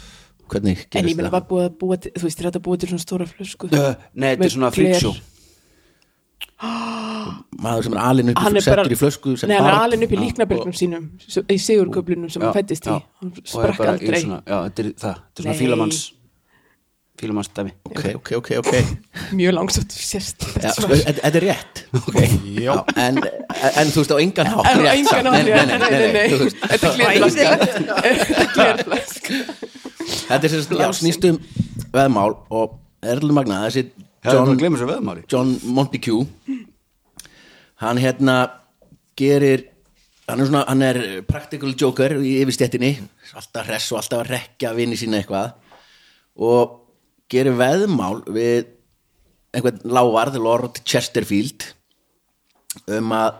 hvernig 0.52 0.76
En 0.76 0.84
ég 0.84 0.92
gerist 0.96 1.18
meina 1.20 1.30
það? 1.30 1.36
var 1.38 1.48
búið 1.50 1.66
að 1.66 1.78
búa 1.82 1.98
til, 2.04 2.12
þú 2.16 2.28
veist, 2.28 2.44
þetta 2.44 2.62
búið 2.68 2.84
til 2.84 2.92
svona 2.92 3.06
stóra 3.06 3.30
flösku 3.32 3.72
Nei, 3.72 4.36
þetta 4.36 4.48
er 4.48 4.54
svona 4.56 4.72
gler. 4.76 5.08
Maður 7.66 7.88
sem 7.88 7.96
er 7.96 8.02
alinn 8.04 8.32
upp 8.34 8.42
Hann 8.44 8.60
er 8.60 8.66
bara, 8.68 8.84
í 8.92 8.98
flösku 9.00 9.34
nei, 9.48 9.56
hann 9.56 9.70
er 9.70 9.78
alveg 9.80 10.04
upp 10.08 10.14
í 10.16 10.20
líknabelgnum 10.20 10.76
sínum 10.76 11.08
í 11.48 11.58
sigurköflunum 11.62 12.30
sem 12.34 12.44
Já, 12.44 12.50
hann 12.50 12.58
fættist 12.58 12.90
í 12.90 12.94
hann 12.96 13.32
sprakk 13.42 13.82
aldrei 13.94 14.22
svona, 14.22 14.42
Já, 14.44 14.58
þetta 14.68 14.84
er 14.86 14.92
það. 14.92 15.24
Þetta 15.24 15.42
er 15.42 15.48
svona 15.48 15.58
fílamanns 15.62 16.02
Fílamanns 17.16 17.50
dæmi 17.56 17.72
Ok, 17.88 18.02
ok, 18.20 18.32
ok, 18.42 18.50
ok 18.60 18.74
mjög 19.40 19.56
langsótt 19.56 19.96
sérst 19.96 20.44
Þetta 20.52 21.32
er 21.32 21.38
rétt. 21.46 21.84
Okay. 22.02 22.28
Já, 22.66 22.74
en, 23.00 23.22
en 23.24 23.94
þú 23.96 24.04
veist 24.04 24.12
á 24.12 24.18
engan 24.20 24.52
hátt 24.52 24.72
En 24.74 24.84
á 24.84 24.92
engan 24.92 25.32
veist, 25.32 26.60
Þetta 26.66 26.92
er 26.92 26.98
glerflaska 27.00 27.54
Þetta 27.64 28.10
er 28.12 28.52
glerflaska 28.58 29.40
Þetta 30.26 30.42
er 30.44 30.52
sérst, 30.58 30.76
já, 30.76 30.90
snýst 31.00 31.30
um 31.32 31.40
veðmál 31.96 32.36
og 32.52 32.76
Erlu 33.06 33.34
Magna, 33.38 33.64
þessi 33.70 33.88
John, 34.26 34.58
veðmári 34.58 35.26
John 35.32 35.56
Montague 35.64 36.26
hann 37.84 38.00
hérna 38.02 38.38
gerir 39.20 39.68
hann 40.26 40.42
er, 40.42 40.50
svona, 40.50 40.64
hann 40.70 40.86
er 40.86 41.02
practical 41.28 41.76
joker 41.78 42.18
í 42.20 42.38
yfirstjettinni 42.42 42.96
alltaf 43.36 43.68
hress 43.68 43.92
og 43.94 44.02
alltaf 44.02 44.24
að 44.24 44.32
rekja 44.34 44.74
vini 44.78 44.98
sína 45.00 45.22
eitthvað 45.22 45.54
og 46.36 46.80
gerir 47.32 47.56
veðmál 47.58 48.22
við 48.28 48.72
einhvern 49.56 49.80
lávarð, 49.88 50.40
Lord 50.44 50.82
Chesterfield 50.84 51.70
um 52.92 53.14
að 53.16 53.38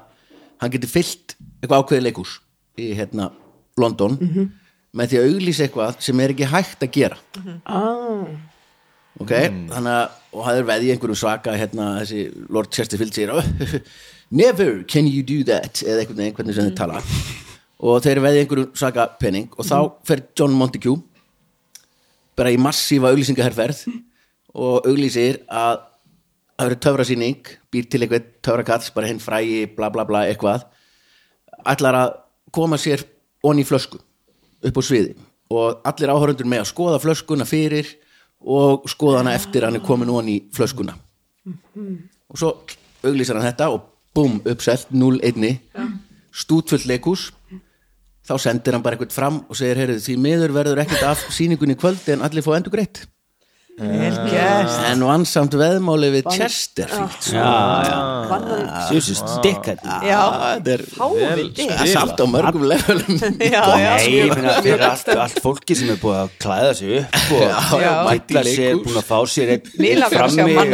hann 0.62 0.72
geti 0.76 0.90
fyllt 0.90 1.36
eitthvað 1.60 1.82
ákveðið 1.82 2.06
leikús 2.08 2.38
í 2.80 2.92
hérna 2.96 3.32
London 3.80 4.16
með 4.96 5.12
því 5.12 5.20
að 5.20 5.30
auglýsa 5.32 5.66
eitthvað 5.66 5.98
sem 6.08 6.22
er 6.24 6.32
ekki 6.32 6.48
hægt 6.48 6.84
að 6.86 6.94
gera. 6.96 7.18
Ah, 7.68 8.24
ok, 9.24 9.34
þannig 9.72 9.96
að 9.96 10.22
og 10.36 10.44
það 10.44 10.60
er 10.60 10.68
veði 10.68 10.92
einhverjum 10.94 11.20
svaka 11.20 11.56
hérna 11.56 11.88
þessi 12.02 12.22
Lord 12.52 12.72
Chesterfield 12.76 13.16
segir 13.16 13.32
"Oh, 13.32 13.44
never 14.42 14.84
can 14.84 15.08
you 15.08 15.24
do 15.24 15.44
that 15.48 15.84
eða 15.86 16.04
einhvern 16.04 16.20
veginn 16.20 16.36
hvernig 16.36 16.56
sem 16.58 16.70
þið 16.70 16.78
tala. 16.80 17.02
Og 17.80 18.02
þeir 18.04 18.22
veði 18.24 18.42
einhverjum 18.44 18.76
svaka 18.76 19.08
penning 19.20 19.50
og 19.56 19.66
þá 19.66 19.78
fer 20.08 20.24
John 20.38 20.56
Montague 20.56 20.98
bara 22.36 22.52
í 22.52 22.60
massífa 22.60 23.12
auglýsingaherferð 23.14 23.86
og 24.56 24.88
auglýsir 24.88 25.42
að 25.48 25.84
það 26.56 26.66
verður 26.66 26.82
töfrasýning 26.86 27.52
býr 27.72 27.88
til 27.92 28.02
eitthvað 28.02 28.28
töfrakall, 28.44 28.92
bara 28.96 29.08
hinn 29.08 29.20
frægi 29.20 29.66
bla 29.76 29.90
bla 29.92 30.06
bla 30.08 30.26
eitthvað 30.28 30.66
ætlar 31.66 31.96
að 32.00 32.14
koma 32.56 32.80
sér 32.80 33.04
onni 33.44 33.64
í 33.64 33.68
flösku 33.68 34.00
upp 34.66 34.80
á 34.80 34.82
sviði 34.84 35.16
og 35.52 35.82
allir 35.88 36.12
áhörundur 36.12 36.48
með 36.48 36.64
að 36.64 36.72
skoða 36.72 37.02
flöskuna 37.04 37.48
fyrir 37.48 37.92
og 38.46 38.86
skoða 38.90 39.24
hana 39.24 39.36
eftir 39.36 39.66
hann 39.66 39.78
er 39.80 39.86
komin 39.86 40.12
onni 40.14 40.38
í 40.38 40.44
flöskuna. 40.54 40.96
Og 41.46 42.40
svo 42.40 42.52
auglýsar 43.06 43.40
hann 43.40 43.50
þetta 43.50 43.72
og 43.74 43.90
búm, 44.16 44.40
uppselt 44.48 44.92
0-1 44.94 45.58
stútfullt 46.36 46.88
leikús 46.90 47.30
þá 48.26 48.36
sendir 48.42 48.76
hann 48.76 48.84
bara 48.86 48.98
eitthvað 48.98 49.16
fram 49.16 49.42
og 49.50 49.58
segir 49.58 49.80
heyrðu, 49.82 50.00
því 50.02 50.16
miður 50.22 50.56
verður 50.56 50.82
ekkert 50.84 51.04
af 51.08 51.26
sýningunni 51.34 51.76
í 51.78 51.80
kvöld 51.80 52.08
en 52.14 52.24
allir 52.26 52.46
fá 52.46 52.56
endur 52.58 52.74
greitt 52.74 53.04
en 53.76 55.02
vansamt 55.04 55.52
veðmáli 55.60 56.08
við 56.14 56.28
Chesterfield 56.32 57.26
er 60.76 60.84
það 60.96 61.82
er 61.84 61.90
samt 61.92 62.22
á 62.24 62.26
mörgum 62.30 62.64
levelum. 62.72 63.18
Nei, 63.36 63.52
fyrir 64.64 64.84
allt, 64.88 65.10
allt 65.20 65.42
fólki 65.44 65.76
sem 65.78 65.92
er 65.92 66.00
búið 66.02 66.20
að 66.22 66.32
klæða 66.46 66.72
sig 66.80 66.94
upp 67.02 67.34
og 67.36 67.84
mætla 68.08 68.46
sér, 68.48 68.80
búin 68.86 69.00
að 69.02 69.08
fá 69.10 69.20
sér 69.36 69.52
í 69.56 69.60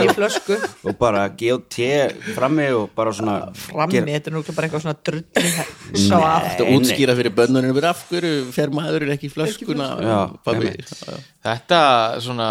og, 0.05 0.13
flösku. 0.19 0.59
og 0.85 0.97
bara 1.01 1.25
G.O.T. 1.41 1.89
frammi 2.37 2.69
og 2.77 2.93
bara 2.97 3.15
svona 3.17 3.37
frammi, 3.65 3.97
gera- 3.97 4.13
þetta 4.13 4.31
er 4.31 4.37
nú 4.37 4.43
bara 4.51 4.69
eitthvað 4.69 4.85
svona 4.85 4.97
drulli 5.09 6.05
sá 6.05 6.17
af 6.21 6.49
Þetta 6.51 6.69
útskýra 6.77 7.17
fyrir 7.17 7.33
bönnunum 7.35 7.73
fyrir 7.77 7.89
af 7.91 8.05
hverju 8.11 8.33
fer 8.53 8.69
maðurinn 8.77 9.13
ekki 9.17 9.31
í 9.31 9.33
flöskuna. 9.33 9.89
Þetta 11.41 11.81
svona, 12.21 12.47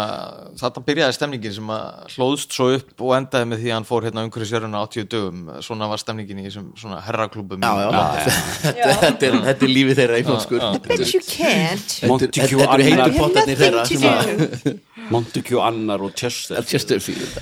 þetta 0.61 0.83
byrjaði 0.87 1.15
stemningin 1.17 1.55
sem 1.55 1.71
að 1.75 2.15
hlóðst 2.15 2.55
svo 2.55 2.69
upp 2.77 3.03
og 3.05 3.13
endaði 3.17 3.49
með 3.51 3.63
því 3.63 3.71
að 3.71 3.77
hann 3.77 3.87
fór 3.89 4.07
hérna 4.07 4.25
umhverju 4.27 4.49
séruna 4.51 4.83
80 4.87 5.09
dögum, 5.11 5.43
svona 5.65 5.89
var 5.91 6.01
stemningin 6.01 6.41
í 6.41 6.47
þessum 6.47 6.71
svona 6.79 7.01
herraklúbum 7.05 7.61
þetta, 7.61 9.11
er, 9.27 9.37
þetta 9.49 9.67
er 9.67 9.73
lífið 9.75 10.01
þeirra 10.01 10.21
í 10.21 10.25
flóskur 10.27 10.65
but 10.87 11.05
you 11.13 11.21
can't. 11.25 11.99
Þetta 12.01 12.47
eru 12.47 12.87
heitu 12.87 13.01
Annar 13.01 13.15
pottarnir 13.17 13.61
þeirra. 13.61 13.85
Montague 15.11 15.63
Annar 15.63 16.03
og 16.05 16.13
Chester 16.17 16.61
Chesterfield. 16.67 17.39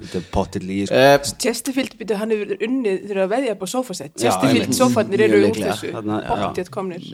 Þetta 0.00 0.18
er 0.20 0.24
pottir 0.34 0.64
líð 0.66 0.90
Eh, 0.96 1.14
Chesterfield 1.42 1.94
byrju 2.00 2.18
hann 2.20 2.32
hefur 2.34 2.64
unnið 2.66 2.98
þegar 3.06 3.20
að 3.24 3.30
veðja 3.34 3.54
upp 3.56 3.62
á 3.64 3.68
sofasett 3.72 4.12
Chesterfield 4.22 4.74
sofarnir 4.76 5.24
eru 5.26 5.40
úr 5.48 5.60
þessu. 5.60 5.92
Pottið 6.26 6.70
komnir. 6.74 7.06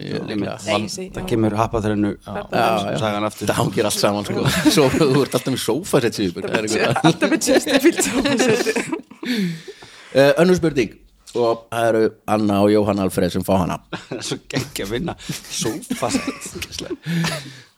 Það 1.13 1.29
kemur 1.31 1.57
já. 2.93 2.99
sagan 3.05 3.29
aftur. 3.29 3.51
Það 3.53 3.61
hangir 3.63 3.89
allt 3.91 4.01
saman 4.01 4.27
sko. 4.29 4.47
Svo, 4.77 4.89
Þú 4.97 5.23
ert 5.23 5.39
alltaf 5.39 5.53
með 5.55 5.63
er 6.59 6.67
eitthvað. 6.69 6.99
Alltaf 7.13 7.33
með 7.37 7.47
Chesterfield 7.51 8.03
sofasett 8.09 8.77
Eh, 10.13 10.35
Önnur 10.43 10.59
spurning. 10.59 10.99
Og 11.41 11.63
það 11.73 11.87
eru 11.89 12.01
Anna 12.29 12.59
og 12.61 12.69
Jóhann 12.69 12.99
Alfreð 13.01 13.31
sem 13.39 13.45
fá 13.47 13.55
hana. 13.63 13.79
Það 13.95 14.17
er 14.19 14.27
svo 14.29 14.37
geggi 14.53 14.85
að 14.85 14.91
vinna. 14.93 15.15
Sofasett 15.49 16.51
Það 16.53 16.91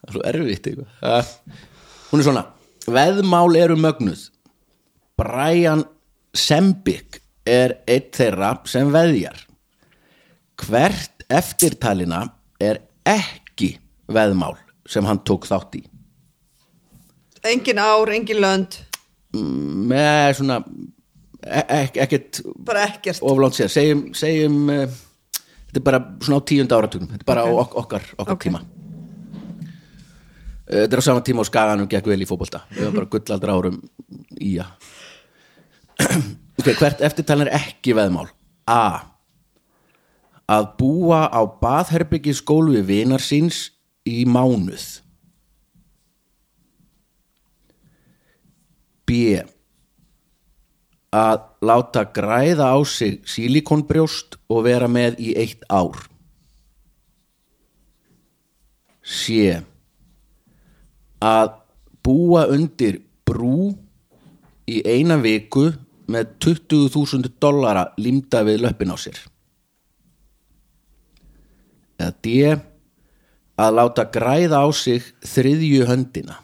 er 0.09 0.17
svo 0.17 0.25
erfitt. 0.33 0.67
Eh, 0.75 1.29
Hún 2.11 2.23
er 2.23 2.27
svona. 2.27 2.43
Veðmál 2.91 3.55
eru 3.57 3.77
mögnuð 3.81 4.25
Brian 5.19 5.85
Sembik 6.35 7.21
er 7.47 7.77
einn 7.87 8.09
þeirra 8.15 8.55
sem 8.67 8.89
veðjar. 8.95 9.37
Hvert 10.65 11.25
eftirtalina 11.31 12.25
er 12.63 12.81
ekki 13.07 13.75
veðmál 14.11 14.57
sem 14.91 15.07
hann 15.07 15.21
tók 15.27 15.47
þátt 15.49 15.79
í. 15.79 15.85
Engin 17.45 17.79
ár, 17.81 18.11
engin 18.15 18.41
lönd. 18.43 18.79
Með 19.35 20.35
svona 20.39 20.59
e- 21.45 21.67
ek- 21.83 21.99
ekkert 22.07 22.41
bara 22.65 22.87
ekkert. 22.89 23.21
oflánt 23.23 23.55
sér 23.59 23.69
segjum, 23.73 24.07
segjum 24.17 24.69
uh, 24.71 24.87
þetta 25.69 25.81
er 25.81 25.85
bara 25.89 26.01
svona 26.23 26.39
á 26.41 26.47
tíunda 26.49 26.79
áratugum 26.79 27.09
þetta 27.11 27.23
er 27.23 27.29
bara 27.29 27.45
Ok. 27.45 27.51
á 27.51 27.55
ok 27.61 27.77
okkar, 27.83 28.05
okkar 28.19 28.35
Ok. 28.39 28.45
tíma. 28.47 28.61
Uh, 30.65 30.85
þetta 30.87 30.93
er 30.97 31.03
á 31.03 31.09
sama 31.11 31.21
tíma 31.27 31.43
á 31.45 31.51
skaganum 31.51 31.89
gekk 31.91 32.07
vel 32.09 32.23
í 32.23 32.29
fótbolta. 32.29 32.63
Við 32.73 32.87
erum 32.87 32.95
bara 33.01 33.11
gullaldra 33.13 33.53
árum 33.59 33.81
í 34.41 34.55
ja 34.57 34.67
ok, 36.59 36.69
hvert 36.79 37.03
eftirtalin 37.05 37.49
er 37.49 37.59
ekki 37.59 37.95
veðmál? 37.97 38.29
A. 38.69 39.15
Að 40.45 40.69
búa 40.79 41.25
á 41.33 41.41
baðherbyggi 41.45 42.35
skólu 42.37 42.77
við 42.77 42.87
vinar 42.91 43.25
síns 43.25 43.71
í 44.05 44.25
mánuð. 44.29 44.85
B. 49.05 49.41
Að 51.15 51.45
láta 51.63 52.03
græða 52.11 52.73
á 52.75 52.79
sig 52.89 53.21
sílikonbrjóst 53.29 54.39
og 54.51 54.65
vera 54.67 54.89
með 54.91 55.21
í 55.23 55.35
eitt 55.39 55.63
ár. 55.71 55.97
C. 59.05 59.61
Að 61.21 61.55
búa 62.05 62.49
undir 62.53 63.01
brú 63.25 63.73
í 64.69 64.81
eina 64.85 65.17
viku 65.21 65.71
með 66.11 66.37
20.000 66.45 67.33
dollara 67.41 67.89
límda 68.01 68.45
við 68.47 68.65
löppin 68.65 68.93
á 68.93 68.97
sér. 69.01 69.19
Eða 71.99 72.15
D 72.25 72.37
að 73.55 73.77
láta 73.79 74.09
græða 74.11 74.65
á 74.67 74.69
sig 74.75 75.05
þriðju 75.23 75.87
höndina 75.89 76.44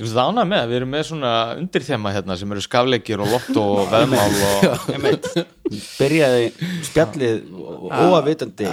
Ég 0.00 0.06
finnst 0.06 0.16
það 0.16 0.30
ánæg 0.32 0.46
með, 0.48 0.62
við 0.70 0.76
erum 0.78 0.94
með 0.94 1.02
svona 1.10 1.30
undirþema 1.60 2.10
hérna 2.14 2.36
sem 2.40 2.52
eru 2.54 2.62
skafleikir 2.64 3.20
og 3.20 3.34
lotto 3.34 3.64
og 3.74 3.88
veðmál 3.92 4.38
og 4.46 5.34
byrjaði 5.98 6.46
spjallið 6.88 7.42
óavitandi. 8.00 8.70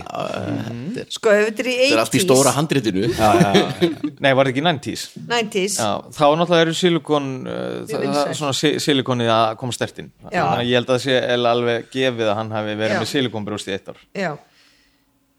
Sko 1.12 1.34
ef 1.36 1.50
þetta 1.50 1.66
er 1.66 1.70
í 1.74 1.76
þetta 1.82 1.98
er 1.98 2.04
allt 2.06 2.16
í 2.16 2.22
80s 2.22 2.28
stóra 2.30 2.56
handritinu. 2.56 3.12
Nei, 3.12 4.32
var 4.32 4.48
það 4.48 4.54
ekki 4.54 4.66
90s? 4.70 5.06
90s 5.28 5.78
Já, 5.84 5.92
þá 6.16 6.26
náttúrulega 6.40 6.64
eru 6.70 6.80
silikon 6.80 7.30
uh, 7.44 7.78
það, 7.92 8.34
svona 8.40 8.56
si 8.56 8.78
silikonið 8.88 9.36
að 9.36 9.50
koma 9.60 9.76
stertinn 9.76 10.14
þannig 10.24 10.46
að 10.48 10.70
ég 10.72 10.80
held 10.80 10.88
að 10.88 10.96
það 10.96 11.06
sé 11.10 11.22
alveg 11.52 11.92
gefið 11.92 12.32
að 12.32 12.40
hann 12.40 12.56
hafi 12.56 12.80
verið 12.80 12.96
Já. 12.96 13.04
með 13.04 13.12
silikonbrjóst 13.18 13.68
í 13.68 13.76
eitt 13.76 13.92
ár. 13.92 14.06
Já 14.16 14.32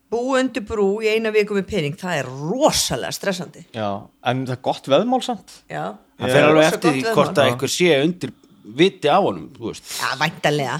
búa 0.09 0.39
undir 0.41 0.65
brú 0.65 1.03
í 1.05 1.11
eina 1.13 1.29
viku 1.35 1.53
með 1.59 1.67
pening 1.69 1.99
það 2.01 2.23
er 2.23 2.27
rosalega 2.33 3.13
stressandi. 3.13 3.67
Já, 3.77 3.91
en 4.25 4.47
það 4.49 4.55
er 4.57 4.63
gott 4.71 4.89
veðmál 4.89 5.21
samt. 5.27 5.59
Já. 5.69 5.85
Það 6.19 6.33
fer 6.35 6.45
alveg 6.49 6.65
eftir 6.73 6.91
því 6.97 7.03
hvort 7.15 7.37
að 7.39 7.47
einhver 7.53 7.71
sé 7.73 7.89
undir 8.03 8.31
viti 8.79 9.09
á 9.09 9.19
honum 9.21 9.47
þú 9.55 9.65
veist. 9.71 9.85
Já, 10.01 10.09
væntalega 10.21 10.77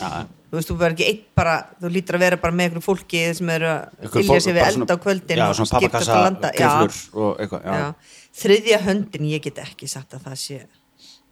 Já. 0.00 0.08
þú 0.50 0.54
veist, 0.58 0.68
þú 0.70 0.74
verður 0.80 0.94
ekki 0.96 1.06
eitt 1.10 1.24
bara 1.38 1.54
þú 1.80 1.86
lítur 1.94 2.14
að 2.18 2.22
vera 2.24 2.36
bara 2.40 2.54
með 2.56 2.64
einhverju 2.66 2.86
fólki 2.86 3.20
sem 3.38 3.48
eru 3.54 3.68
að 3.70 3.80
fylgja 4.16 4.40
sér 4.40 4.54
við 4.56 4.60
bara 4.60 4.70
eld 4.72 4.78
svona- 4.80 4.90
á 4.90 4.96
kvöldin 5.04 5.38
já, 5.40 5.44
og 5.46 5.54
svona 5.60 5.74
pappakassa 5.76 6.16
þriðja 8.40 8.78
höndin, 8.86 9.24
ég 9.26 9.40
get 9.42 9.58
ekki 9.58 9.88
sagt 9.90 10.14
að 10.14 10.20
það 10.28 10.36
sé 10.38 10.58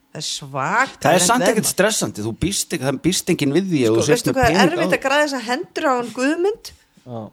það 0.09 0.19
er 0.19 0.25
svagt 0.27 0.99
það 1.05 1.15
er 1.15 1.23
samt 1.25 1.45
ekkert 1.47 1.69
stressandi 1.69 2.21
þú 2.25 2.33
býst 2.43 2.73
ekki, 2.75 2.85
það 2.89 2.99
býst 3.05 3.31
enginn 3.33 3.55
við 3.55 3.65
því 3.71 3.81
sko, 3.87 4.03
veistu 4.09 4.33
hvað 4.35 4.49
er 4.51 4.55
erfitt 4.65 4.95
að 4.97 5.05
græða 5.05 5.23
þess 5.23 5.37
að 5.39 5.47
hendur 5.47 5.85
á 5.87 5.93
hann 5.95 6.11
guðmynd 6.17 6.65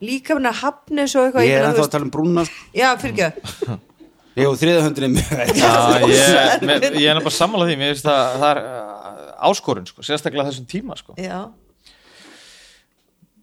líka 0.05 0.35
hann 0.37 0.47
að 0.49 0.59
hafnis 0.61 1.15
og 1.19 1.25
eitthvað 1.27 1.45
ég 1.45 1.51
ég 1.51 1.59
er 1.59 1.67
ennþá 1.69 1.81
þú 1.81 1.85
að 1.87 1.93
tala 1.95 2.07
um 2.07 2.13
brúna 2.13 2.45
sko. 2.47 2.65
já, 2.77 2.87
fyrir 3.01 3.13
ekki 3.15 3.77
ég 4.41 4.49
og 4.51 4.57
þriða 4.59 4.85
höndin 4.85 5.07
er 5.07 5.11
mjög 5.15 5.29
Já, 5.55 5.71
ég, 6.11 6.65
með, 6.69 6.87
ég 6.99 7.09
er 7.11 7.21
bara 7.23 7.35
sammála 7.39 7.67
því 7.69 7.75
finnst 7.81 8.07
það, 8.07 8.21
það 8.41 8.49
er 8.51 8.59
uh, 8.63 9.49
áskorun 9.49 9.87
sko, 9.91 10.05
sérstaklega 10.07 10.47
þessum 10.49 10.67
tíma 10.71 10.97
sko. 10.99 11.15
já, 11.19 11.39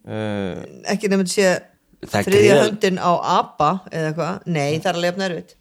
uh, 0.07 0.63
ekki 0.93 1.11
nefnir 1.11 1.31
sé 1.33 1.47
Það 2.03 2.17
er 2.19 2.25
þriðja 2.27 2.39
gríðar- 2.43 2.65
höndin 2.67 2.97
á 2.99 3.11
ABBA 3.39 3.67
eða 3.87 4.07
eitthvað, 4.09 4.47
nei, 4.51 4.71
það 4.83 4.89
er 4.89 4.97
alveg 4.97 5.07
jafn 5.13 5.21
erfitt. 5.23 5.53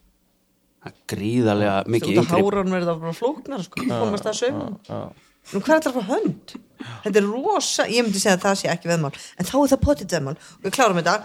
Gríðarlega 1.12 1.74
þú 1.84 1.92
mikið 1.94 2.08
ert 2.10 2.18
að 2.18 2.24
yngri 2.24 2.40
háran 2.48 2.72
verða 2.74 2.94
bara 2.98 3.12
flóknar 3.14 3.62
sko, 3.62 3.84
komast 3.86 4.26
það 4.26 4.34
saumun 4.40 4.72
nú 5.50 5.62
hvað 5.62 5.74
er 5.74 5.80
þetta 5.80 5.94
fá 5.96 6.12
hönd? 6.12 6.54
Þetta 7.04 7.20
er 7.20 7.26
rosa, 7.30 7.86
ég 7.90 8.06
myndi 8.06 8.20
segja 8.22 8.36
að 8.38 8.44
það 8.46 8.60
sé 8.60 8.70
ekki 8.72 8.90
veðmál. 8.90 9.12
En 9.38 9.46
þá 9.48 9.56
er 9.60 9.72
það 9.72 9.82
potið 9.84 10.14
veðmál. 10.16 10.36
Og 10.58 10.64
við 10.66 10.76
klárum 10.76 10.98
þetta. 10.98 11.16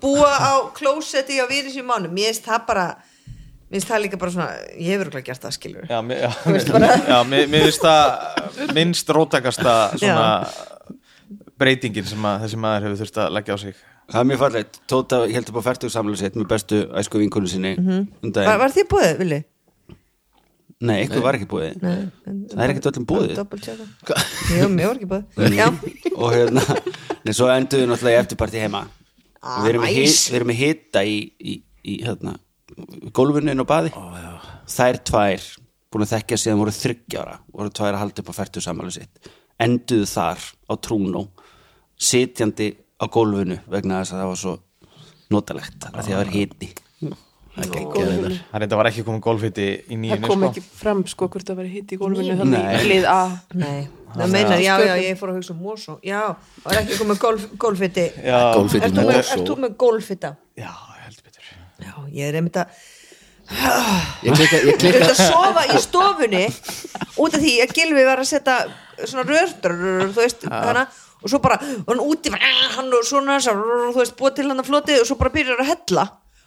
Búa 0.00 0.30
á 0.40 0.52
klósetti 0.76 1.40
á 1.40 1.46
virðis 1.50 1.76
í 1.76 1.84
mánu, 1.84 2.08
mér 2.12 2.32
finnst 2.32 2.48
það 2.48 2.64
bara 2.70 2.86
mér 3.72 3.78
finnst 3.78 3.88
það 3.92 4.02
líka 4.04 4.20
bara 4.20 4.34
svona 4.34 4.48
ég 4.76 4.90
hefur 4.92 5.10
ekki 5.16 5.30
gert 5.30 5.44
það 5.46 5.54
skilur 5.56 5.86
Já, 5.88 5.98
mér, 6.08 7.46
finnst 7.48 7.84
það 7.84 8.72
minnst 8.76 9.12
rótakasta 9.16 9.76
svona 9.96 10.26
breytingin 11.60 12.08
sem 12.08 12.28
að 12.28 12.44
þessi 12.46 12.60
maður 12.60 12.88
hefur 12.88 13.00
þurft 13.02 13.20
að 13.22 13.34
leggja 13.36 13.56
á 13.56 13.58
sig. 13.62 13.80
Það 14.12 14.20
er 14.20 14.28
mjög 14.28 14.40
farlegt, 14.42 14.78
Tóta 14.90 15.18
held 15.30 15.50
upp 15.52 15.58
á 15.62 15.66
færtug 15.68 15.92
samlega 15.94 16.20
sitt 16.20 16.36
með 16.36 16.48
bestu 16.50 16.80
æsku 17.00 17.20
vinkonu 17.22 17.48
sinni 17.48 17.76
um 17.78 17.86
var, 17.94 18.32
daginn. 18.34 18.60
var 18.64 18.74
þið 18.74 18.88
búið, 18.90 19.12
Vili? 19.20 19.38
Nei, 20.82 20.96
eitthvað 21.04 21.24
var 21.24 21.38
ekki 21.38 21.48
búið. 21.52 21.78
Það 22.52 22.62
er 22.64 22.72
ekkert 22.74 22.88
öllum 22.92 23.06
búið. 23.12 23.32
Jú, 24.58 24.68
mér 24.74 24.90
var 24.90 25.00
ekki 25.00 25.08
búið. 25.12 25.56
Já, 25.60 25.66
og 26.16 26.34
hérna, 26.36 26.64
nei, 27.24 27.32
svo 27.38 27.48
endur 27.54 27.82
við 27.84 27.90
náttúrulega 27.92 28.18
í 28.18 28.22
eftirparti 28.24 28.62
heima. 28.64 28.84
Ah, 29.42 29.60
við 29.64 29.72
erum 29.72 29.86
nice. 29.88 29.98
hit- 29.98 30.32
við 30.32 30.38
erum 30.40 30.50
með 30.52 30.60
hitta 30.62 31.04
í, 31.08 31.16
í, 31.42 31.54
í 31.82 31.96
hérna, 32.06 32.36
gólfinu 33.16 33.54
inn 33.54 33.62
á 33.62 33.66
baði. 33.68 33.92
Þær 34.72 34.98
tvær 35.10 35.46
búin 35.92 36.06
að 36.06 36.12
þekkja 36.14 36.40
síðan 36.40 36.60
voru 36.62 36.72
þryggjára 36.72 37.34
voru 37.52 37.72
tvær 37.76 37.92
að 37.96 38.00
halda 38.04 38.22
upp 38.22 38.30
á 38.32 38.38
færtu 38.38 38.62
samanlega 38.64 39.02
sitt. 39.02 39.32
Enduðu 39.60 40.06
þar 40.08 40.44
á 40.70 40.74
trúnó 40.80 41.24
sitjandi 42.02 42.70
á 43.02 43.04
gólfinu 43.12 43.58
vegna 43.70 44.00
þess 44.02 44.14
að 44.14 44.22
það 44.22 44.30
var 44.32 44.40
svo 44.40 44.54
notalegt 45.32 45.84
að 45.90 45.98
því 45.98 46.00
að 46.00 46.08
það 46.08 46.20
var 46.22 46.32
hiti 46.36 46.70
Það 47.52 47.74
er. 48.00 48.36
Það 48.48 48.62
reynda 48.62 48.76
var 48.80 48.88
ekki 48.88 49.02
komið 49.04 49.20
golfhiti 49.26 49.64
í 49.68 49.96
það 49.96 49.98
nýjunni 50.02 50.28
kom 50.30 50.40
sko. 50.40 50.48
ekki 50.48 50.62
fram 50.78 51.02
sko 51.10 51.26
hvort 51.34 51.50
það 51.50 51.58
var 51.60 51.66
hitt 51.68 51.90
í 51.92 51.98
gólfinu 52.00 52.32
Nei. 52.32 52.38
þannig 52.40 52.78
í 52.78 52.86
lið 52.88 53.08
A. 53.12 53.18
Nei, 53.60 53.82
það 54.14 54.32
meinar, 54.32 54.62
já, 54.64 54.72
já, 54.88 54.94
ég 55.04 55.18
fór 55.20 55.32
að 55.32 55.36
hugsa 55.40 55.52
um 55.52 55.60
Mosó 55.66 55.98
Já, 56.06 56.22
það 56.62 56.70
var 56.70 56.80
ekki 56.80 56.98
komið 57.02 57.20
golf, 57.26 57.44
Ert 57.84 59.36
í 59.36 59.44
þú 59.44 59.58
með, 59.60 59.76
golfita? 59.84 60.32
já, 60.56 60.70
heldur 61.02 61.28
betur. 61.28 61.52
Já, 61.84 61.92
ég 62.16 62.30
er 62.32 62.40
einmitt 62.40 62.56
að 62.62 62.80
Ég 63.52 64.32
klikka, 64.38 64.56
ég 64.56 64.70
Ég 64.72 64.80
klikka 64.80 65.02
er 65.02 65.12
að 65.12 65.20
sofa 65.20 65.66
í 65.68 65.80
stofunni 65.84 66.44
út 67.20 67.36
af 67.36 67.42
því 67.42 67.54
að 67.66 67.74
Gilvi 67.76 68.04
var 68.08 68.22
að 68.22 68.30
setja 68.32 68.56
svona 69.04 69.26
rör, 69.28 69.52
þú 69.60 70.22
veist, 70.22 70.48
hana 70.48 70.86
og 71.22 71.30
svo 71.30 71.38
bara, 71.42 71.58
hann 71.60 72.00
úti 72.02 72.32
hann 72.32 72.88
og 72.96 73.04
svona, 73.06 73.36
svo, 73.44 73.52
þú 73.92 73.98
veist, 74.00 74.16
búið 74.16 74.38
til 74.40 74.48
hann 74.48 74.62
að 74.62 74.70
floti 74.72 74.96
og 75.02 75.06
svo 75.10 75.18
bara 75.20 75.34
byrjar 75.36 75.60
að 75.62 75.72
hella 75.74 76.06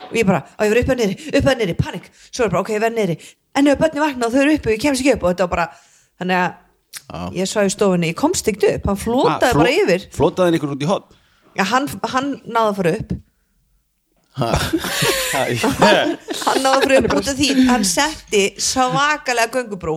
og 0.10 0.16
ég 0.20 0.26
bara, 0.30 0.42
að 0.58 0.68
ég 0.68 0.74
var 0.76 0.82
upp 0.84 0.92
að 0.96 1.02
niðri, 1.02 1.18
upp 1.40 1.50
að 1.52 1.58
niðri, 1.62 1.76
panik. 1.80 2.10
Svo 2.32 2.46
er 2.46 2.54
bara, 2.54 2.62
ok, 2.66 2.70
ég 2.76 2.84
verð 2.86 2.98
niðri, 3.00 3.18
en 3.56 3.68
ef 3.74 3.80
börni 3.82 4.04
vakna 4.06 4.28
og 4.30 4.34
þau 4.36 4.42
eru 4.46 4.56
uppi 4.60 4.70
og 4.72 4.76
ég 4.78 4.82
kemst 4.86 5.02
ekki 5.06 5.14
upp. 5.18 5.24
Og 5.26 5.34
þetta 5.34 5.48
var 5.48 5.54
bara 5.56 5.68
þannig 6.22 6.38
að 7.16 7.38
ég 7.42 7.52
svaf 7.52 7.68
í 7.70 7.74
stofunni, 7.76 8.10
ég 8.14 8.20
komst 8.20 8.48
ekki 8.52 8.74
upp. 8.78 8.90
Hann 8.92 9.00
flotaði 9.02 9.52
Ah, 9.52 9.60
bara 9.60 9.70
fló- 9.70 9.86
yfir. 9.86 10.08
Flotaði 10.16 10.48
hann 10.52 10.60
ykkur 10.62 10.76
út 10.78 10.84
í 10.86 10.92
hot 10.94 11.14
Já, 11.56 11.64
hann, 11.72 11.86
hann 12.12 12.34
náði 12.52 12.68
að 12.72 12.76
fara 12.82 12.92
upp. 13.00 13.16
Hann, 14.36 16.18
hann 16.44 16.60
náði 16.60 16.76
að 16.76 16.84
fara 16.84 16.98
upp 17.00 17.14
út 17.16 17.30
af 17.32 17.38
því 17.38 17.50
hann 17.70 17.86
setti 17.88 18.42
svakalega 18.60 19.48
göngubrú 19.54 19.94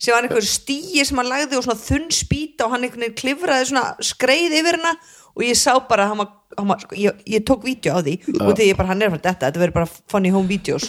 sem 0.00 0.14
var 0.14 0.22
einhver 0.28 0.46
stíi 0.46 1.02
sem 1.04 1.18
hann 1.18 1.26
lagði 1.28 1.58
og 1.58 1.64
svona 1.66 1.82
þunn 1.82 2.06
spýta 2.14 2.68
og 2.68 2.74
hann 2.76 2.86
einhvern 2.86 3.02
veginn 3.08 3.18
klifraði 3.18 3.66
svona 3.72 3.82
skreið 4.06 4.54
yfir 4.60 4.78
hana 4.78 4.92
og 5.36 5.44
ég 5.46 5.58
sá 5.58 5.72
bara 5.88 6.08
hann 6.10 6.18
var, 6.22 6.30
hann 6.58 6.68
var 6.70 6.80
sko, 6.82 6.96
ég, 6.98 7.20
ég 7.30 7.44
tók 7.46 7.64
vídeo 7.66 7.94
á 7.96 8.00
því 8.02 8.16
og 8.40 8.54
því 8.58 8.70
ég 8.70 8.78
bara 8.78 8.90
hann 8.92 9.02
er 9.02 9.12
fyrir 9.12 9.24
þetta, 9.26 9.46
þetta 9.50 9.62
verður 9.64 9.76
bara 9.80 9.90
funny 10.10 10.32
home 10.34 10.50
videos. 10.50 10.88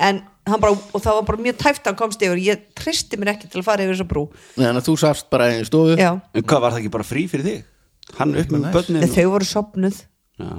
En 0.00 0.22
hann 0.48 0.60
bara, 0.60 0.72
og 0.74 1.00
það 1.04 1.18
var 1.20 1.26
bara 1.28 1.42
mjög 1.46 1.58
tæft 1.62 1.84
að 1.84 1.92
hann 1.92 2.00
komst 2.00 2.24
yfir, 2.24 2.40
ég 2.42 2.64
tristi 2.76 3.16
mér 3.20 3.34
ekki 3.34 3.50
til 3.52 3.60
að 3.62 3.68
fara 3.68 3.84
yfir 3.84 3.94
þessa 3.94 4.08
brú, 4.10 4.24
Þannig 4.56 4.80
að 4.80 4.88
þú 4.88 4.96
sást 5.04 5.28
bara 5.32 5.50
í 5.54 5.60
stofu. 5.68 5.94
Já, 6.00 6.10
En 6.34 6.42
hvað 6.44 6.64
var 6.64 6.74
það 6.74 6.80
ekki 6.82 6.94
bara 6.96 7.06
frí 7.06 7.26
fyrir 7.30 7.46
þig? 7.48 7.62
Hann 8.18 8.34
upp 8.36 8.50
með 8.52 8.66
börnin 8.74 9.04
en 9.06 9.12
þau 9.14 9.28
voru 9.32 9.46
sopnuð 9.48 10.00
Já, 10.40 10.50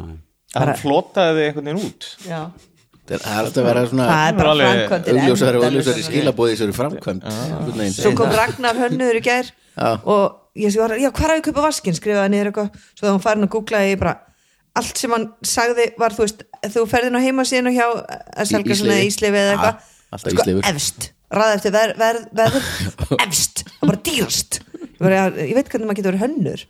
Hann 0.56 0.72
flotaði 0.80 1.36
þig 1.36 1.50
einhvern 1.50 1.68
veginn 1.70 1.84
út. 1.90 2.08
Já, 2.26 2.40
Það 3.06 3.26
er 3.26 3.40
alltaf 3.42 3.62
að 3.62 3.68
vera 3.70 3.82
svona 3.92 4.06
það 4.10 4.28
er 4.30 4.38
bara 4.40 4.52
alveg 4.56 4.70
framkvæmdir 4.72 5.20
augljósari 5.20 5.60
og 5.60 5.66
endalausar. 5.68 5.94
augljósari 5.94 6.06
skilabóði 6.08 6.54
í 6.54 6.56
þessari 6.56 6.76
framkvæmt 6.80 7.26
veginn. 7.76 7.94
svo 7.94 8.12
kom 8.18 8.32
Ragnar 8.34 8.80
hönnur 8.82 9.20
í 9.20 9.22
gær 9.26 9.52
Já. 9.76 9.90
og 10.02 10.24
ég 10.58 10.78
var, 10.80 10.96
já, 10.98 11.10
hvað 11.12 11.26
er 11.28 11.34
að 11.36 11.40
ég 11.42 11.46
kaupa 11.50 11.66
vaskinn? 11.68 11.98
skrifaði 11.98 12.32
niður 12.34 12.50
eitthvað, 12.50 12.70
svo 12.96 13.04
þegar 13.04 13.16
hún 13.18 13.26
farin 13.26 13.46
að 13.46 13.52
googla 13.54 13.82
ég 13.86 14.00
bara, 14.02 14.14
allt 14.80 15.02
sem 15.04 15.12
hann 15.14 15.26
sagði 15.46 15.86
var, 16.02 16.16
þú 16.16 16.24
veist, 16.26 16.46
þú 16.74 16.86
ferðin 16.94 17.20
á 17.20 17.26
heimasíðinu 17.28 17.74
hjá 17.76 17.86
að 17.92 18.50
selga 18.50 18.78
svona 18.80 18.98
íslifi 19.06 19.42
eða 19.42 19.52
eitthvað, 19.58 19.92
alltaf 20.16 20.38
sko, 20.40 20.56
efst. 20.72 21.10
Ræði 21.36 21.58
eftir 21.60 21.74
verð, 21.76 22.00
verð, 22.00 22.26
verð 22.40 22.58
efst, 23.28 23.66
það 23.68 23.90
bara 23.92 24.02
dýrast. 24.08 24.60
Ég, 24.80 24.98
bara, 25.02 25.22
ég 25.44 25.54
veit 25.58 25.70
hvernig 25.74 25.90
maður 25.90 26.00
getur 26.00 26.14
verið 26.16 26.24
hönnur. 26.26 26.66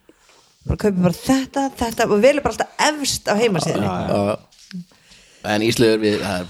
Bara 0.65 0.79
kaupi 0.81 1.03
bara 1.05 1.17
þetta, 1.21 1.65
þetta 1.77 2.07
og 2.09 2.21
velur 2.23 2.41
bara 2.41 2.55
alltaf 2.55 2.86
efst 2.89 3.29
á 3.29 3.33
heimasíðinu 3.38 3.86
Já. 3.86 4.38
En 5.53 5.61
Íslegur 5.65 6.01
við 6.05 6.17
það 6.23 6.39
er 6.39 6.47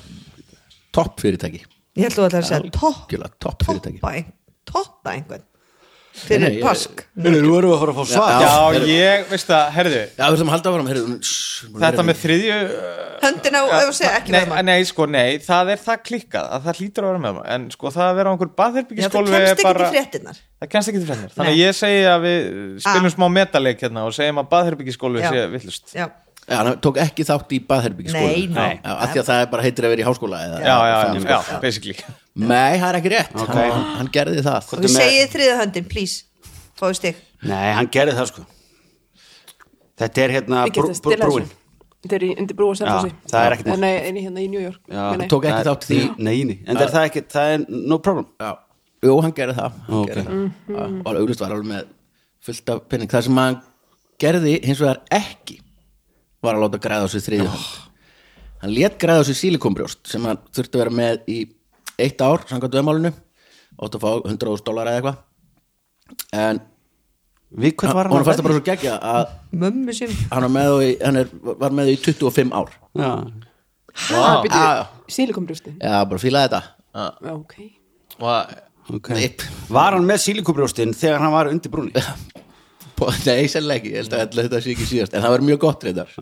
topp 0.96 1.20
fyrirtæki. 1.24 1.62
Ég 1.96 2.08
held 2.08 2.16
þú 2.18 2.24
að 2.26 2.32
það 2.32 2.40
er 2.40 2.46
að 2.46 2.50
segja 2.52 2.72
topp, 2.80 3.40
topp 3.40 3.68
fyrirtæki. 3.68 4.00
ein- 4.04 4.32
toppa 4.66 5.12
einhvern 5.16 5.44
fyrir 6.16 6.40
Nei, 6.56 6.62
pask 6.64 7.02
Nú 7.20 7.28
erum 7.36 7.70
við 7.70 7.74
að 7.76 7.80
fara 7.82 7.92
að 7.92 7.98
fá 8.00 8.06
svar. 8.08 8.30
Já, 8.40 8.52
Já, 8.80 8.86
ég, 8.88 9.26
veist 9.30 9.50
það, 9.50 9.66
herðu 9.76 9.98
Já, 10.16 10.24
við 10.24 10.38
þurfum 10.38 10.48
að 10.48 10.56
halda 10.56 10.72
áfram 10.72 10.88
heyrðu, 10.92 11.18
shh, 11.28 11.66
búin 11.74 11.76
að 11.76 11.86
Þetta 11.86 12.06
með 12.08 12.20
þriðju 12.22 12.60
höndina 13.26 13.62
og 13.66 13.74
ef 13.76 13.90
að 13.90 13.94
segja 13.98 14.14
ekki 14.20 14.32
nei, 14.32 14.40
verðum 14.40 14.56
að 14.56 14.66
nei, 14.70 14.86
sko, 14.88 15.06
nei, 15.12 15.38
það 15.44 15.72
er 15.76 15.82
það 15.86 16.02
klikkað 16.08 16.50
að 16.56 16.66
það 16.70 16.80
hlýtur 16.80 17.06
að 17.06 17.12
vera 17.12 17.22
með 17.26 17.36
maður 17.36 17.52
en 17.56 17.68
sko 17.76 17.92
það 17.96 18.06
að 18.08 18.16
vera 18.20 18.28
á 18.28 18.34
einhver 18.36 18.52
Já, 18.56 18.64
það 18.66 18.80
kemst 18.96 19.36
er 19.36 19.46
ekki 19.46 19.66
til 19.66 19.90
fréttinnar 19.96 20.40
það 20.62 20.72
kemst 20.76 20.92
ekki 20.92 21.02
til 21.02 21.10
fréttinnar 21.10 21.34
þannig 21.36 21.52
að 21.56 21.62
ég 21.62 21.78
segi 21.80 22.02
að 22.16 22.26
við 22.26 22.40
spilum 22.86 23.10
Ah. 23.12 23.16
smá 23.16 23.28
metaleik 23.36 23.80
hérna 23.86 24.06
og 24.08 24.14
segjum 24.16 24.40
að 24.44 24.50
baðherbyggisgólfi 24.56 25.24
Já. 25.26 25.32
sé 25.32 25.46
villust 25.56 25.96
Já, 25.96 26.08
Já, 26.46 26.56
hann 26.62 26.78
tók 26.84 26.98
ekki 27.02 27.24
þátt 27.26 27.54
í 27.56 27.60
baðherbyggiskóla 27.66 28.28
Nei, 28.30 28.48
nei. 28.54 28.80
Af 28.86 29.10
því 29.16 29.22
að 29.24 29.30
það 29.32 29.40
er 29.42 29.48
bara 29.50 29.64
heitir 29.66 29.86
að 29.88 29.94
vera 29.96 30.04
í 30.04 30.06
háskóla 30.06 30.42
eða, 30.46 30.60
já, 30.62 30.76
já, 30.86 30.96
já, 30.96 31.22
sko. 31.22 31.30
já, 31.56 31.60
basically. 31.64 31.96
Nei, 32.36 32.76
það 32.78 32.88
er 32.92 32.98
ekki 33.00 33.12
rétt. 33.16 33.34
Ok. 33.42 33.54
hann, 33.56 33.86
hann 33.98 34.12
gerði 34.14 34.44
það. 34.46 34.60
Og 34.60 34.70
Hvað 34.70 34.84
við 34.84 34.86
er 34.86 34.94
með- 34.94 35.08
segið 35.10 35.32
þriða 35.36 35.56
höndin, 35.64 35.88
please. 35.90 36.24
Fáið 36.78 36.96
stig. 37.00 37.24
Nei, 37.50 37.72
hann 37.80 37.90
gerði 37.96 38.14
það 38.20 38.30
sko. 38.34 38.46
Þetta 39.96 40.24
er 40.26 40.34
hérna 40.36 40.66
brú, 40.76 40.86
brú, 40.92 41.16
brúin 41.24 41.46
Þetta 42.06 42.18
er 42.20 42.24
í 42.28 42.32
undir 42.38 42.58
brú 42.60 42.68
og 42.70 42.78
selfossi. 42.78 43.10
Já, 43.10 43.30
það 43.32 43.46
er 43.48 43.54
ekkert. 43.56 43.80
Nei, 43.82 43.94
einu 44.06 44.22
hérna 44.28 44.42
í 44.44 44.50
New 44.52 44.62
York. 44.62 44.82
Já, 44.92 45.02
Nei, 45.10 45.18
nei. 45.24 45.28
tók 45.32 45.46
ekki 45.50 45.66
þátt 45.66 45.86
í 45.88 45.88
því. 45.90 46.02
Nei, 46.28 46.36
nei, 46.46 46.58
en 46.68 46.78
það 46.78 46.84
er 46.86 46.92
það 46.94 47.06
ekki, 47.10 47.24
það 47.34 47.54
er 47.56 47.64
no 47.90 47.98
problem. 48.06 48.28
Já, 48.44 48.52
jú, 49.08 49.16
hann 49.26 49.34
gerði 49.40 49.56
það. 49.58 49.80
Hann 49.88 49.98
Ok. 50.04 50.12
gerði 50.12 50.26
það. 50.28 50.44
Já, 50.76 50.84
og 51.02 51.10
auðvitað 51.16 51.42
var 51.48 51.56
alveg 51.56 51.70
með 51.72 51.88
fullt 52.46 52.70
af 52.76 52.84
penning 52.92 53.10
það 53.16 53.24
sem 53.26 53.40
hann 53.42 53.58
gerði 54.22 54.54
hins 54.70 54.84
vegar 54.84 55.02
ekki 55.18 55.58
var 56.48 56.58
að 56.58 56.66
láta 56.66 56.82
græða 56.86 57.08
á 57.08 57.14
sig 57.14 57.24
þriðju 57.26 57.50
hönd. 57.52 57.66
Hann 58.62 58.74
lét 58.76 58.98
græða 59.02 59.26
á 59.26 59.28
sig 59.28 59.38
sílikombrjóst 59.42 60.06
sem 60.10 60.26
hann 60.28 60.40
þurfti 60.56 60.78
að 60.78 60.84
vera 60.86 60.96
með 61.02 61.30
í 61.32 61.40
eitt 62.02 62.22
ár 62.26 62.46
samkvæmt 62.50 62.76
döðmálinu. 62.78 63.12
Átt 63.76 63.98
að 63.98 64.06
fá 64.06 64.12
100.000 64.22 64.64
dólar 64.66 64.92
eða 64.92 65.02
eitthvað. 65.02 65.20
En 66.46 66.64
Við 67.56 67.76
hvað 67.80 67.94
var 67.96 68.08
hann 68.10 68.18
hann 68.18 68.26
fannst 68.28 68.40
það 68.42 68.48
bara 68.50 68.56
svo 68.58 68.64
geggja 68.66 68.94
að 69.00 69.28
mömmu 69.56 69.94
sem 69.96 70.12
hann, 70.32 70.44
var 70.44 70.52
með, 70.52 70.74
í, 70.84 70.88
hann 71.06 71.20
er, 71.22 71.30
var 71.62 71.76
með 71.78 71.92
í 71.94 71.98
25 72.04 72.56
ár. 72.58 72.72
Já, 73.00 73.12
Ha, 73.96 74.42
býttu, 74.44 74.60
Já. 74.60 74.88
sílikombrjósti 75.08 75.72
já, 75.80 75.94
bara 76.04 76.20
fílaði 76.20 76.50
þetta. 76.50 76.60
Já, 77.24 77.32
ok. 77.32 77.54
Og 78.20 78.98
ok. 78.98 79.10
Nei, 79.16 79.30
Var 79.72 79.96
hann 79.96 80.08
með 80.10 80.20
sílikubrjóstin 80.26 80.92
þegar 80.98 81.24
hann 81.24 81.32
var 81.32 81.48
undir 81.48 81.72
brúni? 81.72 81.94
nei, 83.28 83.48
sennilega 83.52 83.80
ekki, 83.82 83.92
ég 83.94 84.04
held 84.04 84.16
að 84.16 84.38
þetta 84.46 84.62
sé 84.62 84.76
ekki 84.76 84.88
síðast 84.90 85.16
en 85.16 85.26
það 85.26 85.34
var 85.36 85.44
mjög 85.50 85.60
gott 85.66 85.86
reyndar. 85.88 86.14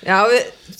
Já, 0.00 0.16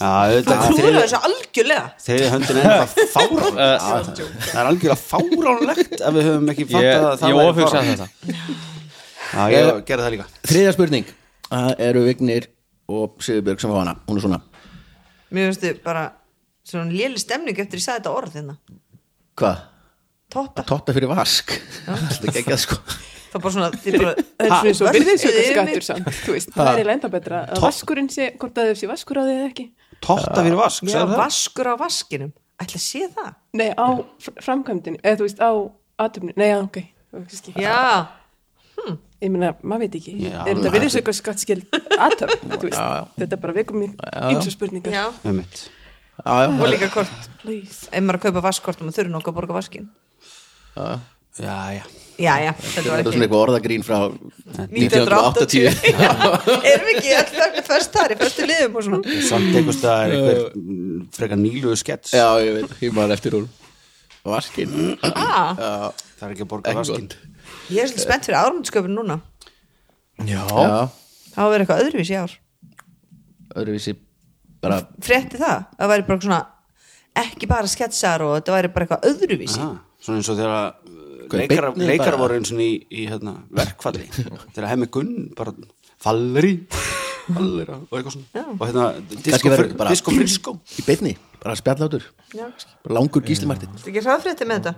já, 0.00 0.10
við 0.32 0.46
klúður 0.48 0.98
þessu 0.98 1.20
algjörlega. 1.28 1.86
Þriðja 2.04 2.30
höndin 2.34 2.58
er 2.60 2.68
eitthvað 2.70 3.10
fáránlegt 3.14 4.22
Það 4.46 4.60
er 4.62 4.70
algjörlega 4.70 4.98
fáránlegt 5.02 6.04
að 6.06 6.18
við 6.18 6.28
höfum 6.30 6.52
ekki 6.54 6.64
ég, 6.66 6.70
fattað 6.72 7.08
að 7.10 7.18
það 7.22 7.34
ég 7.34 7.50
ofugsa 7.50 7.82
þetta. 7.88 8.08
Já, 9.30 9.42
ég 9.54 9.72
gerði 9.90 10.06
það 10.06 10.14
líka. 10.16 10.28
þriðja 10.52 10.76
spurning. 10.78 11.10
Það 11.50 11.84
eru 11.90 12.06
Vignir 12.06 12.48
og 12.90 13.20
Sigurbjörg 13.24 13.62
sem 13.62 13.74
fá 13.74 13.80
hana, 13.82 13.98
hún 14.08 14.18
er 14.18 14.24
svona 14.24 14.40
mér 15.30 15.50
finnst 15.50 15.62
þið 15.62 15.82
bara 15.84 16.06
svona 16.66 16.90
léli 16.90 17.20
stemning 17.22 17.58
eftir 17.62 17.78
ég 17.78 17.84
sagði 17.84 18.00
þetta 18.00 18.14
orð 18.18 18.38
hérna. 18.40 18.56
Hvað? 19.38 19.60
totta, 20.30 20.64
totta 20.66 20.94
fyrir 20.94 21.10
vask. 21.10 21.54
Þetta 21.86 22.30
er 22.30 22.40
ekki 22.42 22.54
að 22.54 22.62
sko 22.64 22.78
það 23.30 23.38
er 23.38 23.44
bara 23.46 23.52
svona 23.56 23.70
þið 23.84 23.96
bara, 24.00 24.14
Það 24.40 24.46
er 24.46 24.50
svona 24.50 24.70
eins 24.70 24.80
og 24.80 24.86
Vörpuðu 24.86 25.00
virðisauka 25.00 25.40
yfir 25.40 25.50
skattur 25.54 25.80
mig. 25.80 25.86
samt, 25.88 26.10
þú 26.26 26.34
veist, 26.36 26.52
það 26.54 26.66
er 26.70 26.72
eiginlega 26.80 26.96
enda 26.98 27.10
betra 27.14 27.40
að 27.54 27.64
vaskurinn 27.64 28.10
sé, 28.12 28.28
hvort 28.40 28.60
að 28.60 28.70
þau 28.72 28.78
sé 28.82 28.90
vaskur 28.90 29.20
á 29.20 29.22
því 29.26 29.34
eða 29.38 29.48
ekki. 29.50 29.66
Totta 30.00 30.40
fyrir 30.44 30.58
vask, 30.60 30.86
já, 30.90 31.02
vaskur 31.14 31.70
á 31.70 31.74
vaskinum. 31.80 32.32
Ætla 32.60 32.78
að 32.80 32.84
sé 32.86 33.02
það? 33.16 33.28
Nei, 33.60 33.68
á 33.76 33.86
fr- 34.20 34.38
framkvæmdinni, 34.44 35.00
eða 35.04 35.20
þú 35.20 35.26
veist, 35.28 35.40
á 35.40 35.50
aðtöfni, 36.04 36.34
nei, 36.40 36.50
ok. 36.60 36.80
Já, 37.60 38.08
Ég 39.20 39.28
meina, 39.28 39.50
maður 39.60 39.82
veit 39.84 39.96
ekki, 39.98 40.12
Já, 40.24 40.30
er 40.40 40.46
þetta 40.46 40.52
alveg. 40.56 40.74
virðisauka 40.78 41.12
skattskild 41.12 41.74
aðtöfn, 42.00 42.52
þú 42.62 42.68
veist, 42.70 43.10
þetta 43.20 43.36
er 43.36 43.40
bara 43.42 43.52
vekum 43.58 43.82
mér 43.82 44.30
ymsu 44.32 44.52
spurningar, 44.54 44.94
já. 44.96 45.02
Einmitt. 45.28 45.66
já, 46.16 46.30
já, 46.40 46.48
og 46.48 46.70
líka 46.72 46.88
please. 47.42 47.90
ef 47.92 48.00
maður 48.00 48.16
er 48.16 48.18
að 48.20 48.24
kaupa 48.24 48.42
vaskkort 48.46 48.80
og 48.80 48.88
maður 48.88 48.96
þurfi 49.02 49.12
nokkuð 49.12 49.32
að 49.34 49.36
borga 49.42 49.58
vaskin 49.58 49.90
Já, 50.72 50.86
já 51.40 51.86
já, 52.20 52.34
já, 52.44 52.50
þetta 52.52 52.74
þetta 52.74 52.90
var 52.90 53.00
er 53.00 53.04
svona 53.04 53.14
ekki 53.14 53.24
eitthvað 53.24 53.44
orðagrín 53.46 53.84
frá 53.86 53.98
1980 54.68 55.70
1980 55.80 56.66
erum 56.72 56.86
við 56.88 56.98
ekki 56.98 57.14
alltaf 57.20 57.70
fyrst 57.70 57.96
þar 57.96 58.14
í 58.14 58.18
fyrstu 58.20 58.48
liðum 58.50 58.76
og 58.76 58.86
svona? 58.86 59.16
Samt 59.30 59.56
einhvers 59.56 59.80
staðar 59.80 60.14
einhver 60.16 60.42
mm, 60.58 61.00
frekar 61.16 61.40
nýluðu 61.40 61.80
skets. 61.80 62.14
Já, 62.16 62.26
ég 62.44 62.58
veit, 62.58 62.76
ég 62.84 62.94
maður 62.96 63.16
eftir 63.16 63.38
úr 63.40 63.48
vaskin 64.26 64.74
ah, 65.08 65.56
Það 66.20 66.26
er 66.26 66.34
ekki 66.34 66.44
að 66.44 66.50
borga 66.52 66.74
ekki 66.74 66.82
vaskin 66.82 67.10
ég 67.70 67.82
er 67.82 67.90
svolítið 67.90 68.04
spennt 68.04 68.28
fyrir 68.28 68.40
ármundsköpun 68.40 68.96
núna. 68.98 69.18
Já, 70.26 70.42
já, 70.44 70.80
það 71.32 71.40
var 71.40 71.52
verið 71.54 71.64
eitthvað 71.64 71.84
öðruvís 71.86 72.10
í 72.10 72.16
ár. 72.18 72.32
Öðruvísi 73.60 73.94
bara 74.60 74.80
frétti 75.00 75.40
það, 75.40 75.62
það 75.78 75.92
væri 75.94 76.06
bara 76.10 76.24
svona 76.26 76.40
ekki 77.20 77.48
bara 77.50 77.70
sketsar 77.70 78.24
og 78.26 78.34
þetta 78.36 78.56
væri 78.56 78.72
bara 78.74 78.86
eitthvað 78.86 79.08
öðruvísi. 79.10 79.62
Ah, 79.64 79.78
Svona 80.00 80.20
eins 80.20 80.30
og 80.32 80.38
þegar 80.38 80.52
Hvað, 80.56 80.68
leikara, 81.38 81.72
leikara 81.76 82.18
voru 82.20 82.38
eins 82.38 82.50
og 82.54 82.62
í, 82.64 82.70
í 82.90 83.06
hérna, 83.10 83.36
verkfalli. 83.54 84.08
Þegar 84.54 84.68
hemmi 84.72 84.88
Gunn 84.92 85.30
bara 85.38 85.54
falleri 86.00 86.54
fallera 87.30 87.76
og 87.80 87.96
eitthvað 87.98 88.14
svona. 88.16 88.44
Og 88.56 88.64
hérna 88.66 88.86
Kannski 88.96 89.22
disco, 89.30 89.52
verður 89.52 89.68
fri, 89.68 89.78
bara- 89.78 89.94
disco 89.94 90.14
frisco. 90.14 90.54
í 90.80 90.86
beinni, 90.86 91.16
bara 91.42 91.56
spjallátur 91.58 92.06
langur 92.90 93.22
gíslimartin 93.26 93.70
Þetta 93.76 93.92
ekki 93.92 94.04
hraðfrétti 94.06 94.48
með 94.48 94.60
þetta? 94.60 94.74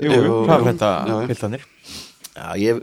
Jú, 0.00 0.18
er 0.48 1.34
þetta 1.34 1.60
Já, 2.34 2.56
ég 2.58 2.80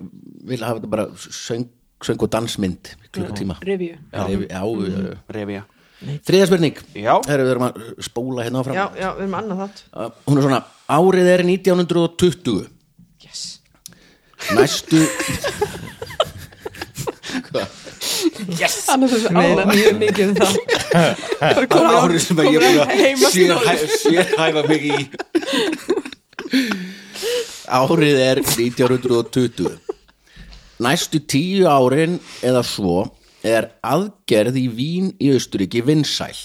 vil 0.47 0.61
hafa 0.63 0.79
þetta 0.79 0.91
bara 0.91 1.05
söng, 1.19 1.67
söng 2.01 2.21
og 2.23 2.29
dansmynd 2.31 2.93
klukkutíma. 3.11 3.57
Review, 3.67 3.97
já, 4.07 5.63
Þriða 6.01 6.45
spurning. 6.49 6.77
Já. 6.97 7.13
Herru, 7.29 7.43
við 7.45 7.51
erum 7.53 7.65
að 7.67 7.81
spóla 8.01 8.45
hérna 8.45 8.61
áfram. 8.63 8.77
Já, 8.77 8.85
já, 8.97 9.09
við 9.17 9.23
erum 9.25 9.35
annað 9.37 9.59
þátt. 9.61 9.81
Uh, 9.93 10.09
Hún 10.25 10.39
er 10.39 10.45
svona, 10.47 10.61
árið 10.97 11.27
er 11.35 11.43
1920 11.45 12.61
yes. 13.21 13.41
Næstu 14.57 15.01
annars 18.91 19.13
er 19.13 19.19
þessu 19.21 19.29
ánæg 19.29 19.65
mjög 19.69 19.95
mikið 20.01 20.23
um 20.25 20.33
það. 20.39 20.51
Það 21.41 21.61
er 21.61 21.87
árið 22.01 22.21
sem 22.25 22.41
ég 22.47 22.57
er 22.57 22.73
búin 23.21 23.53
að 23.55 23.85
sérhæfa 24.01 24.61
mig 24.67 24.81
í. 24.89 24.99
Árið 27.71 28.17
er 28.25 28.41
1920 28.43 29.69
Næstu 30.81 31.21
tíu 31.29 31.69
árin 31.69 32.17
eða 32.41 32.63
svo 32.65 33.05
er 33.43 33.71
aðgerð 33.81 34.57
í 34.61 34.67
Vín 34.71 35.13
í 35.19 35.31
Austuríki 35.35 35.81
vinsæl 35.85 36.35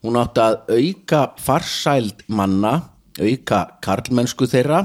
Hún 0.00 0.16
átti 0.16 0.40
að 0.40 0.54
auka 0.72 1.20
farsæld 1.36 2.22
manna, 2.32 2.72
auka 3.20 3.58
karlmennsku 3.84 4.48
þeirra 4.48 4.80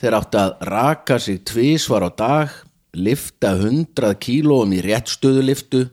þeir 0.00 0.16
átti 0.18 0.40
að 0.40 0.54
raka 0.66 1.18
sig 1.22 1.44
tvisvar 1.46 2.08
á 2.08 2.10
dag, 2.18 2.54
lifta 2.98 3.52
100 3.54 4.16
kílóum 4.18 4.74
í 4.74 4.80
réttstöðuliftu 4.82 5.84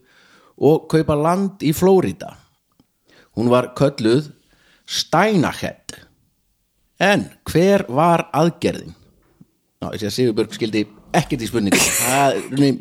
og 0.58 0.88
kaupa 0.90 1.18
land 1.18 1.62
í 1.62 1.74
Flórida. 1.74 2.34
Hún 3.38 3.52
var 3.54 3.72
kölluð 3.78 4.32
Steinahead. 4.90 5.94
En 7.02 7.30
hver 7.46 7.86
var 7.90 8.28
aðgerðin? 8.34 8.98
Ná, 9.82 9.94
ég 9.94 10.02
sé 10.02 10.10
að 10.10 10.18
Sigurbjörg 10.18 10.58
skildi 10.58 10.84
ekkert 11.14 11.42
í 11.42 11.48
spurningu. 11.50 11.78
Það 11.78 12.32
er 12.32 12.42
runni 12.52 12.72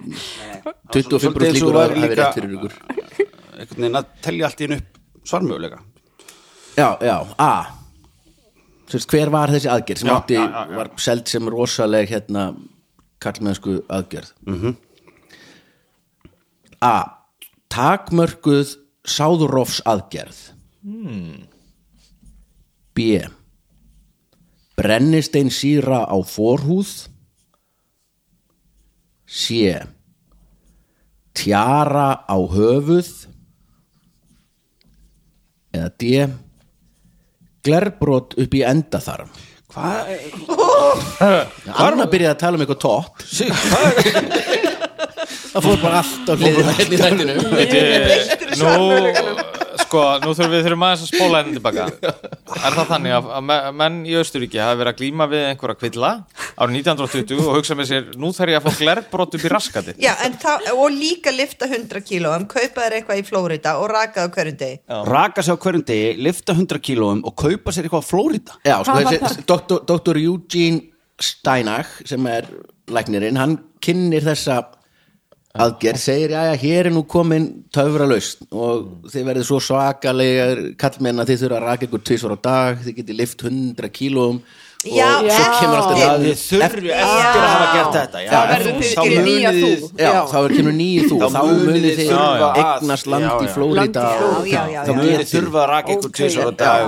25% 0.93 1.21
Svolítið 1.21 1.47
eins 1.49 1.63
og 1.63 1.69
líkur 1.69 1.77
að 1.77 1.85
hafi 1.89 2.01
líka- 2.01 2.17
rétt 2.21 2.35
fyrir 2.35 2.55
ykkur. 2.57 2.73
einhvern 3.61 3.81
veginn 3.85 3.97
að 4.01 4.07
telja 4.23 4.45
allt 4.47 4.61
í 4.61 4.65
einu 4.69 4.77
upp 4.81 4.99
svarmöguleika 5.25 5.79
Já, 6.77 6.89
já, 7.03 7.17
A 7.39 7.53
Sérst, 8.91 9.07
hver 9.13 9.31
var 9.31 9.49
þessi 9.53 9.69
aðgerð 9.71 9.99
sem 9.99 10.09
Já, 10.09 10.15
átti, 10.17 10.35
já, 10.35 10.45
já, 10.51 10.67
já. 10.71 10.77
var 10.77 10.91
seld 10.99 11.29
sem 11.29 11.49
rosaleg 11.49 12.09
hérna 12.11 12.57
kallmennsku 13.21 13.83
aðgerð 13.89 14.33
Mhm. 14.47 14.77
A 16.83 16.95
takmörkuð 17.69 18.77
sáðurófs 19.05 19.83
aðgerð 19.85 20.39
Hmm. 20.83 21.45
B 22.95 23.21
brennistein 24.77 25.51
síra 25.53 26.07
á 26.09 26.17
forhúð 26.25 27.09
C 29.31 29.77
tjara 31.39 32.09
á 32.27 32.37
höfuð 32.51 33.11
eða 35.77 35.91
D 36.03 36.27
glerbrot 37.63 38.35
upp 38.41 38.57
í 38.59 38.65
endaþarm 38.67 39.31
hvað 39.71 40.11
Anna 41.79 42.09
byrjaði 42.11 42.33
að 42.35 42.41
tala 42.43 42.59
um 42.59 42.65
eitthvað 42.65 42.83
topp 42.83 43.23
það 45.51 45.63
fór 45.67 45.79
bara 45.85 46.01
allt 46.03 46.27
á 46.27 46.35
hliðina 46.35 46.73
hérna 46.81 46.95
í 46.97 47.01
þættinu 47.05 47.35
Nú, 48.61 48.71
sko, 49.91 50.03
nú 50.23 50.31
þurfum 50.39 50.53
við 50.55 50.65
þurfum 50.69 50.85
aðeins 50.87 51.03
að 51.03 51.11
spóla 51.11 51.41
henni 51.43 51.57
tilbaka. 51.59 51.87
Er 52.61 52.77
það 52.77 52.91
þannig 52.93 53.15
að, 53.17 53.29
að 53.37 53.45
me- 53.51 53.59
menn 53.81 53.97
í 54.07 54.15
Austuríki 54.21 54.61
hafa 54.63 54.77
verið 54.79 54.93
að 54.95 54.99
glíma 55.01 55.27
við 55.33 55.43
einhverja 55.49 55.79
kvilla 55.81 56.11
árið 56.61 56.77
1920 56.81 57.41
og 57.43 57.57
hugsa 57.59 57.77
með 57.79 57.89
sér 57.91 58.09
nú 58.21 58.31
þarf 58.37 58.53
ég 58.55 58.61
að 58.61 58.69
fá 58.69 58.79
glerbrot 58.85 59.35
upp 59.39 59.47
í 59.49 59.51
raskati 59.51 59.95
Já, 60.03 60.13
en 60.27 60.37
það, 60.43 60.69
og 60.77 60.95
líka 60.95 61.35
lifta 61.35 61.67
100 61.67 62.05
kílóum, 62.07 62.47
kaupa 62.51 62.85
þér 62.87 62.97
eitthvað 63.01 63.23
í 63.23 63.27
Flórida 63.27 63.75
og 63.83 63.91
raka 63.91 64.23
það 64.25 64.31
á 64.31 64.35
hverjum 64.39 64.59
degi. 64.63 64.81
raka 65.11 65.43
sig 65.47 65.55
á 65.55 65.63
hverjum 65.65 65.85
degi, 65.91 66.11
lifta 66.23 66.55
100 66.55 66.83
kílóum 66.87 67.25
og 67.27 67.37
kaupa 67.43 67.75
sér 67.75 67.89
eitthvað 67.89 68.05
á 68.07 68.11
Flórida 68.11 68.59
Já, 68.69 68.77
sko, 68.87 68.99
þessi, 69.11 69.47
doktor, 69.51 69.83
doktor 69.89 70.21
Eugene 70.23 70.87
Steinach 71.21 71.99
sem 72.09 72.27
er 72.31 72.47
læknirinn, 72.91 73.37
hann 73.41 73.59
kynnir 73.85 74.25
þessa 74.27 74.61
aðgerð, 75.59 75.99
segir, 75.99 76.31
já, 76.31 76.43
já, 76.47 76.55
hér 76.63 76.87
er 76.87 76.95
nú 76.95 77.03
komin 77.11 77.49
töfralaust 77.75 78.45
og 78.55 79.07
þið 79.11 79.25
verðið 79.27 79.47
svo 79.49 79.59
svakalega 79.59 80.45
kallmenn 80.79 81.19
að 81.25 81.33
þið 81.33 81.41
þurfa 81.45 81.59
að 81.59 81.67
raka 81.67 81.87
ykkur 81.89 82.05
tvisvar 82.07 82.37
á 82.37 82.39
dag, 82.45 82.83
þið 82.85 82.99
getið 83.01 83.19
lift 83.19 83.43
100 83.43 83.91
kílóum 83.91 84.39
og 84.81 84.95
Já, 84.97 85.09
svo 85.21 85.49
kemur 85.61 85.77
alltaf 85.77 85.99
það- 86.01 86.23
þið 86.25 86.39
þurfi 86.41 86.93
eftir 86.97 87.43
að 87.43 87.51
hafa 87.51 87.67
gert 87.75 87.97
þetta 87.97 88.21
já, 88.25 88.31
Það 88.31 88.45
verður 88.51 88.73
þá 88.81 89.03
munið 89.11 89.45
þá 90.31 90.39
er 90.41 90.55
kemur 90.57 90.73
nýju 90.79 91.03
þú. 91.11 91.17
Þá 91.21 91.41
munið 91.45 91.99
þið 91.99 92.13
að- 92.17 92.61
eignast 92.63 93.07
land 93.11 93.25
í 93.27 93.45
í 93.45 94.51
já, 94.55 94.63
þá 94.81 94.93
munið 94.97 95.19
þið 95.21 95.29
þurfa 95.35 95.61
að 95.61 95.69
raka 95.69 95.93
ykkur 95.93 96.09
Ok. 96.09 96.17
tvisvar 96.17 96.47
á 96.47 96.53
dag. 96.57 96.81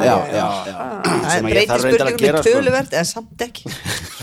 Það 1.03 1.31
sem 1.33 1.45
ég 1.45 1.53
breytir 1.53 1.69
þarf 1.69 1.85
reyndar 1.85 2.07
að 2.07 2.15
spurningum 2.15 2.25
gera 2.25 2.39
í 2.39 2.43
sko. 2.43 2.49
töluvert, 2.49 2.93
en 2.95 3.05
samt 3.05 3.39
ekki. 3.45 3.63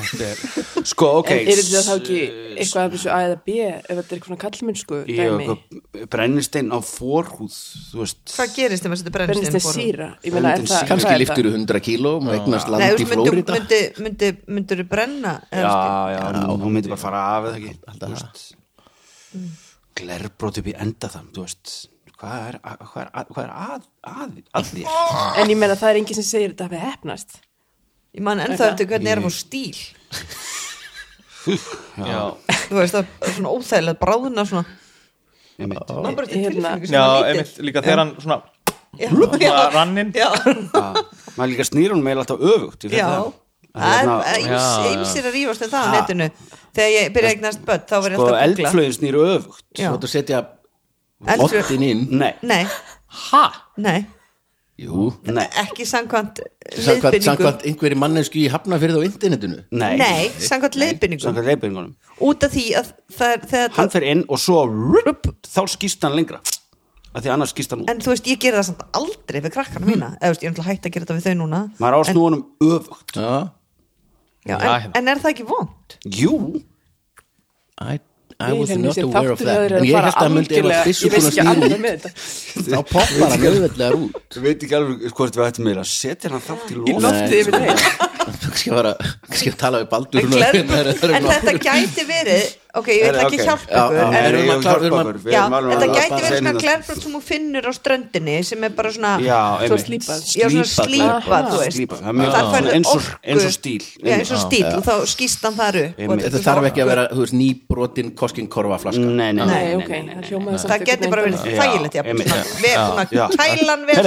sko, 0.91 1.07
ok. 1.21 1.29
En 1.35 1.49
er 1.51 1.59
þetta 1.59 1.81
þá 1.85 1.93
ekki 1.99 2.19
eitthvað 2.59 2.83
af 2.85 2.93
þessu 2.95 3.09
A 3.13 3.17
eða 3.27 3.37
B 3.45 3.55
ef 3.69 3.89
þetta 3.89 4.03
er 4.09 4.17
eitthvað 4.17 4.39
kallmennsku 4.43 4.99
brennistein 6.13 6.71
á 6.73 6.79
forhúð 6.83 7.57
þú 7.91 8.01
veist. 8.03 8.21
Hvað 8.35 8.55
gerist 8.57 8.85
Ég 8.85 8.91
meina, 8.91 9.09
er 9.09 9.27
Brennistein 9.29 9.59
það 9.59 9.75
síra. 9.75 10.09
kannski 10.89 11.13
liftur 11.21 11.49
100 11.51 11.81
kílóum 11.85 12.27
og 12.29 12.35
eignast 12.37 12.67
Nei, 12.69 12.73
land 12.73 12.99
þú 12.99 13.03
í 13.03 13.09
Flórida 13.13 13.55
myndi, 13.57 13.79
myndi, 14.03 14.31
myndir 14.47 14.81
þú 14.83 14.87
brenna? 14.91 15.33
eða 15.51 15.75
já, 16.13 16.17
já, 16.17 16.43
hún 16.49 16.73
myndi 16.75 16.89
bara 16.91 17.01
fara 17.01 17.21
af 17.37 17.49
eða 17.51 17.57
ekki? 17.59 17.73
Þú 19.29 19.45
glerbrót 19.99 20.59
upp 20.61 20.69
í 20.71 20.75
enda 20.79 21.09
þann 21.11 21.29
þú 21.35 21.45
veist. 21.45 21.73
Hvað 22.19 22.47
er, 22.49 22.55
að- 22.67 22.81
hvað 22.89 23.01
er, 23.01 23.09
að- 23.15 23.29
hvað 23.35 23.43
er 23.45 23.51
að, 23.55 23.83
að, 24.03 24.31
að 24.59 24.65
þér? 24.73 24.87
Það? 24.89 25.37
En 25.43 25.49
ég 25.53 25.57
meina 25.59 25.75
það 25.79 25.89
er 25.93 25.99
enginn 26.01 26.17
sem 26.19 26.27
segir 26.27 26.51
þetta 26.53 26.67
hafi 26.67 26.81
hefnast 26.83 27.37
Ég 28.17 28.21
man 28.25 28.39
ennþá 28.41 28.71
eftir 28.73 28.87
hvernig 28.89 29.11
er 29.13 29.21
á 29.21 29.29
stíl. 29.29 29.77
Já, 31.99 32.21
Þú 32.69 32.77
veist, 32.77 32.93
það 32.95 33.05
er 33.25 33.33
svona 33.35 33.51
óþægilegt 33.55 33.99
bráðuna 34.01 34.43
svona. 34.49 34.63
Einmitt. 35.59 35.91
Man 35.91 36.15
bara 36.15 36.25
eftir 36.27 36.41
Hérna. 36.43 36.71
tilfinningu 36.73 36.87
sem 36.87 36.95
já 36.95 37.03
lítil. 37.05 37.29
einmitt 37.29 37.59
líka 37.67 37.81
þegar 37.83 38.01
hann 38.03 38.11
svona 38.21 38.37
Já, 38.99 39.09
svona 39.09 39.39
já, 39.45 39.53
ranninn 39.73 40.11
já, 40.15 40.29
Já, 40.29 41.05
maður 41.37 41.51
líka 41.53 41.65
snýr 41.67 41.93
hún 41.93 42.03
meil 42.03 42.17
alltaf 42.21 42.39
öfugt 42.41 42.85
já. 42.89 43.05
það. 43.05 43.33
Það 43.69 43.97
Hérna, 43.99 44.15
er 44.33 44.93
ymsir 44.97 45.27
að 45.29 45.35
rífast 45.37 45.65
um 45.65 45.69
það 45.69 45.83
á 45.83 45.89
Ha. 45.89 45.91
netinu. 45.99 46.29
Þegar 46.73 46.93
ég 46.95 47.11
byrja 47.15 47.29
eignast 47.33 47.61
börn, 47.67 47.83
þá 47.89 47.95
verð 48.01 48.13
ég 48.13 48.15
sko 48.15 48.23
alltaf 48.23 48.29
að 48.29 48.47
googla. 48.49 48.69
eldflögin 48.69 48.95
snýr 48.97 49.17
öfugt. 49.25 49.65
Svo 49.77 49.91
þetta 49.97 50.09
setja 50.15 50.39
Eldflaug- 51.27 51.59
ottin 51.63 51.83
inn 51.83 52.07
nei, 52.17 52.33
Nei, 52.41 52.63
Ha? 53.29 53.43
nei, 53.77 54.05
Jú, 54.79 55.09
nei, 55.27 55.43
ekki 55.59 55.83
samkvæmt, 55.89 56.37
leiðbynningu. 56.77 57.25
samkvæmt 57.25 57.65
einhverju 57.67 57.97
mannesku 57.99 58.39
í 58.39 58.45
hafnafyrð 58.53 58.99
á 58.99 59.01
internetinu 59.03 59.57
nei 59.75 59.97
Nei, 59.99 60.29
samkvæmt 60.39 60.77
leiðbynningu. 60.79 61.83
Út 62.23 62.45
af 62.47 62.53
því 62.53 62.63
að 62.79 62.93
það 63.17 63.57
er, 63.59 63.73
hann 63.75 63.91
fer 63.91 64.05
inn 64.07 64.23
og 64.29 64.39
svo 64.39 64.61
rup, 64.69 65.27
þá 65.43 65.61
skýst 65.75 66.07
hann 66.07 66.15
lengra 66.15 66.39
en 67.19 68.01
þú 68.05 68.11
veist, 68.13 68.27
ég 68.29 68.37
gera 68.39 68.61
það 68.61 68.67
samt 68.69 68.83
aldrei 68.95 69.39
við 69.41 69.53
krakkana 69.55 69.87
mína. 69.89 70.09
Eða, 70.21 70.37
ég 70.37 70.45
er 70.45 70.53
náttúrulega 70.53 70.69
hægt 70.69 70.85
að 70.85 70.93
gera 70.93 71.07
þetta 71.07 71.17
við 71.17 71.25
þau 71.25 71.37
núna. 71.41 71.61
maður 71.81 71.95
á 71.97 71.99
að 71.99 72.09
snúa 72.11 72.27
honum 72.29 72.43
öfugt 72.61 73.17
Já, 73.19 73.31
Já, 74.45 74.57
en, 74.85 74.91
en 74.95 75.07
er 75.11 75.19
það 75.19 75.33
ekki 75.33 75.47
vond? 75.49 75.95
jú, 76.05 76.35
I, 77.81 77.97
I 78.41 78.53
was 78.53 78.69
not 78.77 78.97
aware 78.97 79.31
of 79.31 79.39
that. 79.39 79.71
En 79.75 79.83
ég 79.83 79.95
held 79.99 80.15
að 80.15 80.29
myndi 80.31 80.59
ef 80.61 80.67
að 80.69 80.75
ekki 80.77 80.93
snýra 80.95 81.43
alveg 81.51 81.73
út. 81.89 82.05
Þá 82.69 82.77
poppar 82.87 83.33
hann 83.33 83.43
auðveldlega 83.49 83.97
út. 83.99 84.37
ég 84.37 84.45
veit 84.45 84.63
ekki 84.63 84.77
alveg 84.77 85.03
hvort 85.17 85.39
við 85.39 85.43
ættum 85.49 85.67
meira 85.67 85.83
að 85.83 85.89
setja 85.91 86.31
hann 86.31 86.45
þátt 86.45 86.71
í 86.71 86.77
Í 86.79 86.93
loft 86.95 87.03
lofti 87.03 87.41
yfir 87.43 87.57
leið 87.59 87.83
Kannski 88.29 88.71
að, 89.51 89.57
tala 89.59 89.81
við 89.83 89.89
Baldur 89.91 90.23
En, 90.29 91.27
þetta 91.27 91.55
gæti 91.65 92.05
verið 92.07 92.47
ok, 92.77 92.87
ég 92.93 93.01
vil 93.09 93.19
ekki 93.23 93.37
hjálpa 93.41 93.79
okkur, 93.81 95.17
þetta 95.23 95.87
gæti 95.89 96.19
verið 96.19 96.35
svona 96.37 96.51
þetta. 96.51 96.61
glærbrot 96.63 96.99
sem 97.03 97.13
þú 97.15 97.21
finnur 97.25 97.63
á 97.65 97.71
ströndinni 97.73 98.35
sem 98.45 98.63
er 98.67 98.73
bara 98.77 98.91
svona 98.93 99.13
já, 99.23 99.39
Svo 99.59 99.77
einmitt. 99.79 99.85
slípað. 99.85 100.19
Já, 100.37 100.45
svona 100.49 100.67
slípað, 100.69 100.89
glerbrot. 100.89 101.49
þú 101.49 101.57
veist. 101.63 101.77
Slípað, 101.79 101.99
það 102.05 102.13
mjög 102.19 102.29
Það 102.29 102.43
gott. 102.43 102.53
færðu 102.55 102.73
eins 102.75 102.87
og, 102.89 102.95
orku. 102.99 103.17
eins 103.33 103.45
og 103.49 103.53
stíl 103.57 103.83
já, 103.89 104.13
eins 104.19 104.31
og 104.31 104.39
stíl 104.45 104.65
og 104.69 104.83
þá 104.85 104.93
skýst 105.13 105.41
hann 105.49 105.57
þar 105.59 105.79
upp. 105.83 105.93
Þetta 106.19 106.43
þarf 106.49 106.63
ekki 106.69 106.83
að 106.85 106.89
vera, 106.93 107.03
þú 107.09 107.19
veist, 107.25 107.35
nýbrotin 107.39 108.13
koskinkorfa 108.15 108.77
flaska 108.85 109.01
nei, 109.01 109.31
nei, 109.33 109.33
nei, 109.33 109.45
Nei, 109.49 109.65
nei, 109.65 109.75
ok, 109.75 109.89
nei, 109.89 110.01
nei, 110.13 110.57
það 110.61 110.85
geti 110.85 111.09
bara 111.09 111.21
verið 111.25 111.39
þægilegt 111.57 111.93
við 112.61 112.77
kælan 113.33 113.81
við 113.89 113.97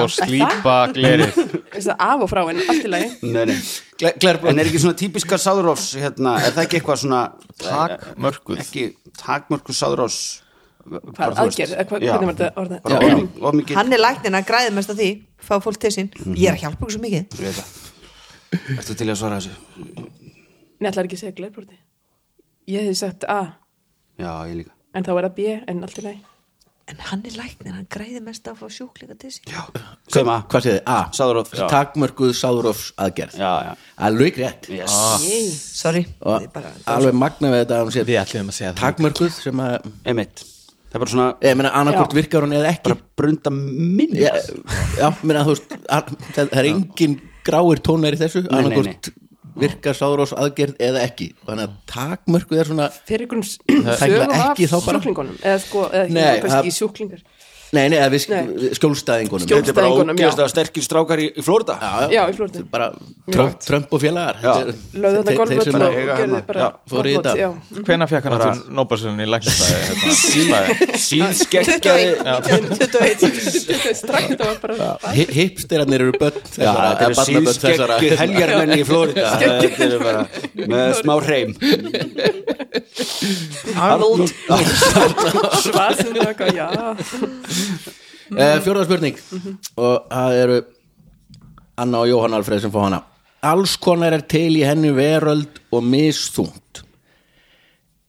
Og 0.00 0.08
slípa 0.10 0.76
glerið. 0.94 1.34
Af 1.98 2.22
og 2.22 2.28
frá 2.30 2.44
en 2.50 2.60
allt 2.62 2.84
í 2.84 2.90
lagi. 2.90 3.10
Nei, 3.26 3.44
nei. 3.50 3.58
Glerbrot 4.00 4.50
en 4.50 4.60
er 4.62 4.68
ekki 4.70 4.80
svona 4.82 4.96
típiska 4.96 5.36
sáðurófs 5.40 5.90
hérna, 6.00 6.36
er 6.40 6.54
það 6.56 6.62
ekki 6.64 6.78
eitthvað 6.80 7.02
svona 7.02 7.20
Takmörkuð. 7.60 8.62
ekki 8.62 8.86
takmörku 9.20 9.76
sáðurófs 9.76 10.20
Hvað 10.90 11.36
aðgerð, 11.42 11.74
hvernig 11.90 12.08
var 12.08 12.38
þetta 12.38 12.46
orðað? 12.56 12.86
Já, 12.88 12.98
já. 13.04 13.16
of 13.44 13.54
mikið. 13.58 13.76
Hann 13.76 13.92
er 13.92 14.00
læknin 14.00 14.38
að 14.38 14.46
græði 14.48 14.70
mest 14.78 14.92
af 14.94 14.96
því 14.96 15.08
fá 15.44 15.52
fólk 15.60 15.76
til 15.82 15.90
sín, 15.92 16.08
ég 16.32 16.48
er 16.48 16.56
að 16.56 16.62
hjálpa 16.64 16.80
ykkur 16.80 16.94
svo 16.94 17.02
mikið. 17.04 17.36
Ég 17.36 17.44
veit 17.44 17.58
það. 17.60 17.76
Ertu 18.78 18.96
til 18.98 19.08
að 19.12 19.18
svara 19.20 19.38
þessu? 19.38 20.06
Nei, 20.80 20.88
ætlar 20.88 21.06
ekki 21.06 21.18
að 21.18 21.22
segja 21.22 21.36
glerbroti 21.36 21.76
Ég 22.70 22.86
hefði 22.86 22.96
sagt 22.98 23.26
A. 23.28 23.38
Já, 24.18 24.30
ég 24.48 24.56
líka. 24.62 24.72
En 24.96 25.04
þá 25.06 25.12
er 25.12 25.26
það 25.28 25.36
B 25.36 25.46
en 25.70 25.84
allt 25.86 26.00
í 26.00 26.06
lagi 26.08 26.22
en 26.90 27.00
hann 27.08 27.22
er 27.28 27.34
læknir, 27.38 27.72
hann 27.76 27.86
græði 27.94 28.20
mest 28.26 28.46
á 28.46 28.52
að 28.52 28.60
fá 28.60 28.66
sjúklinga 28.76 29.16
til 29.20 29.30
sín. 29.34 29.48
Já, 29.50 29.62
sem 30.12 30.30
að 30.32 30.44
Hvað 30.50 30.64
séð 30.66 30.76
þið? 30.76 30.82
A. 30.90 30.98
Sáðarof, 31.18 31.50
já. 31.54 31.64
Takmörkuð 31.70 32.32
sáðurofs 32.40 32.86
aðgerð. 33.06 33.36
Já, 33.40 33.50
já. 33.68 33.72
Alveg 34.08 34.38
rétt. 34.42 34.68
Yes. 34.74 34.96
sorry. 35.80 36.04
Og 36.20 36.46
bara, 36.54 36.72
alveg 36.96 37.14
magna 37.14 37.52
við 37.54 37.62
þetta 37.64 37.80
að 37.80 37.92
Við 38.00 38.18
ætlum 38.24 38.50
að 38.52 38.58
segja 38.58 38.72
það. 38.74 38.80
takmörkuð 38.84 39.30
sem 39.38 39.62
að 39.66 39.90
Einmitt. 40.10 40.44
Það 40.90 40.96
er 40.98 41.02
bara 41.04 41.10
svona 41.14 41.26
ég 41.46 41.56
meina 41.60 41.70
annarkvort 41.78 42.14
virkar 42.18 42.42
hún 42.42 42.54
eða 42.58 42.70
ekki. 42.74 42.88
Bara 42.90 43.00
brunda 43.20 43.50
minn 43.54 44.16
já, 44.18 44.32
já, 44.98 45.08
meina 45.22 45.44
þú 45.46 45.52
veist 45.54 45.76
að- 45.86 46.14
það 46.34 46.56
er 46.58 46.68
engin 46.72 47.20
gráir 47.46 47.78
tónar 47.86 48.16
í 48.16 48.18
þessu. 48.18 48.42
Nei, 48.50 48.58
annarkvort 48.58 49.10
virkar 49.60 49.94
sáðurofs 49.98 50.32
aðgerð 50.36 50.74
eða 50.88 51.02
ekki? 51.08 51.28
Þannig 51.46 51.66
að 51.68 51.74
takmörkuð 51.94 52.62
er 52.62 52.70
svona 52.70 52.88
fyrir 53.08 53.26
einhvern 53.26 53.44
s- 53.44 53.58
Það 53.68 53.90
er 53.90 54.00
sögum 54.04 54.34
af 54.40 54.62
sjúklingunum 54.94 55.36
eða 55.42 55.58
sko, 55.64 55.84
eða 55.92 56.08
Nei, 56.16 56.40
ekki 56.40 56.72
sjúklingar 56.78 57.22
nei, 57.76 57.84
nei, 57.92 57.98
við 58.10 58.20
skjólstæðingunum. 58.78 59.44
Skjól- 59.46 59.60
Þetta 59.60 59.70
er 59.70 59.76
bara 59.76 59.88
já. 59.90 59.92
ógeðast 60.10 60.40
að 60.42 60.48
sterkir 60.52 60.82
strákar 60.86 61.18
í, 61.22 61.26
í 61.30 61.42
Flórida 61.46 61.74
Já, 62.10 62.22
í 62.26 62.34
Flóriða. 62.34 62.64
bara 62.70 62.88
Trump, 63.30 63.60
Trump 63.62 63.92
og 63.94 64.00
félagar. 64.02 64.36
Já. 64.42 64.54
Þetta 64.66 65.30
sem 65.64 65.74
og 65.76 65.84
að- 65.86 65.94
gerði 66.20 66.40
bara 66.48 66.60
Já, 66.60 66.68
fóru 66.90 67.06
í 67.06 67.14
þetta. 67.16 67.32
já. 67.38 67.48
Hvenær 67.86 68.08
fekk 68.10 68.24
hann 68.26 68.34
aftur 68.40 68.72
Nóbelsunni 68.80 69.22
í 69.22 69.30
læknistæði 69.30 69.78
hérna, 69.86 70.60
Síðskeggjaði 71.06 72.08
21 72.80 73.94
strax 74.00 74.24
þetta 74.32 74.44
var 74.50 74.58
bara 74.64 75.14
Hi- 75.14 75.28
hipsterarnir 75.38 76.00
eru 76.08 76.12
börn 76.18 76.40
Já, 76.58 76.72
þetta 76.74 77.04
eru 77.06 77.14
barnabörn 77.20 77.60
þessara 77.64 78.00
síðskeggju 78.00 78.20
heljarmenn 78.24 78.74
í 78.74 78.84
Flórida 78.88 79.30
Þetta 79.40 79.84
eru 79.86 79.98
bara 80.02 80.22
með 80.74 80.88
smá 81.00 81.14
hreim. 81.22 81.54
Arnold. 83.80 84.32
Svaðsynlega, 85.64 86.50
já 86.54 86.68
uh, 88.34 88.58
Fjórða 88.64 88.86
spurning. 88.88 89.20
Og 89.76 90.10
það 90.10 90.38
eru 90.44 90.58
Anna 91.80 92.02
og 92.04 92.10
Jóhann 92.10 92.36
Alfreð 92.36 92.66
sem 92.66 92.72
fá 92.74 92.82
hana. 92.84 93.04
Alls 93.40 93.76
konar 93.80 94.12
er 94.12 94.24
til 94.28 94.58
í 94.58 94.66
henni 94.68 94.90
veröld 94.92 95.62
og 95.72 95.86
misþungt. 95.86 96.82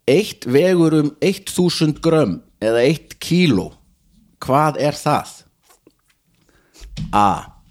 Eitt 0.09 0.43
vegur 0.49 0.97
um 0.97 1.13
1000 1.23 2.01
grömm 2.03 2.41
eða 2.59 2.83
1 2.83 3.15
kíló. 3.23 3.69
Hvað 4.41 4.81
er 4.81 4.97
það? 4.97 5.37
A. 7.15 7.61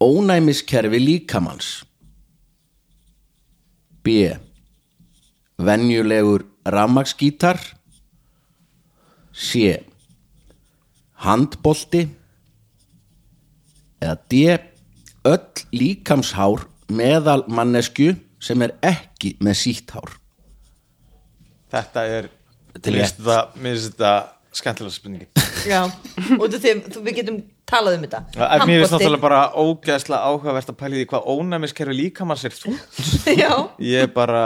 Ónæmiskerfi 0.00 1.00
líkamanns 1.02 1.82
B. 4.04 4.30
Venjulegur 5.60 6.46
rafmagsgítar 6.64 7.58
C 9.32 9.80
handbolti 11.24 12.06
eða 14.00 14.16
D 14.32 14.42
öll 15.28 15.64
líkamshár 15.76 16.64
meðal 16.90 17.42
mannesku 17.52 18.14
sem 18.40 18.62
er 18.64 18.72
ekki 18.82 19.34
með 19.44 19.58
sítt 19.60 19.92
hár. 19.92 20.14
Þetta 21.70 22.04
er 22.08 22.30
finnst 22.80 23.20
þetta- 23.20 24.28
skemmtilega 24.50 24.90
spurningi 24.96 25.26
já, 25.68 25.84
út 26.40 26.54
af 26.56 26.62
þeim 26.64 26.80
þú- 26.90 27.02
við 27.06 27.14
getum 27.20 27.36
talað 27.70 27.98
um 27.98 28.02
þetta. 28.06 28.20
Mér 28.66 28.80
finnst 28.80 28.94
náttúrulega 28.96 29.22
bara 29.22 29.42
ógeðslega 29.54 30.24
áhugavert 30.26 30.72
að 30.72 30.78
pæla 30.80 30.96
í 30.96 31.02
því 31.04 31.06
hvað 31.12 31.28
ónæmiskerfi 31.34 31.94
líkamanns 32.00 32.44
er 32.48 32.56
þú 32.56 32.72
já, 33.44 33.52
Ég 33.78 34.08
er 34.08 34.10
bara 34.16 34.42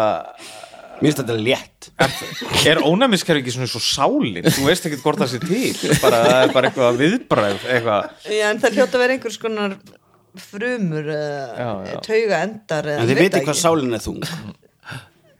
Mér 1.01 1.11
finnst 1.11 1.21
þetta 1.23 1.37
létt 1.41 1.89
Er 2.71 2.81
ónæmiskerfi 2.87 3.43
ekki 3.43 3.55
svona 3.57 3.69
svo 3.71 3.81
sálin 3.83 4.45
Þú 4.47 4.67
veist 4.69 4.87
ekkert 4.89 5.03
hvort 5.05 5.21
það 5.25 5.33
sé 5.35 5.41
til 5.43 5.97
bara, 6.03 6.21
Það 6.25 6.41
er 6.45 6.53
bara 6.55 6.71
eitthvað 6.71 7.01
viðbræð 7.03 7.65
eitthvað 7.75 8.31
já, 8.31 8.45
en 8.53 8.61
það 8.63 8.77
hljóta 8.79 8.99
að 8.99 9.03
vera 9.05 9.17
einhvers 9.19 9.39
konar 9.43 9.75
frumur 10.49 11.09
Já, 11.11 11.71
já. 11.91 11.97
tauga 12.07 12.39
endar 12.47 12.89
En 12.99 13.09
þið 13.11 13.21
veitir 13.25 13.45
hvað 13.49 13.59
sálinn 13.65 13.95
er 13.99 14.05
þung 14.07 14.23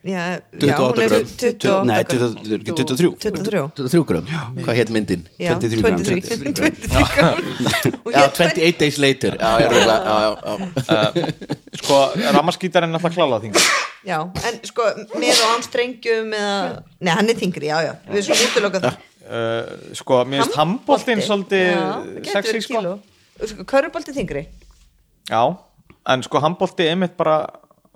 já, 0.05 0.21
já, 0.37 0.41
28 0.61 0.85
hún 0.85 0.99
er 1.01 1.09
grömm. 1.09 1.29
28 1.33 1.85
Nei, 1.89 1.95
grömm. 2.05 2.35
23 2.45 2.75
23 2.77 3.09
23 3.25 3.63
23 3.79 4.03
grömm, 4.11 4.27
hvað 4.67 4.77
hétt 4.77 4.91
myndin? 4.93 5.23
Já, 5.41 5.55
23 5.57 5.81
grömm. 5.81 6.03
23 6.05 6.45
23 6.45 7.15
grömm. 7.17 7.97
Og 8.05 8.13
Já, 8.13 8.21
ég- 8.21 8.35
28 8.37 8.77
days 8.83 8.99
later 9.01 9.39
Já, 9.41 9.55
ég 9.55 9.65
er 9.65 9.73
örugglega- 9.73 10.05
já, 10.05 10.17
já, 10.21 10.59
já. 10.93 11.33
Sko, 11.81 12.03
ramaskítar 12.37 12.85
er 12.85 12.93
náttúrulega 12.93 13.17
klála 13.17 13.41
þing 13.47 13.57
Já, 14.05 14.19
en 14.21 14.61
sko 14.69 14.87
með 15.17 15.39
og 15.41 15.53
án 15.55 15.63
strengjum 15.65 16.35
eða, 16.37 16.55
nei 17.01 17.13
hann 17.17 17.33
er 17.33 17.39
þingri, 17.41 17.71
já, 17.71 17.79
já. 17.87 17.93
Við 18.11 18.19
erum 18.21 18.27
svo 18.29 18.49
útilokað. 18.51 18.89
Það 18.89 19.13
uh, 19.25 19.95
Sko, 19.97 20.21
mér 20.29 20.43
finnst 20.43 20.59
handbóltinn 20.61 21.23
svolítið 21.25 21.67
Já, 21.71 21.85
sexy 22.35 22.61
sko. 22.67 22.83
Sko, 23.41 23.67
Körubolti 23.71 24.15
þingri 24.17 24.45
Já, 25.31 25.43
en 26.13 26.25
sko 26.27 26.43
handbólti 26.45 26.89
einmitt 26.91 27.17
bara 27.17 27.39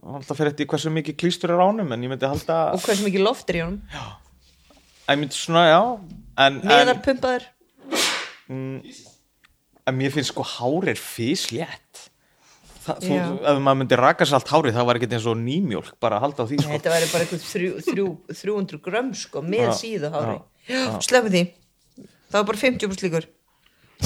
alltaf 0.08 0.38
fyrir 0.38 0.54
eftir 0.54 0.68
hversu 0.70 0.92
mikið 0.94 1.18
klístur 1.20 1.52
er 1.52 1.60
ánum 1.60 1.92
en 1.92 2.06
ég 2.06 2.12
myndi 2.12 2.28
halda 2.28 2.58
og 2.72 2.82
hversu 2.86 3.04
mikið 3.04 3.24
loft 3.26 3.50
er 3.50 3.58
í 3.58 3.62
honum. 3.66 3.80
Ég 5.08 5.20
myndi 5.20 5.36
svona, 5.36 5.66
já 5.68 5.82
en, 6.46 6.60
pumpaður 7.04 7.48
en 8.48 9.96
mér 9.98 10.14
finnst 10.14 10.32
sko 10.32 10.46
hárið 10.46 11.00
físlétt 11.02 12.07
þú, 13.02 13.20
ef 13.52 13.62
maður 13.62 13.80
myndi 13.82 13.98
raka 14.00 14.26
sér 14.28 14.38
allt 14.38 14.52
hárið 14.52 14.76
það 14.78 14.88
var 14.88 15.00
ekkert 15.00 15.16
eins 15.18 15.30
og 15.30 15.40
nýmjólk 15.40 15.90
bara 16.02 16.18
að 16.18 16.26
halda 16.26 16.44
á 16.44 16.48
því 16.50 16.60
sko. 16.60 16.74
þetta 16.74 16.92
væri 16.94 17.08
bara 17.12 17.26
eitthvað 17.26 17.48
þrjú, 17.48 17.72
þrjú, 17.88 18.06
300 18.32 18.84
grömm 18.84 19.10
sko, 19.18 19.42
með 19.44 19.66
Já, 19.66 19.74
síðu 19.82 20.12
hári 20.14 20.38
já, 20.68 20.84
sleppum 21.04 21.34
því. 21.34 21.42
Það 22.28 22.38
var 22.38 22.48
bara 22.50 22.62
50 22.62 22.90
pluss 22.90 23.04
líkur. 23.06 23.28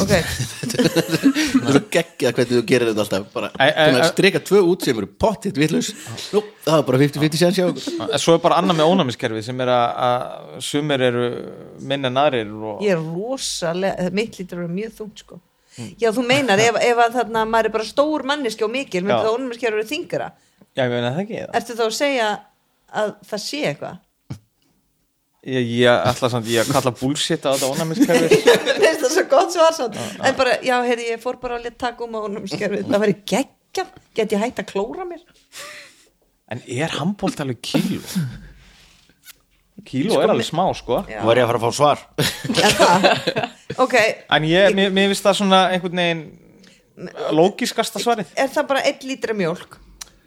Ok, 0.00 0.12
Það 0.72 1.66
er 1.68 1.74
svo 1.74 1.80
geggjað 1.92 2.36
hvernig 2.38 2.52
þú 2.52 2.60
gerir 2.70 2.88
þetta 2.88 3.02
alltaf. 3.02 3.26
Bara, 3.34 3.50
æ. 3.60 3.98
strika 4.08 4.40
tvö 4.40 4.62
út 4.70 4.86
sem 4.86 4.96
eru 4.96 5.08
pottitt 5.20 5.58
vitlaus. 5.60 5.90
Nú, 6.32 6.40
það 6.64 6.78
er 6.78 6.86
bara 6.88 7.00
50-50 7.02 7.42
sér 7.42 7.56
sjá 7.58 7.66
okkur. 7.66 8.06
En 8.06 8.22
svo 8.22 8.36
er 8.38 8.42
bara 8.46 8.60
annað 8.62 8.78
með 8.80 8.92
ónæmiskerfi 8.94 9.44
sem 9.44 9.60
er 9.60 9.72
að, 9.74 9.84
að 10.06 10.64
sumir 10.64 11.04
eru 11.10 11.26
minna 11.84 12.08
en 12.08 12.22
aðrir 12.22 12.54
og, 12.56 12.80
ég 12.86 12.96
er 12.96 13.04
rosalega 13.04 14.08
mitt 14.16 14.40
lítur 14.40 14.62
vera 14.62 14.76
mjög 14.80 14.96
þungt 15.02 15.26
sko 15.26 15.42
já, 15.78 16.08
þú 16.12 16.24
meinar, 16.28 16.60
ef, 16.62 16.78
ef 16.84 17.02
að 17.06 17.18
þarna 17.18 17.44
maður 17.48 17.70
er 17.70 17.74
bara 17.76 17.88
stór 17.88 18.24
manneski 18.28 18.66
og 18.66 18.72
mikil, 18.72 19.02
myndi 19.04 19.18
Já. 19.18 19.24
það 19.24 19.36
ónum 19.36 19.52
að 19.56 19.66
vera 19.68 19.90
þingra 19.90 20.30
já, 20.72 20.82
ég 20.82 20.92
meina 20.92 21.12
það 21.12 21.22
ekki 21.24 21.42
ertu 21.60 21.76
þá 21.78 21.84
að 21.86 21.94
segja 21.98 22.30
að 23.02 23.14
það 23.30 23.44
sé 23.46 23.62
eitthvað? 23.70 24.00
Ég, 25.42 25.70
ég 25.74 26.04
ætla 26.06 26.28
samt, 26.30 26.50
ég 26.52 26.62
að 26.62 26.76
kalla 26.76 26.92
bullshit 27.00 27.42
á 27.42 27.50
þetta 27.50 27.70
ónæmiskerfi. 27.72 28.36
Mér 28.68 28.76
finnst 28.78 29.00
það 29.02 29.14
svo 29.16 29.24
gott 29.32 29.54
svar 29.56 29.72
samt. 29.74 29.96
en 29.98 30.36
bara, 30.38 30.52
já, 30.62 30.76
heyrði, 30.86 31.08
ég 31.10 31.22
fór 31.24 31.40
bara 31.42 31.56
að 31.58 31.66
leta 31.66 31.88
taka 31.88 32.06
um 32.06 32.36
skerfið, 32.46 32.84
það 32.86 33.02
væri 33.02 33.16
geggja 33.32 33.86
get 34.14 34.36
ég 34.36 34.44
hægt 34.44 34.62
að 34.62 34.70
klóra 34.70 35.08
mér? 35.08 35.24
En 36.52 36.62
er 36.68 36.94
handbólt 36.94 37.42
alveg 37.42 37.58
kíló? 39.86 40.14
kíló 40.14 40.22
er 40.24 40.32
alveg 40.34 40.48
smá 40.48 40.64
sko 40.78 41.02
Já. 41.10 41.20
Nú 41.22 41.28
var 41.30 41.40
ég 41.40 41.46
að 41.46 41.52
fara 41.52 41.60
að 41.60 41.66
fá 41.66 41.70
svar 41.78 41.98
er 42.66 42.76
það? 42.80 43.06
ok, 43.86 43.94
en 44.38 44.48
ég, 44.50 44.74
mér, 44.78 44.90
mér 44.94 45.12
finnst 45.12 45.26
það 45.28 45.38
svona 45.42 45.62
einhvern 45.74 46.02
veginn 46.02 46.24
lógiskasta 47.36 48.02
svarið 48.02 48.34
er 48.36 48.50
það 48.52 48.68
bara 48.74 48.84
einn 48.90 49.08
lítra 49.08 49.34
mjólk? 49.36 49.78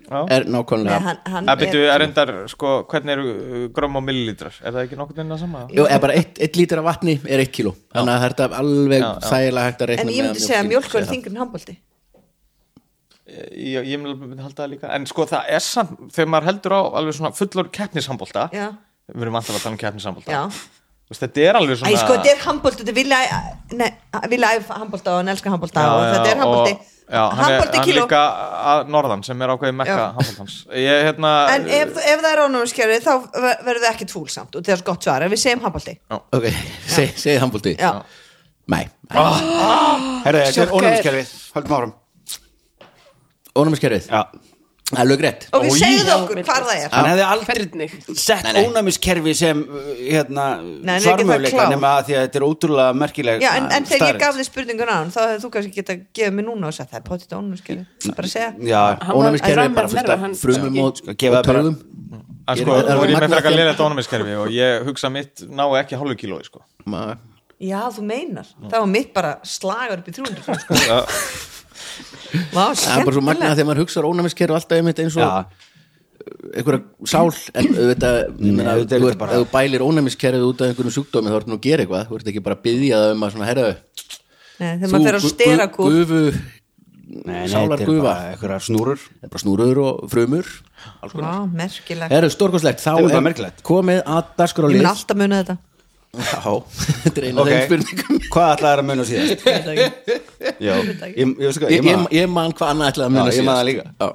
Er 0.06 0.44
Nei, 0.46 0.52
nákvæmlega 0.54 0.98
hann, 1.02 1.20
hann 1.34 1.48
að 1.50 1.62
byrju 1.64 1.86
er 1.90 2.04
endar, 2.06 2.32
sko, 2.52 2.74
hvernig 2.92 3.16
eru 3.16 3.24
uh, 3.32 3.64
grömm 3.74 3.96
og 3.98 4.04
millilitrar, 4.06 4.54
er 4.62 4.76
það 4.76 4.84
ekki 4.84 5.00
nokkurn 5.00 5.18
veginn 5.18 5.34
að 5.34 5.40
sama? 5.42 5.64
Jú, 5.74 5.86
er 5.90 6.02
bara 6.04 6.14
eitt, 6.20 6.38
eitt 6.46 6.60
lítur 6.60 6.82
af 6.84 6.86
vatni 6.92 7.16
er 7.26 7.42
eitt 7.42 7.50
kíló 7.56 7.72
Þannig 7.96 8.14
að 8.14 8.26
þetta 8.28 8.46
er 8.46 8.54
alveg 8.60 9.02
Já, 9.02 9.08
já. 9.08 9.26
þægilega 9.32 9.72
hægt 9.72 9.82
að 9.82 9.90
reikna 9.92 10.06
en 10.06 10.14
ég 10.14 10.28
myndi 10.28 10.44
segja 10.46 10.60
að 10.62 10.70
mjólk 10.70 10.86
sé 10.92 11.00
er 11.00 11.08
það. 11.08 11.14
þingri 11.16 11.34
en 11.34 11.42
handbólti 11.42 11.76
ég, 13.26 13.88
ég 13.90 14.04
myndi 14.04 14.44
halda 14.46 14.62
það 14.62 14.72
líka 14.76 14.92
en 15.00 15.08
sko 15.10 15.26
það 15.32 15.50
er 15.58 15.64
samt, 15.66 15.96
þegar 16.14 16.30
maður 16.36 16.50
heldur 16.52 16.76
á 16.78 16.82
alveg 17.02 17.18
svona 17.18 17.34
fullur 17.42 17.72
keppnishandbólta 17.80 18.46
já, 18.54 18.68
við 19.14 19.22
erum 19.28 19.36
alltaf 19.40 19.56
að 19.60 19.64
tala 19.64 19.76
um 19.76 19.82
já. 20.34 20.42
Þetta 21.06 21.42
er 21.46 21.58
alveg 21.60 21.76
Æ, 21.76 21.80
svona 21.84 21.98
sko, 22.02 22.14
þetta 22.18 22.32
er 22.32 22.40
handbólti, 22.42 22.82
þetta 22.82 22.94
vilja 22.98 23.18
nei, 23.78 23.90
vilja 24.32 24.48
æfa 24.58 24.78
handbólta 24.82 25.12
og 25.14 25.18
hann 25.22 25.28
elskar 25.36 25.52
já, 25.54 25.90
þetta 26.16 26.32
er 26.32 26.40
handbólti 26.42 26.72
og- 26.74 26.80
já, 27.14 27.22
hann 27.38 27.52
er, 27.54 27.60
kíló. 27.86 28.06
líka 28.08 28.22
að 28.72 28.88
norðan 28.90 29.22
sem 29.28 29.42
er 29.46 29.54
ákveðið 29.54 29.76
mekka 29.78 30.08
ég 30.74 31.04
hérna 31.06 31.34
en 31.54 31.68
ef, 31.70 31.92
ef 32.02 32.24
það 32.26 32.32
er 32.32 32.42
ónumskerfi 32.48 32.98
þá 33.06 33.12
ver- 33.36 33.62
verður 33.68 33.84
það 33.86 33.92
ekkert 33.94 34.16
fúl 34.16 34.26
samt 34.34 34.56
og 34.58 34.66
það 34.66 34.74
er 34.80 34.82
gott 34.90 35.04
svar, 35.06 35.22
ef 35.28 35.32
við 35.36 35.44
segjum 35.44 35.62
handbólti 35.68 35.94
Ok, 36.10 36.50
seg, 36.96 37.14
segið 37.14 37.40
handbólti 37.46 37.76
já, 37.78 37.92
Nei, 38.68 38.88
Herra, 39.14 39.30
þetta 40.26 40.42
er 40.42 40.54
Sjokkaður. 40.56 40.82
ónæmiskerfið. 40.82 41.34
Höldum 41.54 41.76
áfram 41.78 41.94
er 44.94 45.00
alveg 45.02 45.22
rétt 45.26 45.46
okay, 45.50 45.70
Oj. 45.72 45.80
segðu 45.82 46.12
okkur 46.14 46.40
hvar 46.46 46.66
það 46.68 46.82
er. 46.84 46.92
Hann 46.94 47.08
hefði 47.10 47.24
aldrei 47.26 47.88
sett 48.22 48.50
ónæmiskerfi 48.62 49.34
sem 49.38 49.64
uh, 49.66 49.88
hérna, 49.98 50.44
klár. 50.86 51.72
nema 51.74 51.94
að 51.96 52.04
því 52.10 52.18
að 52.18 52.26
þetta 52.28 52.40
er 52.40 52.46
ótrúlega 52.46 52.98
merkileg 53.02 53.42
Já, 53.42 53.50
en, 53.58 53.70
en 53.74 53.88
þegar 53.90 54.12
ég 54.12 54.20
gaf 54.22 54.38
þið 54.38 54.48
spurningun 54.52 54.92
á 54.94 54.96
hann 55.00 55.10
þá 55.16 55.20
hefði 55.24 55.42
þú 55.42 55.52
kannski 55.56 55.74
geta 55.80 55.98
gefið 56.20 56.38
mér 56.38 56.48
núna 56.52 56.70
og 56.70 56.78
sagt 56.78 56.94
það 56.94 57.00
er 57.02 57.08
potið 57.10 57.38
ónumskerfi 57.40 58.14
bara 58.20 58.32
segja. 58.36 58.52
Já, 58.62 58.82
Ónumiskerfið 59.10 59.64
er 59.66 59.76
bara 59.80 60.20
hann- 60.22 60.38
frumum 60.44 60.78
og, 60.86 61.02
gefa 61.18 61.42
og 61.42 61.50
bara- 61.50 61.66
tölvum? 61.66 61.80
Að 62.46 62.60
Ég 62.60 62.68
sko, 62.68 62.74
er- 62.78 62.86
er 62.86 63.00
ég 63.10 63.16
með 63.18 63.24
fyrir 63.26 63.50
að 63.50 63.56
lera 63.58 63.72
þetta 63.74 63.86
ónumiskerfi 63.90 64.36
og 64.38 64.52
ég 64.54 64.86
hugsa 64.86 65.10
mitt 65.10 65.42
ná 65.50 65.66
ekki 65.82 65.98
hálfu 65.98 66.14
kílói 66.22 66.46
sko. 66.46 66.62
Já, 67.58 67.82
þú 67.90 68.04
meinar, 68.06 68.46
það 68.68 68.78
var 68.84 68.90
mitt 68.92 69.14
bara 69.16 69.40
slagar 69.42 69.98
upp 70.04 70.10
í 70.12 70.14
300 70.14 70.60
sko. 70.62 71.02
Vá, 72.54 72.66
það 72.74 72.98
er 73.00 73.06
bara 73.08 73.16
svo 73.18 73.24
magnað 73.26 73.56
þegar 73.60 73.70
maður 73.70 73.82
hugsa 73.84 74.04
ónæmiskerfi 74.10 74.56
alltaf 74.58 74.78
einmitt 74.80 75.00
eins 75.04 75.18
og 75.18 75.46
einhverja 76.56 76.82
sál 77.12 77.30
en 77.54 77.68
auðvitað, 77.76 78.20
ég 78.40 78.56
meina, 78.56 78.74
auðvitað 78.76 79.04
þú 79.04 79.10
ert- 79.12 79.20
bara- 79.22 79.36
ef 79.38 79.44
þú 79.44 79.50
bælir 79.54 79.86
ónæmiskerfið 79.86 80.46
út 80.50 80.62
af 80.62 80.72
einhverjum 80.72 80.96
sjúkdómi 80.98 81.30
þá 81.32 81.38
ertu 81.40 81.52
nú 81.54 81.58
að 81.60 81.66
gera 81.68 81.86
eitthvað, 81.86 82.08
þú 82.10 82.20
ert 82.20 82.30
ekki 82.32 82.44
bara 82.48 82.56
að 82.58 82.64
byggja 82.66 83.02
það 83.04 83.16
um 83.16 83.26
að 83.28 83.34
svona, 83.36 83.50
herra, 83.52 83.66
Nei, 84.56 84.70
þegar 84.80 84.92
maður 84.92 85.06
fer 85.06 85.16
á 85.16 85.22
nei, 87.26 87.48
Sálar 87.52 87.82
er 87.82 87.86
gufa. 87.90 88.02
bara 88.08 88.32
einhverjar 88.34 88.64
snúrur. 88.66 89.00
Snúrur 89.38 89.78
og 89.84 90.10
frumur. 90.10 90.48
Vá, 91.14 91.46
merkilegt. 91.52 92.12
Herru, 92.12 92.30
stórkoslegt, 92.34 92.82
þá 92.82 92.92
er 93.04 93.52
komið 93.62 94.00
að 94.04 94.24
Ég 94.24 94.36
dagskrálið 94.40 94.80
mun 94.82 94.90
alltaf 94.92 95.18
muna 95.20 95.44
þetta 95.44 95.58
Já, 96.20 96.54
þetta 97.04 97.22
er 97.22 97.28
eina 97.30 97.36
af 97.36 97.46
Ok, 97.46 97.52
þeim 97.52 97.66
spurningum. 97.70 98.20
Hvað 98.34 98.52
ætlaði 98.56 98.84
að 98.84 98.88
muna 98.90 99.08
síðast? 99.10 99.32
Ég 99.36 99.42
veit 99.46 99.66
það 99.66 99.74
ekki. 99.76 99.88
Já, 100.66 100.74
ég, 101.76 102.06
ég, 102.16 102.30
man 102.32 102.54
hvað 102.56 102.72
annað 102.74 102.92
ætlaði 102.94 103.08
að 103.08 103.16
muna 103.16 103.26
Já, 103.26 103.36
ég 103.36 103.48
man 103.48 103.60
það 103.60 103.64
síðast. 103.64 103.70
líka. 103.72 103.84
Já, 104.00 104.10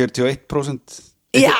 41% 0.00 1.00
Já, 1.40 1.54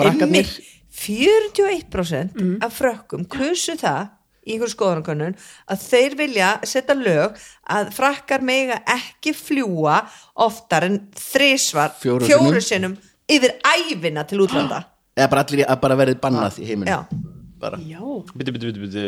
Einmitt. 0.00 0.56
41% 1.00 2.64
af 2.64 2.74
frökkum 2.76 3.24
kusu 3.30 3.76
það 3.80 4.10
í 4.46 4.54
einhver 4.54 4.72
skoðanakönnun 4.72 5.36
að 5.70 5.82
þeir 5.84 6.16
vilja 6.18 6.50
setja 6.68 6.96
lög 6.96 7.38
að 7.70 7.90
frakkar 7.96 8.44
mega 8.44 8.80
ekki 8.88 9.32
fljúa 9.36 10.00
oftar 10.40 10.86
en 10.88 10.98
þrisvar 11.16 11.94
Fjórum 12.00 12.28
fjóru 12.28 12.62
sinnum 12.64 12.96
yfir 13.30 13.56
ævina 13.62 14.24
til 14.28 14.42
útlanda. 14.44 14.82
Eða 15.16 15.30
bara 15.32 15.76
bara 15.82 15.98
verið 16.00 16.20
bannað 16.22 16.60
í 16.62 16.70
heiminu 16.70 16.90
Já. 16.90 17.04
Bara. 17.60 17.78
Bitu, 18.36 18.52
bitu, 18.56 18.72
bitu, 18.72 19.04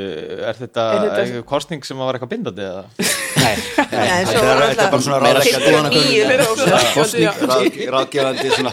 er 0.47 0.55
þetta, 0.59 0.83
Er 0.93 1.05
þetta- 1.09 1.45
kostning 1.49 1.85
sem 1.87 1.97
var 1.99 2.15
eitthvað 2.19 2.33
bindandi 2.35 2.65
eða? 2.69 2.85
Nei, 3.43 3.55
Nei, 3.91 4.25
svo 4.29 4.39
þetta 4.39 4.53
er- 4.53 4.63
er 4.71 4.91
bara 4.93 5.03
svona 5.03 5.19
59% 5.27 6.95
kostning, 6.95 7.29
ráð- 7.53 7.81
ráðgefandi 7.97 8.49
svona 8.57 8.73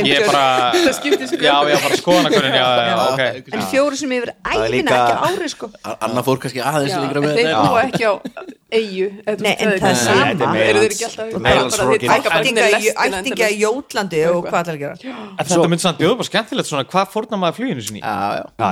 Ég 0.00 0.20
er 0.20 0.26
bara, 0.28 0.70
Það 0.76 0.94
skiptir 1.00 1.26
sig 1.30 1.40
já, 1.42 1.54
ég 1.66 1.74
er 1.74 1.82
bara 1.82 1.96
skoðanakunin, 1.98 2.54
en 3.58 3.64
fjóru 3.72 3.96
sem 3.98 4.12
yfir 4.18 4.30
líka- 4.70 4.98
ekki 5.00 5.14
ári 5.30 5.48
sko. 5.50 5.70
Anna 5.98 6.22
fór 6.26 6.38
kannski 6.42 6.62
aðeins 6.62 6.94
þeir 6.94 7.22
þetta. 7.26 7.64
búa 7.66 7.80
ekki 7.88 8.04
á 8.06 8.12
eigu 8.74 9.08
Nei, 9.40 9.52
en 9.54 9.72
það 9.80 9.86
er 9.90 9.98
sama. 10.00 10.50
Er 10.54 10.70
Eru 10.70 10.82
þeir 10.82 10.94
ekki 10.96 12.10
alltaf 12.14 12.36
ættinga 12.40 13.48
í, 13.50 13.58
Jótlandi 13.60 14.22
og 14.30 14.46
hvað 14.48 14.58
það 14.58 14.72
er 14.72 14.76
að 14.76 14.82
gera 14.84 15.16
þetta 15.40 15.70
myndi 15.72 15.86
samt 15.86 16.00
bjóða 16.02 16.20
bara 16.20 16.28
skemmtilegt 16.30 16.70
svona, 16.70 16.86
hvað 16.90 17.10
fórnar 17.14 17.42
maður 17.42 17.58
fluginu 17.60 17.86
sinni? 17.86 18.04
já. 18.38 18.70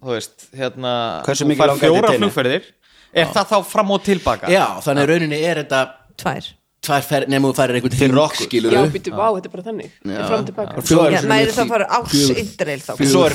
Þú 0.00 0.14
veist, 0.16 0.46
hérna, 0.60 0.94
þú 1.26 1.58
fær 1.62 1.74
fjóra 1.82 2.14
flugferðir, 2.16 2.70
er 3.12 3.34
það 3.34 3.52
þá 3.54 3.58
fram 3.74 3.94
og 3.96 4.06
tilbaka? 4.06 4.52
Já, 4.52 4.66
þannig 4.86 5.12
rauninni 5.14 5.42
er 5.42 5.62
þetta 5.64 5.84
tvær 6.20 6.50
tvær 6.80 7.26
nefnum 7.28 7.50
þú 7.50 7.56
færir 7.58 7.76
einhvern 7.76 7.96
hring, 8.00 8.14
skilur 8.40 8.72
Já, 8.72 8.80
býttu, 8.94 9.10
vá, 9.12 9.26
þetta 9.36 9.48
er 9.50 9.52
bara 9.52 9.64
þannig. 9.66 9.90
Fram 10.30 10.44
tilbaka 10.48 10.80
í- 10.80 11.50
það 11.56 11.68
fara 11.74 11.86
árs 11.98 12.14
interrail 12.40 12.80
þá 12.80 12.92
fjögur- 12.96 13.10
Svo 13.12 13.24
er 13.26 13.34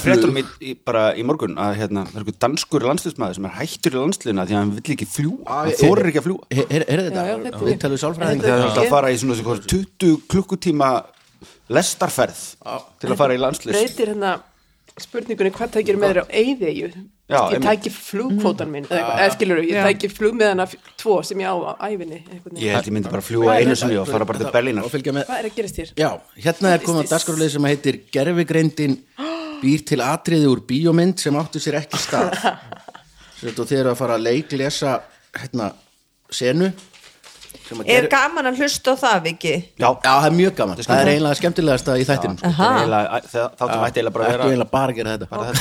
í, 0.65 0.73
bara 0.85 1.03
í 1.13 1.23
morgun 1.29 1.53
að 1.61 1.75
hérna, 1.81 2.05
það 2.09 2.15
er 2.15 2.23
eitthvað 2.25 2.39
danskur 2.45 2.87
landslismæður 2.89 3.35
sem 3.35 3.45
er 3.45 3.53
hættur 3.59 3.91
í 3.91 4.01
landsliðina 4.01 4.45
því 4.49 4.55
að 4.55 4.61
hann 4.63 4.71
vill 4.79 4.95
ekki 4.95 5.07
fljúa 5.13 5.59
hann 5.61 5.71
þorir 5.77 6.09
ekki 6.09 6.21
að 6.23 6.27
fljúa 6.29 6.41
Er, 6.55 7.03
þetta? 7.05 7.61
Við 7.69 7.79
talum 7.85 8.01
sálfræðing. 8.01 8.41
Það 8.41 8.49
er- 8.55 8.65
alltaf 8.65 8.83
að 8.85 8.89
fara 8.95 9.13
í 9.13 9.17
svona 9.21 9.37
svona 9.37 9.61
20 9.75 10.17
klukkutíma 10.33 10.89
lestarferð 11.69 12.41
til 13.01 13.09
að 13.13 13.17
fara 13.19 13.33
í 13.37 13.39
landslist 13.41 13.77
breytir 13.77 14.13
hérna 14.13 14.35
spurningunni 15.01 15.51
hvað 15.55 15.73
tækir 15.75 15.97
með 15.99 16.13
þér 16.13 16.21
á 16.23 16.25
Já, 17.25 17.39
ég 17.49 17.55
einmitt. 17.55 17.65
tæki 17.65 17.89
flugkvótan 17.89 18.69
minn 18.69 18.85
eða, 18.85 19.15
eða 19.17 19.31
skilur 19.33 19.61
ég 19.65 19.87
tæki 19.87 20.09
flugmiðana 20.13 20.67
f- 20.69 20.75
tvo 21.01 21.15
sem 21.25 21.39
ég 21.41 21.49
á 21.49 21.55
á 21.57 21.89
æfinni 21.89 22.19
ég 22.61 22.75
held 22.75 22.85
ég 22.85 22.93
myndi 22.93 23.09
bara 23.09 23.23
fljúa 23.25 23.55
einu 23.57 23.73
sinni 23.75 23.97
og 23.97 24.05
fara 24.07 24.27
bara 24.29 24.43
til 24.43 24.51
Berlínar. 24.53 24.85
Og 24.85 24.93
fylgja 24.93 25.13
með 25.15 25.25
hvað 25.25 25.39
er 25.41 25.47
að 25.49 25.55
gerast 25.57 25.79
hér? 25.81 25.89
Já, 25.97 26.11
hérna 26.45 26.73
er 26.75 26.83
komið 26.85 27.01
að 27.07 27.09
dagskrálið 27.15 27.49
sem 27.55 27.65
heitir 27.65 27.97
Gerfigreindin 28.13 28.93
býr 29.63 29.85
til 29.89 29.99
atriði 30.05 30.51
úr 30.53 30.61
bíómynd 30.69 31.17
sem 31.25 31.35
áttu 31.41 31.57
sér 31.63 31.79
ekki 31.81 31.97
stað. 32.05 32.37
Og 33.57 33.65
þeir 33.67 33.79
eru 33.81 33.91
að 33.95 33.99
fara 33.99 34.15
að 34.19 34.27
leiklesa 34.29 34.99
hérna 35.35 35.71
senu. 36.29 36.69
sem 36.69 36.94
Er 37.85 38.07
gaman 38.11 38.49
að 38.49 38.59
hlusta 38.61 38.93
á 38.93 38.95
það, 39.01 39.17
Viki? 39.25 39.53
já, 39.79 39.85
Já, 39.85 39.89
það 40.03 40.27
er 40.29 40.35
mjög 40.39 40.53
gaman, 40.59 40.81
það 40.85 41.01
er 41.01 41.11
eiginlega 41.13 41.39
skemmtilegasta 41.39 41.95
í 41.97 42.05
þættinum 42.09 42.37
sko. 42.41 42.51
Þáttum 43.55 43.85
ætti 43.87 44.01
eiginlega 44.01 44.15
bara 44.17 44.27
að 44.27 44.35
vera 44.35 44.49
eiginlega 44.49 44.69
bara 44.75 44.93
að 44.93 44.99
gera 44.99 45.15
þetta. 45.15 45.27
Ok, 45.39 45.55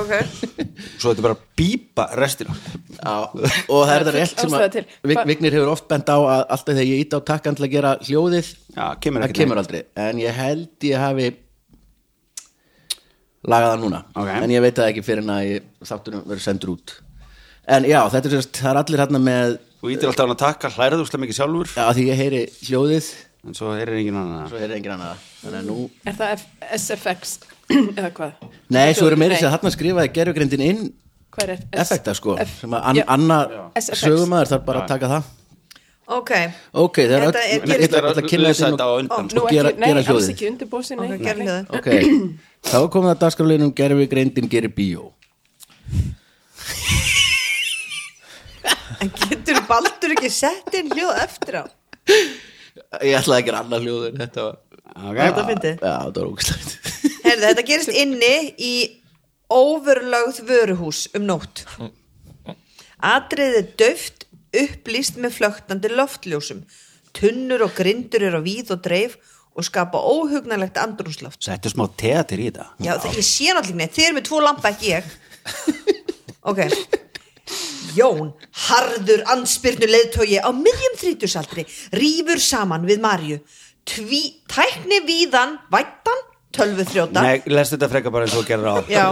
ok. 0.00 0.12
Svo 1.00 1.12
þetta 1.12 1.20
er 1.20 1.26
bara 1.28 1.36
að 1.38 1.44
bípa 1.60 2.08
restina. 2.20 2.56
Já, 2.94 3.14
og 3.68 3.78
það 3.84 3.94
er 3.94 4.04
þetta 4.04 4.16
rétt 4.18 4.44
sem 4.44 4.58
að 4.58 5.24
Vignir 5.30 5.56
hefur 5.58 5.72
oft 5.74 5.88
bent 5.90 6.10
á 6.10 6.18
að 6.18 6.42
alltaf 6.42 6.72
þegar 6.74 6.90
ég 6.90 7.04
ít 7.04 7.16
á 7.16 7.18
takkan 7.32 7.58
til 7.58 7.66
að 7.68 7.74
gera 7.76 7.94
hljóðið 8.02 8.52
kemur 9.04 9.24
það 9.24 9.28
ekki 9.30 9.42
kemur 9.44 9.62
aldrei, 9.62 9.82
en 10.08 10.20
ég 10.22 10.38
held 10.38 10.88
ég 10.88 11.02
hafi 11.02 11.30
lagað 13.44 13.74
það 13.74 13.82
núna. 13.84 14.02
Ok. 14.16 14.30
en 14.40 14.52
ég 14.54 14.62
veit 14.64 14.78
það 14.78 14.90
ekki 14.92 15.04
fyrir 15.04 15.24
en 15.24 15.32
að 15.34 15.48
ég, 15.50 15.66
þáttunum 15.84 16.24
verður 16.28 16.44
sendur 16.46 16.74
út. 16.74 16.94
En 17.64 17.86
já, 17.88 18.00
þetta 18.12 18.28
er 18.28 18.34
sérst, 18.38 18.58
það 18.60 18.70
er 18.70 18.80
allir 18.82 19.02
hérna 19.04 19.20
með 19.24 19.54
og 19.84 19.92
ítir 19.92 20.08
alltaf 20.08 20.24
hann 20.24 20.32
að 20.34 20.40
taka, 20.40 20.70
hlæraðu 20.78 21.04
úrslega 21.04 21.22
mikið 21.26 21.36
sjálfur. 21.38 21.70
Já, 21.76 21.84
því 21.98 22.04
ég 22.08 22.20
heyri 22.22 22.42
hljóðið. 22.64 23.08
En 23.44 23.52
svo 23.58 23.74
er 23.76 23.90
engin 23.92 24.16
annan 24.16 24.46
svo 24.48 24.56
heyri 24.62 24.78
engin 24.78 24.94
annað. 24.96 25.18
Þannig 25.42 25.58
að 25.60 25.66
nú, 25.68 25.78
er 26.08 26.14
það 26.16 26.30
F 26.38 26.44
SFX 26.80 27.34
eða 28.00 28.10
hvað? 28.16 28.32
nei, 28.72 28.86
svo 28.96 29.08
er 29.10 29.16
meiri 29.20 29.34
Nei, 29.36 29.40
sér 29.42 29.50
að 29.50 29.56
þarna 29.58 29.72
skrifaði 29.74 30.12
gerfugrindin 30.16 30.64
inn 30.64 30.80
hvað 31.34 31.44
er 31.44 31.52
F 31.58 31.64
effekta 31.84 32.14
sko, 32.16 32.36
F 32.40 32.54
sem 32.62 32.76
að. 32.78 33.02
Anna 33.16 33.38
sögumæður 33.84 34.52
þarf 34.54 34.64
bara 34.70 34.84
að 34.84 34.92
taka 34.94 35.10
það. 35.12 35.28
Ok, 36.14 36.30
ok, 36.84 36.96
það 37.00 37.14
er 37.16 37.22
Þetta 37.24 37.40
er- 37.40 37.44
að 37.60 38.44
lesa 38.44 38.66
þetta 38.66 38.72
þetta 38.72 38.84
á 38.84 38.92
inn 39.00 39.08
og- 39.08 39.18
undan 39.20 39.24
nú 39.36 39.40
og 39.40 39.46
ekki, 39.48 39.56
gera, 39.56 39.70
nei, 39.76 39.86
gera 39.88 40.00
alls 40.00 40.08
hljóðið. 40.08 40.32
ekki 40.34 40.46
gerðu 41.28 41.44
hljóðið. 41.44 41.66
Ok, 41.78 41.88
þá 42.68 42.76
er 42.80 42.88
komið 42.96 43.10
að 43.14 43.20
dagskrafleginum 43.24 43.72
gerfugreindin 43.80 44.48
gerir 44.52 44.72
bíó. 44.76 45.04
En 49.04 49.10
getur 49.10 49.43
Baldur 49.68 50.14
ekki 50.16 50.30
sett 50.32 50.76
inn 50.78 50.92
hljóð 50.92 51.22
eftir 51.24 51.60
á? 51.60 51.64
ég 53.04 53.16
ætlaði 53.18 53.40
að 53.40 53.46
gera 53.48 53.62
annað 53.64 53.86
hljóð 53.86 54.06
en 54.10 54.22
þetta 54.24 54.46
var 54.48 54.60
Þetta 54.94 55.10
okay. 55.10 55.46
fyndi 55.48 55.70
já, 55.72 55.94
þetta 56.04 56.20
var 56.20 56.28
ógæslegt 56.28 56.74
Herðu, 57.24 57.46
þetta 57.48 57.64
gerist 57.66 57.92
inni 57.96 58.34
í 58.60 58.74
overlögð 59.54 60.40
vöruhús 60.48 61.04
um 61.16 61.24
nótt. 61.28 61.62
Atriðið 63.04 63.58
er 63.60 63.70
döft 63.80 64.26
upplýst 64.54 65.18
með 65.20 65.38
flögtandi 65.38 65.90
loftljósum 65.92 66.62
Tunnur 67.14 67.64
og 67.66 67.74
grindur 67.78 68.24
eru 68.26 68.42
á 68.42 68.46
víð 68.46 68.74
og 68.74 68.82
dreif 68.84 69.16
og 69.54 69.66
skapa 69.66 70.00
óhugnalegt 70.02 70.80
andrúnsloft 70.82 71.42
settu 71.46 71.70
smá 71.70 71.86
teatir 71.94 72.42
í 72.42 72.48
þetta. 72.50 72.68
Já, 72.82 72.96
það, 72.98 73.18
ég 73.20 73.28
sé 73.28 73.54
náttúrulega 73.54 73.80
neitt, 73.80 73.94
þið 73.94 74.08
eru 74.08 74.18
með 74.18 74.28
tvo 74.28 74.42
lampa 74.42 74.74
ekki 74.74 74.92
ég. 74.96 75.16
Ok 76.44 76.60
Jón, 77.94 78.32
harður 78.68 79.22
anspyrnu 79.34 79.88
leiðtogi 79.90 80.38
á 80.42 80.50
miðjum 80.54 80.96
þrítusaldri 81.00 81.64
rýfur 81.94 82.40
saman 82.42 82.86
við 82.88 83.02
Marju 83.04 83.38
Tví, 83.84 84.20
tækni 84.48 85.02
víðan 85.04 85.58
vættan, 85.72 86.20
tölvu 86.56 86.86
þrjóta 86.88 87.20
Nei, 87.24 87.42
lestu 87.52 87.76
þetta 87.76 87.90
frekar 87.92 88.14
bara 88.14 88.24
eins 88.24 88.36
og 88.36 88.44
þú 88.44 88.48
gerir 88.48 88.70
á. 88.72 88.76
Já, 88.88 89.06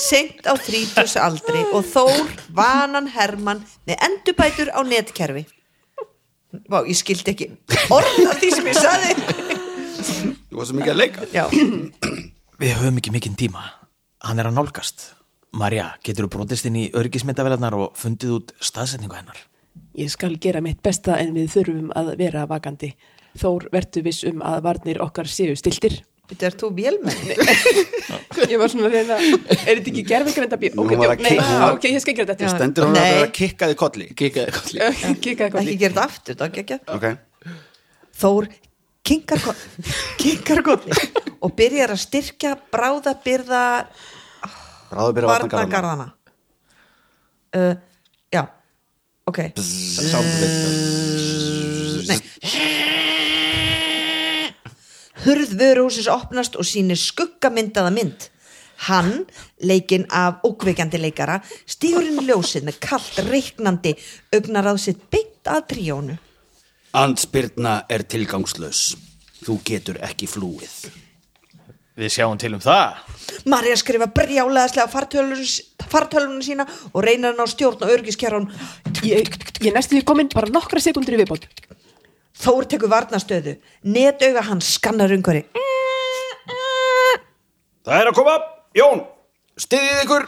seint 0.00 0.46
á 0.48 0.56
þrítusaldri 0.56 1.66
og 1.76 1.84
Þór 1.90 2.30
vanan 2.56 3.10
Hermann 3.12 3.60
með 3.84 4.00
endurbætur 4.08 4.72
á 4.72 4.80
netkerfi. 4.88 5.44
Vá, 6.70 6.80
ég 6.88 6.96
skildi 6.98 7.34
ekki 7.34 7.50
orð 7.92 8.24
af 8.32 8.40
því 8.40 8.48
sem 8.56 8.70
ég 8.72 8.78
saði 8.80 9.12
Þú 10.50 10.56
var 10.58 10.66
svo 10.66 10.78
mikið 10.80 10.92
að 10.94 10.98
leika. 10.98 11.28
Já, 11.30 11.44
Við 12.60 12.72
höfum 12.80 12.98
ekki 13.00 13.12
mikinn 13.14 13.36
tíma. 13.38 13.62
Hann 14.24 14.40
er 14.42 14.48
að 14.50 14.56
nálgast. 14.56 15.10
Marja, 15.56 15.88
getur 16.06 16.26
þú 16.28 16.30
brotist 16.36 16.66
inn 16.68 16.76
í 16.78 16.84
örgismyndavelarnar 16.94 17.74
og 17.74 17.96
fundið 17.98 18.34
út 18.38 18.52
staðsetningu 18.62 19.16
hennar? 19.18 19.40
ég 19.98 20.10
skal 20.10 20.34
gera 20.40 20.60
mitt 20.62 20.78
besta 20.82 21.16
en 21.20 21.32
við 21.34 21.48
þurfum 21.52 21.90
að 21.98 22.08
vera 22.18 22.44
vakandi. 22.48 22.92
Þór 23.38 23.66
vertu 23.72 24.02
viss 24.06 24.22
um 24.26 24.40
að 24.46 24.62
varnir 24.66 24.98
okkar 25.02 25.28
séu 25.30 25.54
stiltir 25.58 26.00
þetta 26.30 26.46
er 26.46 26.54
þú 26.58 26.68
vélmenn 26.76 27.30
ég 28.52 28.58
var 28.60 28.70
svona 28.70 28.86
að 28.86 28.92
reyna 28.94 29.16
er 29.18 29.80
þetta 29.80 29.90
ekki 29.90 30.04
gerfingrenda 30.06 30.58
bí 30.62 30.68
ok, 30.70 30.92
Hún 30.94 31.00
var 31.02 31.14
að 31.16 31.22
nei, 31.24 31.30
kikka- 31.32 31.46
hún 31.48 31.62
var- 31.64 31.74
ok, 31.74 31.86
ég 31.90 32.02
skal 32.04 32.14
gera 32.20 32.34
þetta. 32.36 32.50
Stendur 32.54 32.86
hún 32.86 32.98
að 33.00 33.08
vera 33.10 33.24
að 33.26 33.32
kikka 33.40 33.68
þig 33.72 33.78
kolli. 33.82 34.06
Kikaði 34.20 34.54
kolli. 34.58 34.80
Ekki 35.10 35.34
gera 35.40 35.66
þetta 35.90 36.04
aftur, 36.06 36.38
það 36.38 36.46
ekki 36.46 36.62
ekki 36.62 36.78
Ok. 36.94 37.06
Þór 38.22 38.48
kinkar 40.20 40.62
kolli 40.62 40.98
og 41.40 41.54
byrjar 41.58 41.94
að 41.96 42.02
styrkja 42.04 42.54
bráðabyrða 42.70 43.62
Ráðu 44.90 45.14
byrja 45.16 45.28
að 45.28 45.32
vatna 45.34 45.48
garðana 45.50 45.66
varnagarðana 45.70 46.08
uh, 47.54 47.74
Já, 48.34 48.42
ok 49.30 49.38
Nei 52.10 52.18
Hurð 55.20 55.50
vöruhúsins 55.60 56.08
opnast 56.10 56.56
og 56.56 56.64
sýnir 56.66 56.98
skuggamyndaða 56.98 57.92
mynd 57.94 58.30
Hann, 58.80 59.26
leikinn 59.60 60.06
af 60.08 60.40
ókveikjandi 60.46 61.00
leikara, 61.02 61.36
stígur 61.68 62.06
inn 62.06 62.22
í 62.22 62.24
ljósið 62.30 62.64
með 62.64 62.78
kallt 62.80 63.18
reiknandi 63.26 63.92
augnar 64.32 64.70
á 64.72 64.74
sitt 64.80 65.02
beint 65.12 65.50
að 65.52 65.66
tríónu. 65.74 66.16
Andspyrna 66.96 67.82
er 67.92 68.06
tilgangslaus. 68.08 68.94
Þú 69.44 69.58
getur 69.68 70.00
ekki 70.04 70.28
flúið. 70.28 70.72
Við 71.98 72.12
sjáum 72.14 72.38
til 72.38 72.52
um 72.54 72.62
það 72.62 73.00
Marja 73.50 73.76
skrifa 73.78 74.06
brjálaðislega 74.14 74.88
fartölunum 75.90 76.42
sína 76.44 76.66
og 76.92 77.02
reynir 77.04 77.32
hann 77.32 77.42
á 77.42 77.46
stjórn 77.50 77.84
og 77.86 77.92
örgiskjárun. 77.94 78.48
Ég, 79.06 79.30
ég 79.62 79.74
næstu 79.74 79.96
því 79.96 80.04
komin 80.06 80.30
bara 80.32 80.50
nokkra 80.52 80.82
sekundur 80.82 81.16
í 81.16 81.20
viðbót. 81.22 81.46
Þór 82.40 82.68
tekur 82.70 82.92
varnastöðu. 82.92 83.56
Netauga 83.84 84.44
hans 84.48 84.74
skannar 84.76 85.12
umhverju. 85.14 85.44
Það 87.84 87.96
er 87.96 88.10
að 88.10 88.16
koma, 88.16 88.34
Jón, 88.76 89.04
stiðið 89.60 90.02
ykkur. 90.04 90.26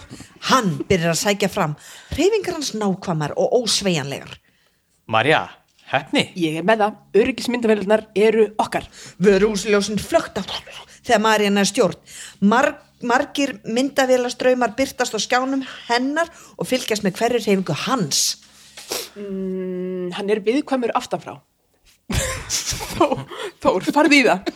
Hann 0.50 0.70
byrjar 0.88 1.14
að 1.14 1.20
sækja 1.20 1.50
fram. 1.52 1.76
Reyfingar 2.16 2.58
hans 2.58 2.72
nákvæmar 2.76 3.36
og 3.36 3.58
ósveigjanlegar. 3.60 4.38
Marja, 5.12 5.44
hefni 5.92 6.30
Ég 6.38 6.60
er 6.60 6.66
með 6.66 6.86
það, 6.86 6.96
öryggismyndavélarnar 7.22 8.06
eru 8.16 8.48
okkar. 8.62 8.88
Vörúsljósin 9.22 10.00
flökta 10.00 10.44
þegar 11.02 11.22
Marja 11.26 11.52
nær 11.52 11.68
stjórn. 11.68 12.00
Mar 12.40 12.72
margir 13.02 13.56
myndavélaströymar 13.66 14.76
byrtast 14.78 15.14
á 15.14 15.18
skjánum 15.18 15.64
hennar 15.88 16.30
og 16.56 16.68
fylgjast 16.70 17.04
með 17.06 17.18
hverju 17.18 17.40
reyfingu 17.40 17.76
hans. 17.86 18.22
Mm, 19.16 20.12
hann 20.16 20.30
er 20.30 20.42
viðkvæmur 20.44 20.94
aftanfrá. 20.98 21.38
Þó, 22.94 23.06
Þór, 23.62 23.88
farði 23.94 24.22
í 24.22 24.26
það. 24.26 24.52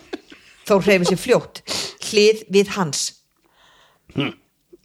Þór 0.67 0.87
hreyfir 0.87 1.11
sér 1.11 1.23
fljótt. 1.23 1.63
Hlið 2.07 2.43
við 2.53 2.73
hans. 2.77 3.07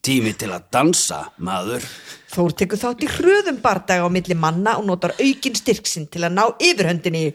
Tími 0.01 0.33
til 0.33 0.49
að 0.49 0.67
dansa, 0.73 1.23
maður. 1.37 1.85
Þór 2.31 2.55
tekur 2.57 2.79
þátt 2.81 3.03
í 3.05 3.09
hröðum 3.11 3.59
bardaga 3.61 4.07
á 4.07 4.09
milli 4.13 4.37
manna 4.37 4.77
og 4.79 4.87
notar 4.87 5.13
aukin 5.19 5.57
styrksinn 5.57 6.07
til 6.09 6.23
að 6.25 6.37
ná 6.37 6.45
yfirhöndinni. 6.57 7.31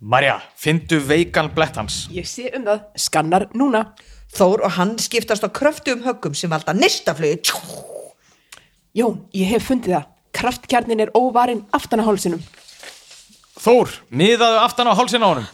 Marja, 0.00 0.40
fyndu 0.60 0.98
veikan 1.00 1.48
blett 1.54 1.78
hans 1.80 2.02
Ég 2.12 2.26
sé 2.28 2.50
um 2.56 2.66
það, 2.66 2.82
skannar 3.00 3.46
núna. 3.56 3.94
Þór 4.36 4.66
og 4.66 4.74
hann 4.76 4.96
skiptast 5.00 5.46
á 5.46 5.48
kröftugum 5.48 6.02
höggum 6.04 6.34
sem 6.36 6.50
valda 6.52 6.74
nistaflögu. 6.76 7.54
Jón, 8.96 9.22
ég 9.32 9.48
hef 9.54 9.70
fundið 9.70 9.96
það. 9.96 10.08
Kraftkjarnin 10.36 11.00
er 11.00 11.12
óvarinn 11.16 11.62
aftan 11.72 12.02
á 12.04 12.08
hálsinum. 12.08 12.42
Þór, 13.56 13.94
miðaðu 14.12 14.58
aftan 14.60 14.90
á 14.92 14.98
hálsin 14.98 15.24
á 15.24 15.32
honum 15.32 15.46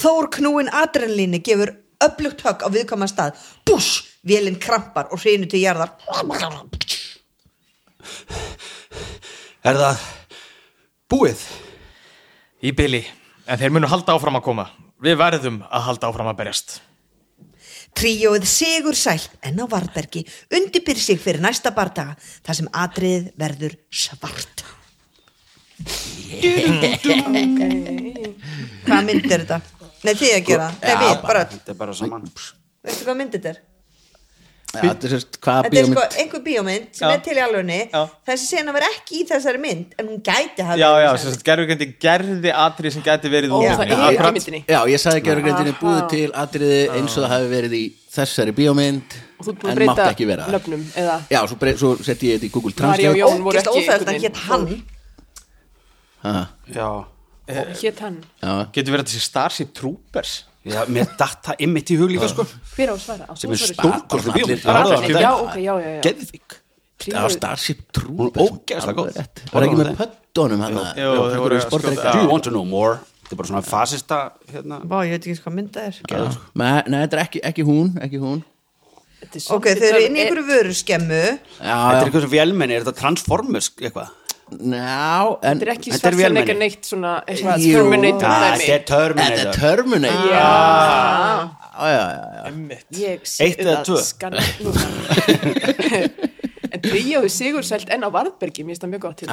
Þór 0.00 0.28
knúin 0.32 0.68
adrenalínu 0.72 1.40
gefur 1.44 1.72
öflugt 2.04 2.44
högg 2.44 2.62
á 2.64 2.68
viðkvæma 2.72 3.08
stað. 3.08 3.40
Bús, 3.68 3.88
vélinn 4.24 4.60
krampar 4.60 5.10
og 5.12 5.20
hrinu 5.20 5.48
til 5.48 5.60
jarðar. 5.60 5.96
Er 9.60 9.80
það 9.80 10.04
búið? 11.12 11.42
Í 12.64 12.72
byli, 12.76 13.02
en 13.50 13.58
þeir 13.60 13.74
munu 13.74 13.90
halda 13.90 14.14
áfram 14.16 14.38
að 14.38 14.46
koma 14.46 14.68
Við 15.00 15.16
verðum 15.20 15.60
að 15.66 15.86
halda 15.88 16.10
áfram 16.10 16.30
að 16.32 16.38
berjast 16.42 16.78
Tríóið 17.98 18.44
sigur 18.46 18.94
sælt 18.94 19.32
en 19.46 19.58
á 19.58 19.66
Varbergi 19.66 20.22
undirbyrð 20.54 21.02
sig 21.02 21.18
fyrir 21.18 21.42
næsta 21.42 21.72
bardaga 21.74 22.14
þar 22.46 22.58
sem 22.60 22.68
atriðið 22.70 23.24
verður 23.40 23.74
svart. 23.90 24.62
Hvað 28.86 29.02
mynd 29.08 29.26
er 29.26 29.42
þetta? 29.42 29.58
Nei, 30.06 30.12
þið 30.14 30.36
að 30.36 30.46
gera. 30.46 30.68
Nei, 30.80 30.94
við, 31.02 31.16
bara, 31.24 31.42
Þetta 31.50 31.74
er 31.74 31.78
bara 31.82 31.96
saman. 31.98 32.30
veistu 32.86 33.08
hvað 33.08 33.18
mynd 33.18 33.34
þetta 33.36 33.52
er? 33.52 33.60
Já, 34.70 34.80
þetta 34.84 35.06
er 35.08 35.12
sérst 35.16 35.38
hvaða 35.42 35.62
Þetta 35.66 35.80
er 35.80 35.86
sko 35.88 36.02
einhver 36.22 36.42
bíómynd 36.44 36.84
sem 36.94 37.08
Já. 37.08 37.14
er 37.16 37.22
til 37.26 37.34
í 37.34 37.40
alvegni. 37.42 37.78
Þessi 38.28 38.44
sena 38.52 38.74
verð 38.76 38.86
ekki 38.86 39.16
í 39.18 39.24
þessari 39.26 39.58
mynd 39.64 39.96
en 39.98 40.10
hún 40.12 40.20
gæti 40.22 40.62
hafa 40.62 40.76
Já, 40.78 40.90
í 40.94 41.00
já, 41.02 41.08
sagt, 41.24 41.42
gerfugreindi 41.48 41.88
gerði 42.04 42.52
atrið 42.54 42.94
sem 42.94 43.02
gæti 43.08 43.32
verið 43.32 43.50
Ó, 43.50 43.58
úr 43.58 43.66
það 43.74 44.36
myndinni. 44.36 44.60
Já, 44.70 44.78
ég 44.92 45.02
sagði 45.02 45.22
ekki 45.22 45.32
að 45.34 45.40
grindinni 45.42 45.74
Aha. 45.74 45.80
búið 45.82 46.04
til 46.12 46.28
atriði 46.44 46.78
eins 46.94 47.16
og 47.18 47.24
það 47.24 47.34
hafi 47.34 47.50
verið 47.56 47.74
í 47.80 47.82
þessari 48.14 48.54
bíómynd 48.60 49.16
Og 49.40 49.48
en 49.50 49.70
að 49.72 49.80
breyta 49.80 50.06
ekki 50.12 50.28
vera. 50.30 50.46
eða? 50.46 51.16
Já, 51.32 51.40
svo, 51.50 51.58
svo 51.82 51.90
setti 52.06 52.30
ég 52.30 52.38
þetta 52.38 52.46
í 52.46 52.52
Google 52.54 52.70
og 52.70 52.78
Translate 52.78 53.18
Jón 53.18 53.42
voru 53.42 53.56
Ógist 53.58 53.66
ekki 53.66 53.82
óþægt, 53.82 54.06
einhvern 54.06 54.22
hétt 54.22 54.36
hann. 54.46 54.68
Ha, 56.22 56.46
Já. 56.70 56.88
Hétt 57.50 57.98
hann. 58.04 58.20
Já, 58.38 58.52
Getur 58.70 58.94
verið 58.94 59.08
þessi 59.10 59.24
Starship 59.24 59.74
Troopers 59.74 60.44
Já, 60.60 60.82
mér 60.92 61.06
datt 61.16 61.40
það 61.46 61.62
ymmit 61.64 61.90
í 61.90 61.96
hug 61.96 62.10
líka, 62.12 62.26
sko. 62.28 62.44
Hver 62.76 62.90
á 62.92 62.94
að 62.94 63.00
svara? 63.00 63.24
Á, 63.24 63.32
Sem 63.40 63.48
þú 63.48 63.54
er 63.56 63.60
Allir- 63.80 64.34
bíómynd. 64.36 66.02
Geðvik. 66.04 66.58
það 67.00 67.22
var 67.24 67.32
Starship 67.32 67.80
Troopers 67.96 68.18
Hún 68.20 68.34
er 68.36 68.58
ógeðslega 68.60 68.96
góð. 68.98 69.14
Það 69.14 69.56
er 69.56 69.66
ekki 69.66 69.78
með 69.80 69.94
pöttunum 69.96 70.60
Do 72.12 72.18
you 72.20 72.28
want 72.28 72.44
to 72.44 72.50
know 72.50 72.64
more? 72.64 73.00
Þetta 73.24 73.32
er 73.32 73.40
bara 73.40 73.48
svona 73.48 73.62
fasista, 73.64 74.18
hérna. 74.52 74.80
Vá, 74.84 74.96
ég 75.06 75.14
veit 75.16 75.26
ekki 75.30 75.42
hvað 75.44 75.54
mynd 75.54 75.72
það 75.72 75.84
er. 75.86 76.38
Nei, 76.58 76.82
nei, 76.90 77.00
þetta 77.06 77.16
er 77.16 77.22
ekki, 77.24 77.40
ekki 77.46 77.64
hún, 77.64 77.92
ekki 78.02 78.18
hún 78.20 78.40
Þetta 79.20 79.36
er 79.36 79.54
Ok, 79.54 79.66
þau 79.76 79.88
eru 79.90 80.00
inn 80.06 80.16
í 80.16 80.22
einhverju 80.24 80.46
vöruskemmu. 80.48 81.20
Já, 81.60 81.76
Þetta 81.76 82.00
er 82.00 82.06
eitthvað 82.08 82.24
sem 82.24 82.32
vélmenni, 82.32 82.74
er 82.76 82.84
þetta 82.86 83.00
Transformers 83.00 83.68
eitthvað? 83.76 84.08
Já 84.50 85.38
en 85.42 85.58
Þetta 85.60 85.66
er 85.66 85.70
ekki 85.74 85.90
Þetta 85.90 86.00
svart 86.00 86.14
sem 86.14 86.20
vélmenni. 86.20 86.42
ekki 86.42 86.54
neitt 86.58 86.84
svona. 86.90 87.12
Terminator 87.26 88.28
Ah. 88.28 88.30
Þetta 88.58 88.66
er 88.66 88.70
Þetta 88.70 88.84
Terminator. 88.90 89.46
er 89.46 89.52
Terminator 89.60 90.30
Já, 90.30 90.34
Já, 91.80 91.80
já, 91.80 91.84
já, 92.10 92.22
já 92.34 92.40
ég 93.00 93.18
eða 93.62 93.72
það 93.80 93.84
skanna. 94.10 94.40
En 96.70 96.78
tríóðu 96.84 97.26
sigursælt 97.34 97.88
enn 97.90 98.04
á 98.06 98.10
Varðbergi, 98.14 98.62
mér 98.62 98.70
finnst 98.76 98.84
það 98.84 98.90
mjög 98.92 99.02
gott 99.02 99.16
til 99.18 99.26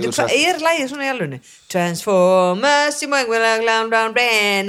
Veitu 0.00 0.16
hvað 0.16 0.32
er 0.38 0.56
lægið 0.64 0.88
svona 0.88 1.04
í 1.04 1.12
alvegni? 1.12 1.36
Transformers, 1.74 2.96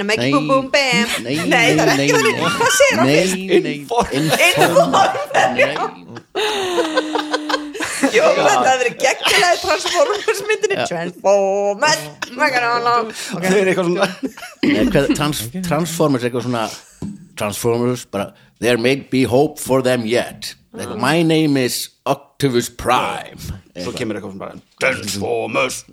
make 0.04 0.28
boom 0.34 0.44
boom 0.50 0.68
bam. 0.74 1.08
nei, 1.48 1.72
það 1.72 1.80
er 1.80 1.88
nei, 1.96 2.04
ekki 2.04 2.20
nei. 2.20 2.36
Hvað 2.36 2.76
fyrst? 2.76 3.00
Nei, 3.00 3.16
nei, 3.64 3.80
Inform. 3.80 4.28
Inform 4.50 4.92
Jú, 8.12 8.22
þetta 8.36 8.52
hefur 8.52 8.80
verið 8.82 8.96
geggjulega 9.00 9.56
Transformers 9.62 10.40
myndinni. 10.48 10.76
Transformers, 10.90 12.02
Það 13.30 13.46
er 13.52 13.70
eitthvað 13.70 13.88
svona 13.90 14.08
Transformers 15.68 16.22
er 16.22 16.28
eitthvað 16.30 16.46
svona 16.48 16.64
Transformers 17.36 18.04
bara 18.12 18.26
There 18.60 18.78
may 18.80 18.96
be 18.96 19.24
hope 19.28 19.60
for 19.60 19.82
them 19.84 20.06
yet. 20.08 20.54
Eitthvað, 20.74 21.00
My 21.00 21.22
name 21.22 21.56
is 21.60 21.90
Octavius 22.08 22.70
Prime. 22.72 23.36
Svo 23.76 23.92
kemur 23.96 24.16
eitthvað 24.16 24.32
svona 24.32 24.44
bara 24.46 24.56
Transformers. 24.80 25.84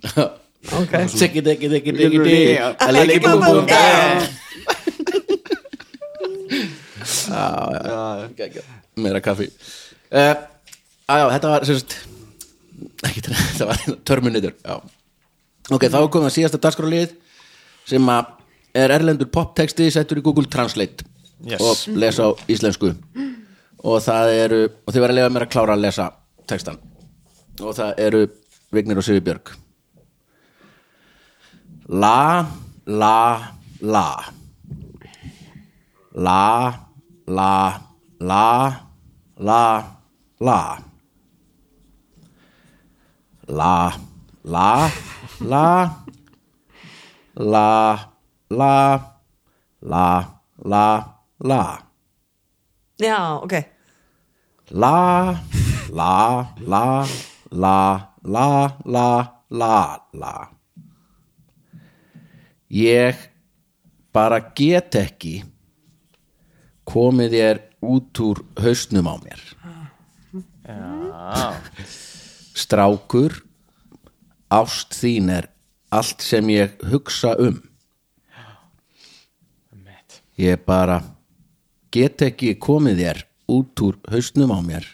Siggi, 1.12 1.42
diggi, 1.44 1.68
diggi, 1.68 1.92
diggi, 1.92 2.18
diggi. 2.24 2.56
I 2.56 2.90
like 2.92 3.16
it, 3.18 3.22
boom, 3.22 3.40
boom, 3.40 3.66
down. 3.68 4.24
Meira 8.96 9.20
kaffi. 9.20 9.50
Uh, 10.12 10.34
Já, 11.04 11.24
þetta 11.34 11.50
var 11.52 11.66
sérst 11.68 11.96
ekki, 13.04 13.22
þetta 13.28 13.66
var 13.68 13.82
Terminator 14.08 14.54
já. 14.56 14.78
Ok, 15.72 15.86
þá 15.88 15.98
komum 16.12 16.26
við 16.26 16.30
að 16.30 16.36
síðasta 16.38 16.60
dagskrálið 16.64 17.12
sem 17.88 18.08
að 18.12 18.32
er 18.74 18.92
erlendur 18.96 19.28
poptexti 19.32 19.86
settur 19.94 20.20
í 20.20 20.24
Google 20.24 20.48
Translate 20.50 21.04
Yes. 21.44 21.60
og 21.60 21.98
lesa 21.98 22.24
á 22.24 22.30
íslensku. 22.48 22.92
Og 23.84 23.98
það 24.00 24.30
eru 24.32 24.60
og 24.70 24.94
þið 24.94 25.02
verður 25.02 25.12
að 25.12 25.18
lefa 25.18 25.32
mér 25.34 25.44
að 25.44 25.50
klára 25.52 25.74
að 25.76 25.82
lesa 25.84 26.06
textan 26.48 26.78
og 27.60 27.74
það 27.76 28.00
eru 28.06 28.20
Vignir 28.74 28.98
og 28.98 29.04
Sigurbjörg. 29.06 29.50
La, 31.92 32.46
la, 32.88 33.18
la. 33.84 34.06
La, 36.14 36.40
la, 37.26 37.52
la, 38.20 38.46
la, 39.38 39.62
la 40.40 40.58
La, 43.48 43.92
la, 44.44 44.90
la 45.40 46.04
La, 47.36 47.98
la, 48.48 49.00
la, 49.82 50.40
la, 50.62 51.18
la 51.40 51.84
Já, 52.96 53.34
ok. 53.42 53.52
La, 54.70 55.42
la, 55.90 56.54
la, 56.60 57.06
la, 57.50 58.08
la, 58.22 58.78
la, 58.84 59.42
la, 59.50 60.06
la. 60.12 60.50
Ég 62.70 63.16
bara 64.14 64.38
get 64.54 64.94
ekki 64.94 65.42
komið 66.86 67.34
þér 67.34 67.62
út 67.82 68.22
úr 68.22 68.44
hausnum 68.62 69.10
á 69.10 69.14
mér. 69.18 69.42
Strákur, 72.54 73.40
ást 74.54 74.94
þín 74.94 75.30
er 75.34 75.48
allt 75.94 76.22
sem 76.22 76.48
ég 76.54 76.74
hugsa 76.90 77.34
um. 77.38 77.60
Ég 80.38 80.58
bara 80.66 80.98
get 81.94 82.22
ekki 82.26 82.56
komið 82.58 83.02
þér 83.02 83.20
út 83.54 83.82
úr 83.86 83.98
hausnum 84.10 84.50
á 84.54 84.58
mér 84.62 84.86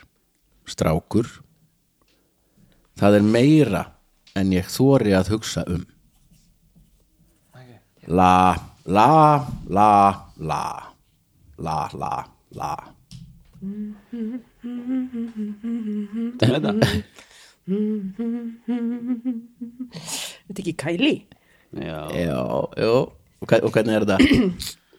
strákur. 0.68 1.28
Það 3.00 3.16
er 3.20 3.24
meira 3.24 3.84
en 4.36 4.52
ég 4.52 4.68
þori 4.68 5.14
að 5.16 5.32
hugsa 5.34 5.64
um. 5.68 5.86
La 8.10 8.56
la 8.84 9.46
la 9.68 9.92
la 10.36 10.64
la 11.56 11.78
la 11.94 12.14
la. 12.56 12.72
Þetta 16.40 16.74
Þetta 20.46 20.58
er 20.58 20.62
ekki 20.64 20.74
Kylie? 20.80 21.18
Já, 21.78 22.00
já, 22.10 22.40
já. 22.76 22.90
Og, 23.40 23.52
og 23.62 23.70
hvernig 23.72 23.94
er 23.94 24.04
þetta? 24.04 24.18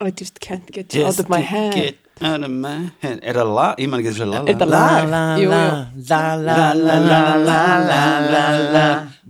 I 0.01 0.09
just 0.17 0.39
can't 0.39 0.71
get 0.71 0.95
you 0.95 1.05
out 1.05 1.19
of 1.19 1.29
my 1.29 1.41
head 1.41 1.73
Just 1.75 1.83
get 1.85 1.97
out 2.25 2.43
of 2.43 2.49
my 2.49 2.89
head 3.03 3.19
Er 3.21 3.37
það 3.37 3.51
lag? 3.53 3.75
Ég 3.77 3.89
man 3.91 4.01
ekki 4.01 4.13
þess 4.15 4.23
að 4.23 4.31
la 4.31 4.39
la 4.41 4.49
Er 4.49 4.55
það 4.57 4.71
lag? 4.71 5.11
Jú, 5.37 5.45
jú 5.45 5.57
La 6.09 6.21
la 6.41 6.55
la 6.73 6.95
la 7.05 7.19
la 7.37 7.59
la 7.85 8.01
la 8.31 8.45
la 8.71 8.85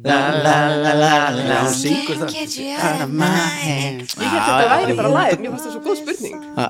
La 0.06 0.20
la 0.46 0.56
la 0.86 0.94
la 1.02 1.12
la 1.36 1.58
Hún 1.66 1.76
syngur 1.76 2.22
það 2.22 2.30
Just 2.30 2.38
get 2.38 2.56
you 2.62 2.78
out 2.78 3.04
of 3.04 3.12
my 3.12 3.34
head 3.66 4.06
Ég 4.06 4.16
hætti 4.16 4.38
að 4.38 4.46
þetta 4.46 4.70
væri 4.78 5.00
bara 5.02 5.12
lag 5.18 5.44
Mér 5.44 5.52
fannst 5.58 5.68
það 5.68 5.76
svo 5.76 5.84
góð 5.90 6.00
spurning 6.06 6.40
Það 6.56 6.70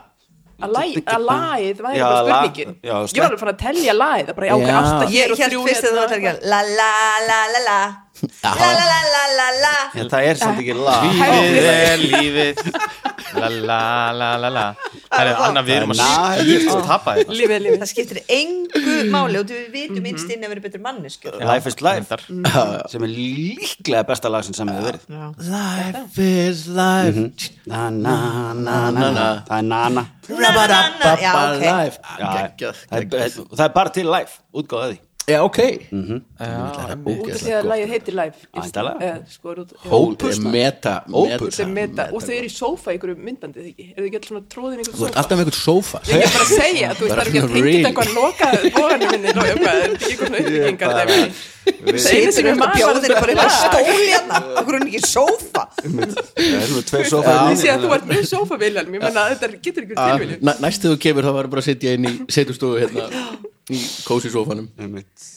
að 0.61 1.25
lagið 1.29 1.81
væri 1.85 1.97
Já, 2.01 2.05
bara 2.07 2.21
spurningin. 2.21 2.75
já, 2.83 2.95
Ég 3.01 3.21
var 3.21 3.27
alveg 3.29 3.41
fann 3.41 3.53
að 3.53 3.59
telja 3.65 3.93
lagið 3.97 4.25
Það 4.31 4.35
bara, 4.39 4.47
já, 4.47 4.55
ok, 4.55 4.67
Já. 4.67 4.77
átta 4.81 5.09
Ég 5.15 5.35
held 5.41 5.55
fyrst 5.67 5.83
að 5.83 5.91
hérna. 5.91 6.01
að 6.31 6.39
la 6.51 6.61
la 6.79 6.91
la 7.29 7.39
la 7.53 7.61
la. 7.67 7.79
La 8.43 8.51
la 8.53 8.85
la 8.85 8.99
la 9.13 9.23
la 9.37 9.47
la. 9.63 9.75
Já, 9.97 10.03
það 10.11 10.27
er 10.31 10.35
samt 10.41 10.59
ekki 10.61 10.75
la 10.77 10.97
Lífið 11.07 11.69
er 11.71 12.03
lífið. 12.11 12.55
La 13.41 13.47
la 13.49 13.81
la 14.11 14.29
la 14.43 14.49
la 14.59 14.65
Herri, 15.11 15.33
Anna, 15.43 15.61
við 15.67 15.75
erum 15.81 15.91
að 15.91 15.97
Na- 15.99 16.35
skýrst 16.39 16.85
tapa 16.87 17.15
þetta. 17.17 17.35
Lífið, 17.35 17.59
lífið. 17.65 17.79
Það 17.81 17.89
skiptir 17.91 18.19
engu 18.37 18.93
máli 19.11 19.39
og 19.41 19.45
við 19.51 19.65
vitum 19.73 20.05
innst 20.07 20.29
inn 20.31 20.45
að 20.45 20.53
vera 20.53 20.63
betur 20.63 20.81
mannesku 20.85 21.33
Life 21.41 21.67
is 21.67 21.81
life. 21.81 22.17
Reyndar. 22.29 22.89
sem 22.93 23.03
er 23.03 23.11
líklega 23.11 24.03
besta 24.07 24.31
lag 24.31 24.43
sem 24.47 24.53
samið 24.55 24.79
hefur 24.79 24.87
verið. 24.91 25.03
Life 25.51 26.19
is 26.47 26.67
life. 26.67 27.49
Na 27.67 27.89
na 27.89 28.53
na 28.53 28.91
na 28.91 29.11
na. 29.11 29.27
Það 29.51 29.57
er 29.59 29.67
life. 31.59 31.99
Já, 32.01 32.31
Geggjað, 32.31 32.75
það 32.87 32.97
er- 32.97 33.05
geggjað. 33.05 33.47
það 33.57 33.65
er 33.65 33.73
bara 33.75 33.89
Já, 35.31 35.39
ok. 35.47 35.59
Mhm. 35.91 36.01
Mm 36.01 36.05
-hmm. 36.07 36.19
já, 36.39 36.91
Út 37.11 37.29
af 37.31 37.41
því 37.41 37.51
að 37.57 37.63
lægið 37.71 37.89
heitir 37.93 38.13
live 38.13 38.33
sko, 39.29 39.49
Hóp 39.89 40.23
er 41.59 41.67
meta 41.67 42.03
Og 42.13 42.21
þau 42.21 42.33
eru 42.35 42.47
í 42.47 42.53
sófa 42.61 42.91
í 42.91 42.93
einhverju 42.95 43.15
myndbandi 43.17 43.59
Er 43.77 43.97
þau 43.97 44.05
ekki 44.07 44.17
alltaf 44.19 44.43
tróðin 44.53 44.77
einhverju 44.81 44.97
sófa? 44.97 45.01
Þú 45.01 45.07
ert 45.07 45.17
alltaf 45.21 45.35
með 45.37 45.43
einhverju 45.45 45.61
sófa. 45.67 45.97
Ég 46.07 46.15
er 46.21 46.31
bara 46.35 46.45
að 46.45 46.53
segja, 46.61 46.89
þú 46.97 47.03
ert 47.11 47.27
ekki 47.27 47.39
að 47.41 47.49
pingja 47.55 47.87
eitthvað 47.89 48.09
Loka 48.17 48.47
voranu 48.77 49.05
minni 49.11 49.29
Það 49.31 49.47
er 49.51 49.89
ekki 49.91 50.11
eitthvað 50.11 50.31
uppbyggingar 50.41 51.07
Við 51.61 51.99
segum 52.01 52.31
þetta 52.35 52.53
með 52.61 52.69
bjóðinu 52.75 53.07
Það 53.11 53.29
er 53.29 53.35
bara 53.41 53.53
stóli 53.61 54.05
hérna. 54.11 54.37
Það 54.51 54.69
er 54.71 54.81
ekki 54.87 55.01
sófa? 55.11 55.63
Ég 57.51 57.57
sé 57.61 57.69
að 57.71 57.85
þú 57.85 57.93
ert 57.97 58.05
með 58.11 58.23
sófa 58.31 58.55
viljan 58.61 58.85
Þetta 59.01 59.47
getur 59.61 59.83
ykkur 59.85 59.97
tilvilið 60.01 60.37
Næstu 60.65 60.85
þú 60.91 60.97
kemur 61.05 61.23
þá 61.27 61.33
var 61.37 61.51
bara 61.51 61.61
að 61.61 61.69
setja 61.69 61.95
inn 61.97 62.05
í 62.09 62.13
setjast 62.31 62.61
hérna, 62.81 63.05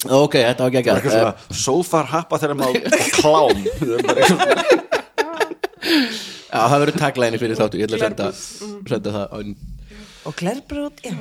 Ok, 0.05 0.35
þetta 0.37 0.67
var 0.67 0.73
geggjað. 0.75 1.07
Svona 1.09 1.35
sofar 1.65 2.11
happa 2.13 2.41
þegar 2.43 2.59
maður 2.61 2.81
klám. 3.17 3.59
Já, 6.55 6.61
það 6.71 6.81
verður 6.85 6.99
taglæni 7.01 7.39
fyrir 7.43 7.59
þáttu. 7.59 7.81
Ég 7.81 7.89
ætla 7.89 7.99
að 7.99 8.05
senda, 8.05 8.27
senda 8.89 9.15
það 9.15 9.27
á 9.35 9.39
Og 10.25 10.37
glerbrót, 10.39 11.01
já. 11.05 11.13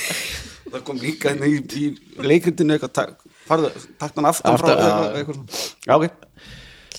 Það 0.74 0.80
kom 0.88 0.98
líka 0.98 1.30
í, 1.46 1.58
í 1.78 1.84
leikritinu 2.26 2.74
eitthvað 2.74 2.94
takt 4.00 4.16
hann 4.18 4.26
aftan 4.26 4.56
frá 4.58 4.72
já. 4.72 4.74
eitthvað, 4.74 5.18
eitthvað 5.20 5.36
svona. 5.36 5.46
já 5.86 5.92
ok. 5.94 6.04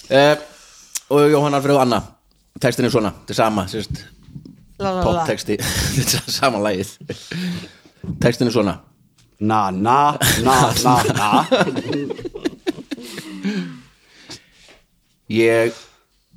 Uh, 0.06 0.36
Og 1.16 1.26
Jóhann 1.34 1.58
Alfreð 1.58 1.76
og 1.76 1.84
Anna. 1.84 2.00
Textin 2.62 2.88
er 2.88 2.94
svona, 2.94 3.12
þetta 3.20 3.36
er 3.36 3.40
sama 3.42 3.66
sérst, 3.68 4.00
La 4.80 4.92
la 4.92 5.02
la. 5.02 5.04
Poptexti, 5.10 5.58
þetta 5.98 6.22
er 6.22 6.34
sama 6.38 6.62
lagið. 6.64 6.96
Textin 8.24 8.48
er 8.48 8.56
svona 8.56 8.78
na 9.40 9.72
na 9.72 10.18
na 10.44 10.58
na 10.84 10.96
na. 11.18 11.30
Ég 15.28 15.74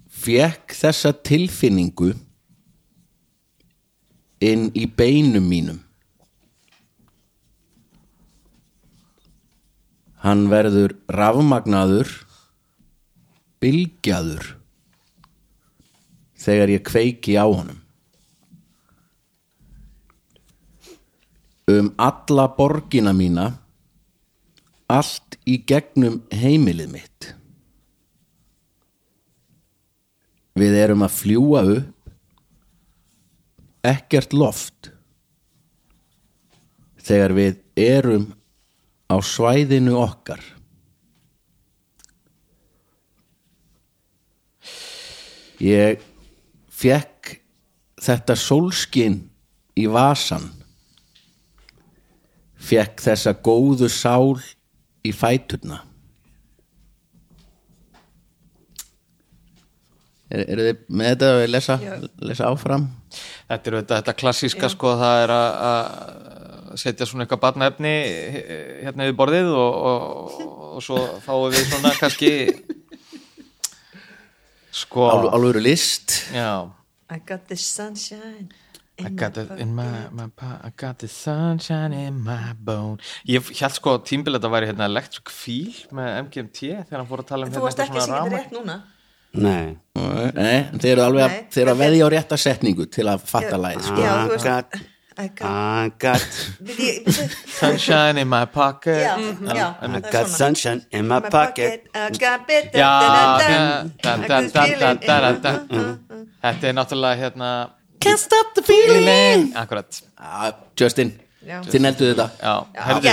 fekk 0.09 0.75
þessa 0.75 1.13
tilfinningu 1.13 2.15
inn 4.41 4.69
í 4.75 4.87
beinum 4.87 5.47
mínum. 5.51 5.83
Hann 10.25 10.49
verður 10.51 10.97
rafmagnaður 11.15 12.11
bylgjaður 13.63 14.55
þegar 16.39 16.73
ég 16.75 16.83
kveiki 16.87 17.37
á 17.39 17.47
honum 17.47 17.79
um 21.69 21.93
alla 21.97 22.49
borgina 22.57 23.12
mína 23.12 23.51
allt 24.89 25.37
í 25.45 25.59
gegnum 25.69 26.23
heimilið 26.33 26.93
mitt. 26.95 27.29
Við 30.59 30.77
erum 30.81 31.05
að 31.05 31.16
fljúa 31.19 31.62
upp 31.77 32.12
ekkert 33.87 34.33
loft 34.33 34.91
þegar 37.05 37.37
við 37.37 37.61
erum 37.79 38.27
á 39.12 39.16
svæðinu 39.21 39.95
okkar. 40.01 40.41
Ég 45.61 46.01
fekk 46.73 47.39
þetta 48.01 48.37
sólskin 48.39 49.21
í 49.79 49.89
vasan 49.91 50.58
fekk 52.59 53.01
þessa 53.07 53.33
góðu 53.45 53.89
sál 53.93 54.35
í 55.07 55.13
fæturna. 55.15 55.83
Er, 60.29 60.43
eru 60.53 60.65
þið 60.67 60.81
með 60.93 61.07
þetta 61.15 61.29
að 61.33 61.43
lesa, 61.49 61.77
lesa 62.29 62.49
áfram? 62.53 62.83
Þetta 63.49 63.71
er 63.71 63.77
þetta, 63.79 63.99
þetta 64.03 64.15
klassíska 64.21 64.69
sko 64.75 64.91
það 65.01 65.23
er 65.23 65.33
að- 65.33 65.61
að 65.69 66.75
setja 66.83 67.07
svona 67.09 67.25
eitthvað 67.25 67.41
barnaefni 67.47 67.93
hérna 68.85 69.07
við 69.09 69.15
borðið 69.17 69.49
og, 69.57 69.79
og, 69.89 70.35
og 70.77 70.83
svo 70.85 70.99
fáum 71.25 71.47
við 71.55 71.65
svona 71.71 71.95
kannski 71.97 72.33
sko 74.83 75.09
alveg 75.33 75.63
list. 75.65 76.19
Já. 76.37 76.69
I 77.09 77.23
got 77.25 77.49
the 77.49 77.57
sunshine 77.57 78.51
I 78.99 79.11
got 79.15 79.37
it 79.39 79.51
in 79.63 79.75
my, 79.77 80.09
my 80.11 80.27
pa- 80.35 80.59
I 80.65 80.71
got 80.77 80.99
the 80.99 81.07
sunshine 81.09 81.93
in 81.95 82.19
my 82.25 82.53
bone 82.59 82.99
Ég 83.31 83.47
held 83.61 83.77
sko 83.77 83.99
tímbil 84.03 84.35
að 84.35 84.41
þetta 84.41 84.51
væri 84.57 84.71
hérna 84.73 84.89
Electric 84.91 85.31
Feel 85.31 85.75
með 85.95 86.09
MGMT 86.25 86.59
þegar 86.89 86.99
hann 86.99 87.11
fór 87.11 87.23
að 87.23 87.29
tala 87.31 87.47
um 87.47 87.53
Þú 87.55 87.63
varst 87.69 87.83
ekki 87.85 88.01
að 88.01 88.07
syngja 88.09 88.23
þetta 88.25 88.41
rétt 88.41 88.55
núna? 88.57 88.79
Nei. 89.39 89.77
Nei, 90.35 90.59
þeir 90.81 90.93
eru 90.97 91.03
alveg 91.05 91.25
að, 91.29 91.33
Nei. 91.37 91.49
þeir 91.55 91.63
eru 91.67 91.73
að 91.77 91.81
veðja 91.85 92.07
á 92.07 92.09
rétta 92.17 92.39
setningu 92.41 92.87
til 92.91 93.05
að 93.13 93.27
fatta 93.29 93.59
lagið 93.61 93.85
sko. 93.87 94.07
I 94.09 94.39
got 94.43 94.79
I 95.19 95.27
got 95.35 95.51
I 95.51 95.91
got 95.99 96.23
Sunshine 97.59 98.19
in 98.23 98.29
my 98.29 98.45
pocket. 98.47 99.03
Já, 99.03 99.17
já, 99.19 99.67
I 99.83 99.89
það 99.95 100.11
got 100.13 100.29
sunshine 100.33 100.83
in 100.91 101.09
my 101.11 101.21
pocket 101.21 101.89
I 101.95 102.11
got 102.19 102.47
bit 102.47 102.71
Já, 102.73 102.91
da-da-da-da. 103.03 103.91
dan, 104.03 104.25
I 104.25 104.29
dan, 104.29 104.43
could 104.43 104.53
dan, 104.53 104.67
feel 104.69 104.79
dan, 104.79 104.97
it. 104.97 105.07
dan, 105.07 105.41
dan, 105.43 105.69
dan. 105.69 106.27
Þetta 106.43 106.69
er 106.71 106.77
náttúrulega 106.79 107.19
hérna 107.23 107.51
Can't 108.01 108.21
stop 108.21 108.55
the 108.55 108.63
feeling. 108.63 109.49
Akkurat. 109.59 110.03
Ah, 110.19 110.53
Justin, 110.79 111.13
Já. 111.47 111.61
þið 111.67 111.81
neldu 111.85 112.11
þetta. 112.13 112.27
Já, 112.43 112.55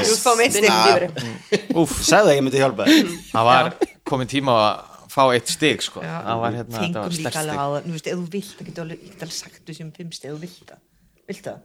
þú 0.09 0.17
fáum 0.21 0.43
eitt 0.45 0.57
stig 0.57 1.75
úf, 1.75 1.95
sagði 2.05 2.33
að 2.33 2.37
ég 2.37 2.43
myndi 2.45 2.61
hjálpa 2.61 2.87
þér. 2.89 3.13
Það 3.31 3.49
var 3.49 3.71
komin 4.11 4.31
tíma 4.31 4.57
að 4.61 4.73
fá 5.15 5.21
eitt 5.31 5.53
stig 5.53 5.85
sko. 5.85 6.03
Það 6.03 6.41
var 6.43 6.57
hérna, 6.59 6.81
þetta 6.81 6.99
var 6.99 7.07
alveg 7.07 7.15
stig. 7.15 7.85
Nú 7.85 7.95
veist, 7.95 8.09
ef 8.11 8.19
þú 8.19 8.27
vilt, 8.35 8.51
það 8.57 8.69
getur 8.71 8.85
alveg, 8.85 9.05
ég 9.05 9.13
get 9.15 9.25
alveg 9.27 9.37
sagt 9.39 9.63
þessum 9.69 9.93
fimm 9.95 10.11
stig, 10.15 10.29
ef 10.31 10.35
þú 10.35 10.41
vilt 10.45 10.67
það? 10.73 10.83
Vilt 11.31 11.47
það? 11.49 11.63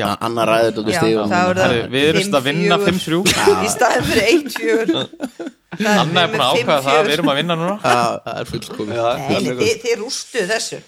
annar 0.00 0.48
ræður 0.48 0.78
þetta 0.78 0.92
stíð 0.98 1.90
við 1.92 2.06
erum 2.12 2.38
að 2.38 2.46
vinna 2.48 2.78
5-3 2.80 3.18
í 3.66 3.72
staðin 3.72 4.06
fyrir 4.08 4.30
1-4 4.38 5.50
Anna 5.80 6.26
er 6.26 6.32
búin 6.32 6.42
að 6.44 6.58
ákvæða 6.58 6.82
það 6.84 6.98
við 7.06 7.14
erum 7.14 7.30
að 7.32 7.38
vinna 7.38 7.54
núna. 7.56 7.74
Það 7.80 8.26
er 8.32 8.48
fullkomið. 8.50 8.98
Þið 9.82 9.94
rústuð 10.02 10.50
þessu. 10.50 10.80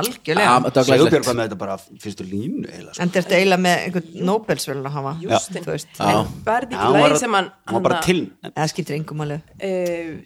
Algjörlega. 0.00 0.72
Það 0.76 0.90
er 0.92 1.04
uppjörgvað 1.06 1.36
með 1.38 1.46
þetta 1.46 1.58
bara 1.62 1.76
fyrstu 2.02 2.26
línu 2.28 2.74
en 3.02 3.12
þetta 3.14 3.38
eila 3.40 3.58
með 3.60 3.86
einhvern 3.86 4.26
Nobelsvöld 4.28 4.88
að 4.88 4.96
hafa 4.98 5.14
en 5.22 6.30
verði 6.44 6.76
ekki 6.76 6.92
læg 6.96 7.16
sem 7.22 7.36
hann 7.38 7.50
það 8.52 8.70
skiptir 8.72 8.98
engum 8.98 9.24
alveg 9.24 9.64
eh, 9.64 10.20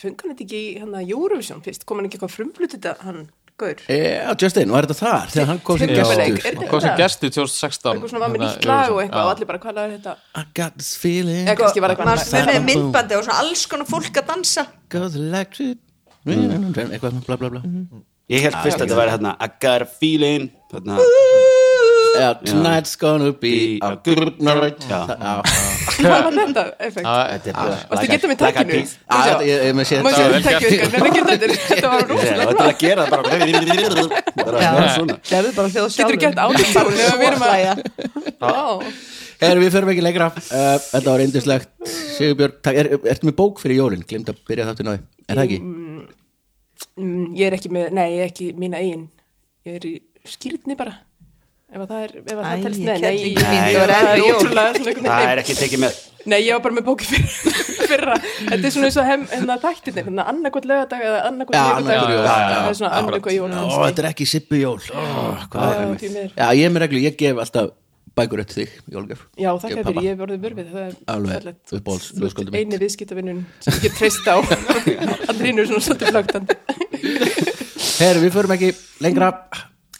fungan 0.00 0.32
þetta 0.32 0.44
ekki 0.46 0.60
í 0.60 0.70
hérna, 0.80 1.02
Eurovision 1.04 1.62
kom 1.64 2.00
hann 2.00 2.08
ekki 2.10 2.18
eitthvað 2.18 2.34
frumflut 2.34 2.76
þetta 2.76 2.96
hann 3.06 3.22
gaur 3.60 3.82
Já, 3.86 4.32
Justin, 4.42 4.72
var 4.74 4.88
þetta 4.88 4.98
þar? 5.00 5.34
Þegar 5.34 5.50
hann 5.50 5.60
kom 5.68 5.80
sem 5.80 5.92
gestur. 5.92 6.64
Hvað 6.70 6.84
sem 6.86 6.96
gestur 7.00 7.34
2016 7.36 7.92
eitthvað 7.92 8.14
svona 8.14 8.24
var 8.24 8.32
með 8.34 8.44
hérna, 8.44 8.54
nýtt 8.56 8.70
lag 8.70 8.94
og 8.94 9.02
eitthvað 9.04 9.28
og 9.28 9.34
allir 9.34 9.50
bara 9.50 9.62
hvað 9.66 9.82
er 9.84 9.94
þetta 9.98 10.16
I 10.40 10.44
got 10.60 10.80
this 10.80 10.92
feeling. 11.00 11.44
Eða 11.46 11.58
kannski 11.60 11.84
var 11.84 11.94
eitthvað 11.94 12.12
maður 12.12 12.50
með 12.50 12.66
myndbandi 12.70 13.18
og 13.20 13.26
svona 13.28 13.44
alls 13.44 13.66
konar 13.70 13.90
fólk 13.90 14.22
að 14.22 14.32
dansa. 14.34 14.66
Goes 14.92 15.18
electric 15.20 15.78
Eitthvað 16.26 17.20
bla 17.26 17.36
bla 17.40 17.48
bla. 17.56 17.62
Ég 18.30 18.44
held 18.44 18.60
fyrst 18.62 18.78
að 18.78 18.84
þetta 18.86 18.98
væri 19.00 19.14
hérna 19.16 19.36
I 19.40 19.48
got 19.62 19.82
a 19.82 19.88
feeling 19.88 20.50
hérna, 20.70 21.00
Já, 22.18 22.28
tonight's 22.42 22.94
gonna 23.00 23.30
be 23.32 23.78
a 23.82 23.90
good 24.04 24.40
night 24.42 24.80
hvað 26.00 26.24
var 26.24 26.32
þetta 26.36 26.64
effekt 26.86 27.06
er 27.06 27.84
varstu 27.90 28.30
a 28.30 28.36
tækinu 28.40 28.72
piece. 28.72 28.94
Já, 29.04 29.18
þetta- 29.28 29.46
ég 29.50 29.74
með 29.78 29.88
séð 29.90 30.00
Má 30.00 30.10
þetta 30.10 30.24
en 30.24 30.44
ekki 31.06 31.22
þetta 31.28 31.46
þetta 31.68 31.88
var 31.92 32.02
er 32.10 32.66
að 32.66 32.78
gera 32.80 33.00
það 33.04 33.10
bara 33.10 33.22
bara 34.40 34.58
Já. 34.60 34.70
bara 35.56 35.68
áður 36.40 36.74
bara 36.74 36.90
þegar 36.90 37.16
við 37.20 37.26
erum 37.30 37.44
að 37.46 37.52
Já. 38.40 38.58
Erum 39.40 39.62
við 39.64 39.72
förum 39.72 39.90
ekki 39.94 40.02
lengra 40.04 40.26
uh, 40.36 40.76
Þetta 40.84 41.06
var 41.06 41.22
eindislegt 41.24 41.70
Sigurbjörg, 41.88 42.58
er, 42.76 42.90
ertu 43.08 43.28
með 43.28 43.36
bók 43.38 43.60
fyrir 43.62 43.78
jólin? 43.80 44.02
Glimt 44.08 44.28
að 44.28 44.42
byrja 44.48 44.66
þáttu 44.68 44.84
náði 44.84 45.00
Er 45.24 45.38
það 45.38 45.44
ekki? 45.46 45.60
Mm, 47.00 47.22
Ég 47.38 47.46
er 47.48 47.56
ekki 47.56 47.70
með, 47.72 47.86
nei, 47.96 48.06
ég 48.18 48.24
er 48.26 48.32
ekki 48.32 48.50
mína 48.60 48.80
eigin 48.82 49.06
Ég 49.68 49.78
er 49.80 49.86
í 49.88 49.94
skýrtni 50.28 50.76
bara 50.76 50.98
Ef 51.70 51.78
að 51.84 51.90
það 51.90 52.00
er, 52.02 52.12
ef 52.18 52.24
það 52.34 52.62
telst 52.64 52.80
ég 52.80 52.86
Nei, 52.86 52.94
nei, 52.98 53.10
nei, 53.38 53.74
það 53.78 55.20
er 55.20 55.28
er 55.30 55.40
ekki 55.44 55.54
tekið 55.54 55.82
með. 55.84 55.98
Nei, 56.30 56.38
ég 56.42 56.56
var 56.56 56.62
bara 56.64 56.74
með 56.76 56.86
bóki 56.88 57.06
fyrir, 57.06 57.28
fyrra. 57.92 58.16
Þetta 58.18 58.58
er 58.58 58.74
svona 58.74 58.88
eins 58.88 58.98
og 58.98 59.06
hérna 59.06 59.56
þættirnir 59.62 60.08
hérna 60.08 60.24
annarkot 60.32 60.66
lögadag 60.66 61.04
eða 61.06 61.20
annarkot 61.30 61.54
jól, 63.30 63.54
þetta 63.54 64.02
er 64.02 64.10
ekki 64.10 64.26
sippu 64.28 64.58
jól. 64.58 64.80
Er 64.90 66.58
ég 66.58 66.66
er 66.66 66.74
með 66.74 66.84
reglu, 66.88 67.04
ég 67.06 67.14
gef 67.22 67.38
alltaf 67.46 67.70
bækur 68.18 68.42
eftir 68.42 68.64
þig, 68.64 68.74
jólgef 68.90 69.22
Já, 69.38 69.52
þakka 69.54 69.70
Gef 69.70 69.78
fyrir, 69.78 69.86
pabba. 69.86 70.02
ég 70.02 70.10
hef 70.10 70.20
orðið 70.26 70.42
er 70.82 70.94
Alveg. 71.14 72.58
Eini 72.58 72.80
viðskiptavinnun 72.82 73.42
sem 73.62 73.78
ég 73.78 73.86
get 73.86 73.94
treyst 74.00 74.26
á. 74.26 74.36
Andrinu 75.30 75.62
er 75.62 75.70
svona 75.70 75.86
svolítið 75.86 76.10
flögtandi 76.16 76.58
Herri, 78.00 78.24
við 78.26 78.34
förum 78.34 78.56
ekki 78.58 78.74
lengra 79.06 79.30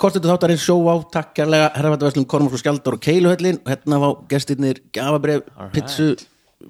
Kortet 0.01 0.25
þáttarins 0.25 0.63
sjó 0.65 0.79
á, 0.89 0.97
takk 1.13 1.35
kærlega 1.37 1.67
Herrafattarverslun, 1.75 2.25
Kormur 2.25 2.55
og 2.57 2.61
Skjaldar 2.63 2.95
og 2.97 3.03
Keiluhöllin 3.05 3.59
og 3.61 3.69
hérna 3.69 3.99
fá 4.01 4.09
gestirnir 4.31 4.81
gafabref 4.97 5.43
pizzu, 5.75 6.15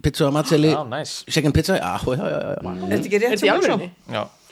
pizzu 0.02 0.26
á 0.26 0.30
matseli 0.34 0.72
Já, 0.72 0.82
nice. 0.90 1.22
second 1.30 1.54
pizza, 1.54 1.76
já, 1.78 1.92
já, 2.02 2.16
já, 2.18 2.26
já. 2.26 2.58
er 2.58 2.90
þetta 2.90 3.06
ekki 3.06 3.20
rétt 3.22 3.44
hjá 3.46 3.54
mér 3.54 3.68
svo? 3.70 3.78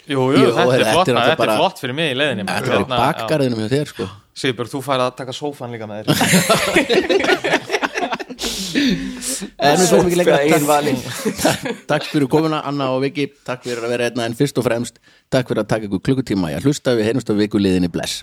Jú, 0.08 0.20
jú, 0.30 0.38
Jú, 0.38 0.52
þetta 0.54 0.70
þetta 0.70 0.78
er 0.78 0.92
flott, 0.94 1.10
þetta 1.10 1.48
er 1.48 1.52
flott 1.58 1.82
fyrir 1.82 1.98
mig 1.98 2.12
í 2.12 2.16
leiðinni 2.20 2.46
Þetta 2.46 2.78
er 2.78 2.86
bakgarðinu 2.92 3.58
með 3.58 3.74
þér 3.74 3.90
sko. 3.90 4.06
Sigurbjörg, 4.38 4.70
þú 4.72 4.80
færð 4.86 5.04
að 5.08 5.12
taka 5.18 5.34
sófan 5.36 5.74
líka 5.74 5.90
með 5.90 6.06
þér. 6.06 6.14
En 9.58 9.74
við 9.80 9.90
förum 9.90 10.06
ekki 10.06 10.18
lengra. 10.20 10.38
Takk, 11.42 11.62
takk 11.90 12.08
fyrir 12.12 12.30
komuna 12.30 12.62
Anna 12.68 12.92
og 12.94 13.02
Viki. 13.02 13.26
Takk 13.44 13.66
fyrir 13.66 13.82
að 13.82 13.94
vera 13.96 14.08
hérna 14.08 14.28
en 14.28 14.36
fyrst 14.38 14.60
og 14.60 14.66
fremst 14.68 15.00
Takk 15.32 15.50
fyrir 15.50 15.64
að 15.64 15.70
taka 15.74 15.88
ykkur 15.88 16.04
klukkutíma 16.08 16.52
í 16.52 16.58
að 16.58 16.68
hlusta. 16.68 16.94
Við 16.98 17.10
heyrumst 17.10 17.32
á 17.32 17.34
viku 17.36 17.60
liðinni 17.60 17.90
bless 17.92 18.22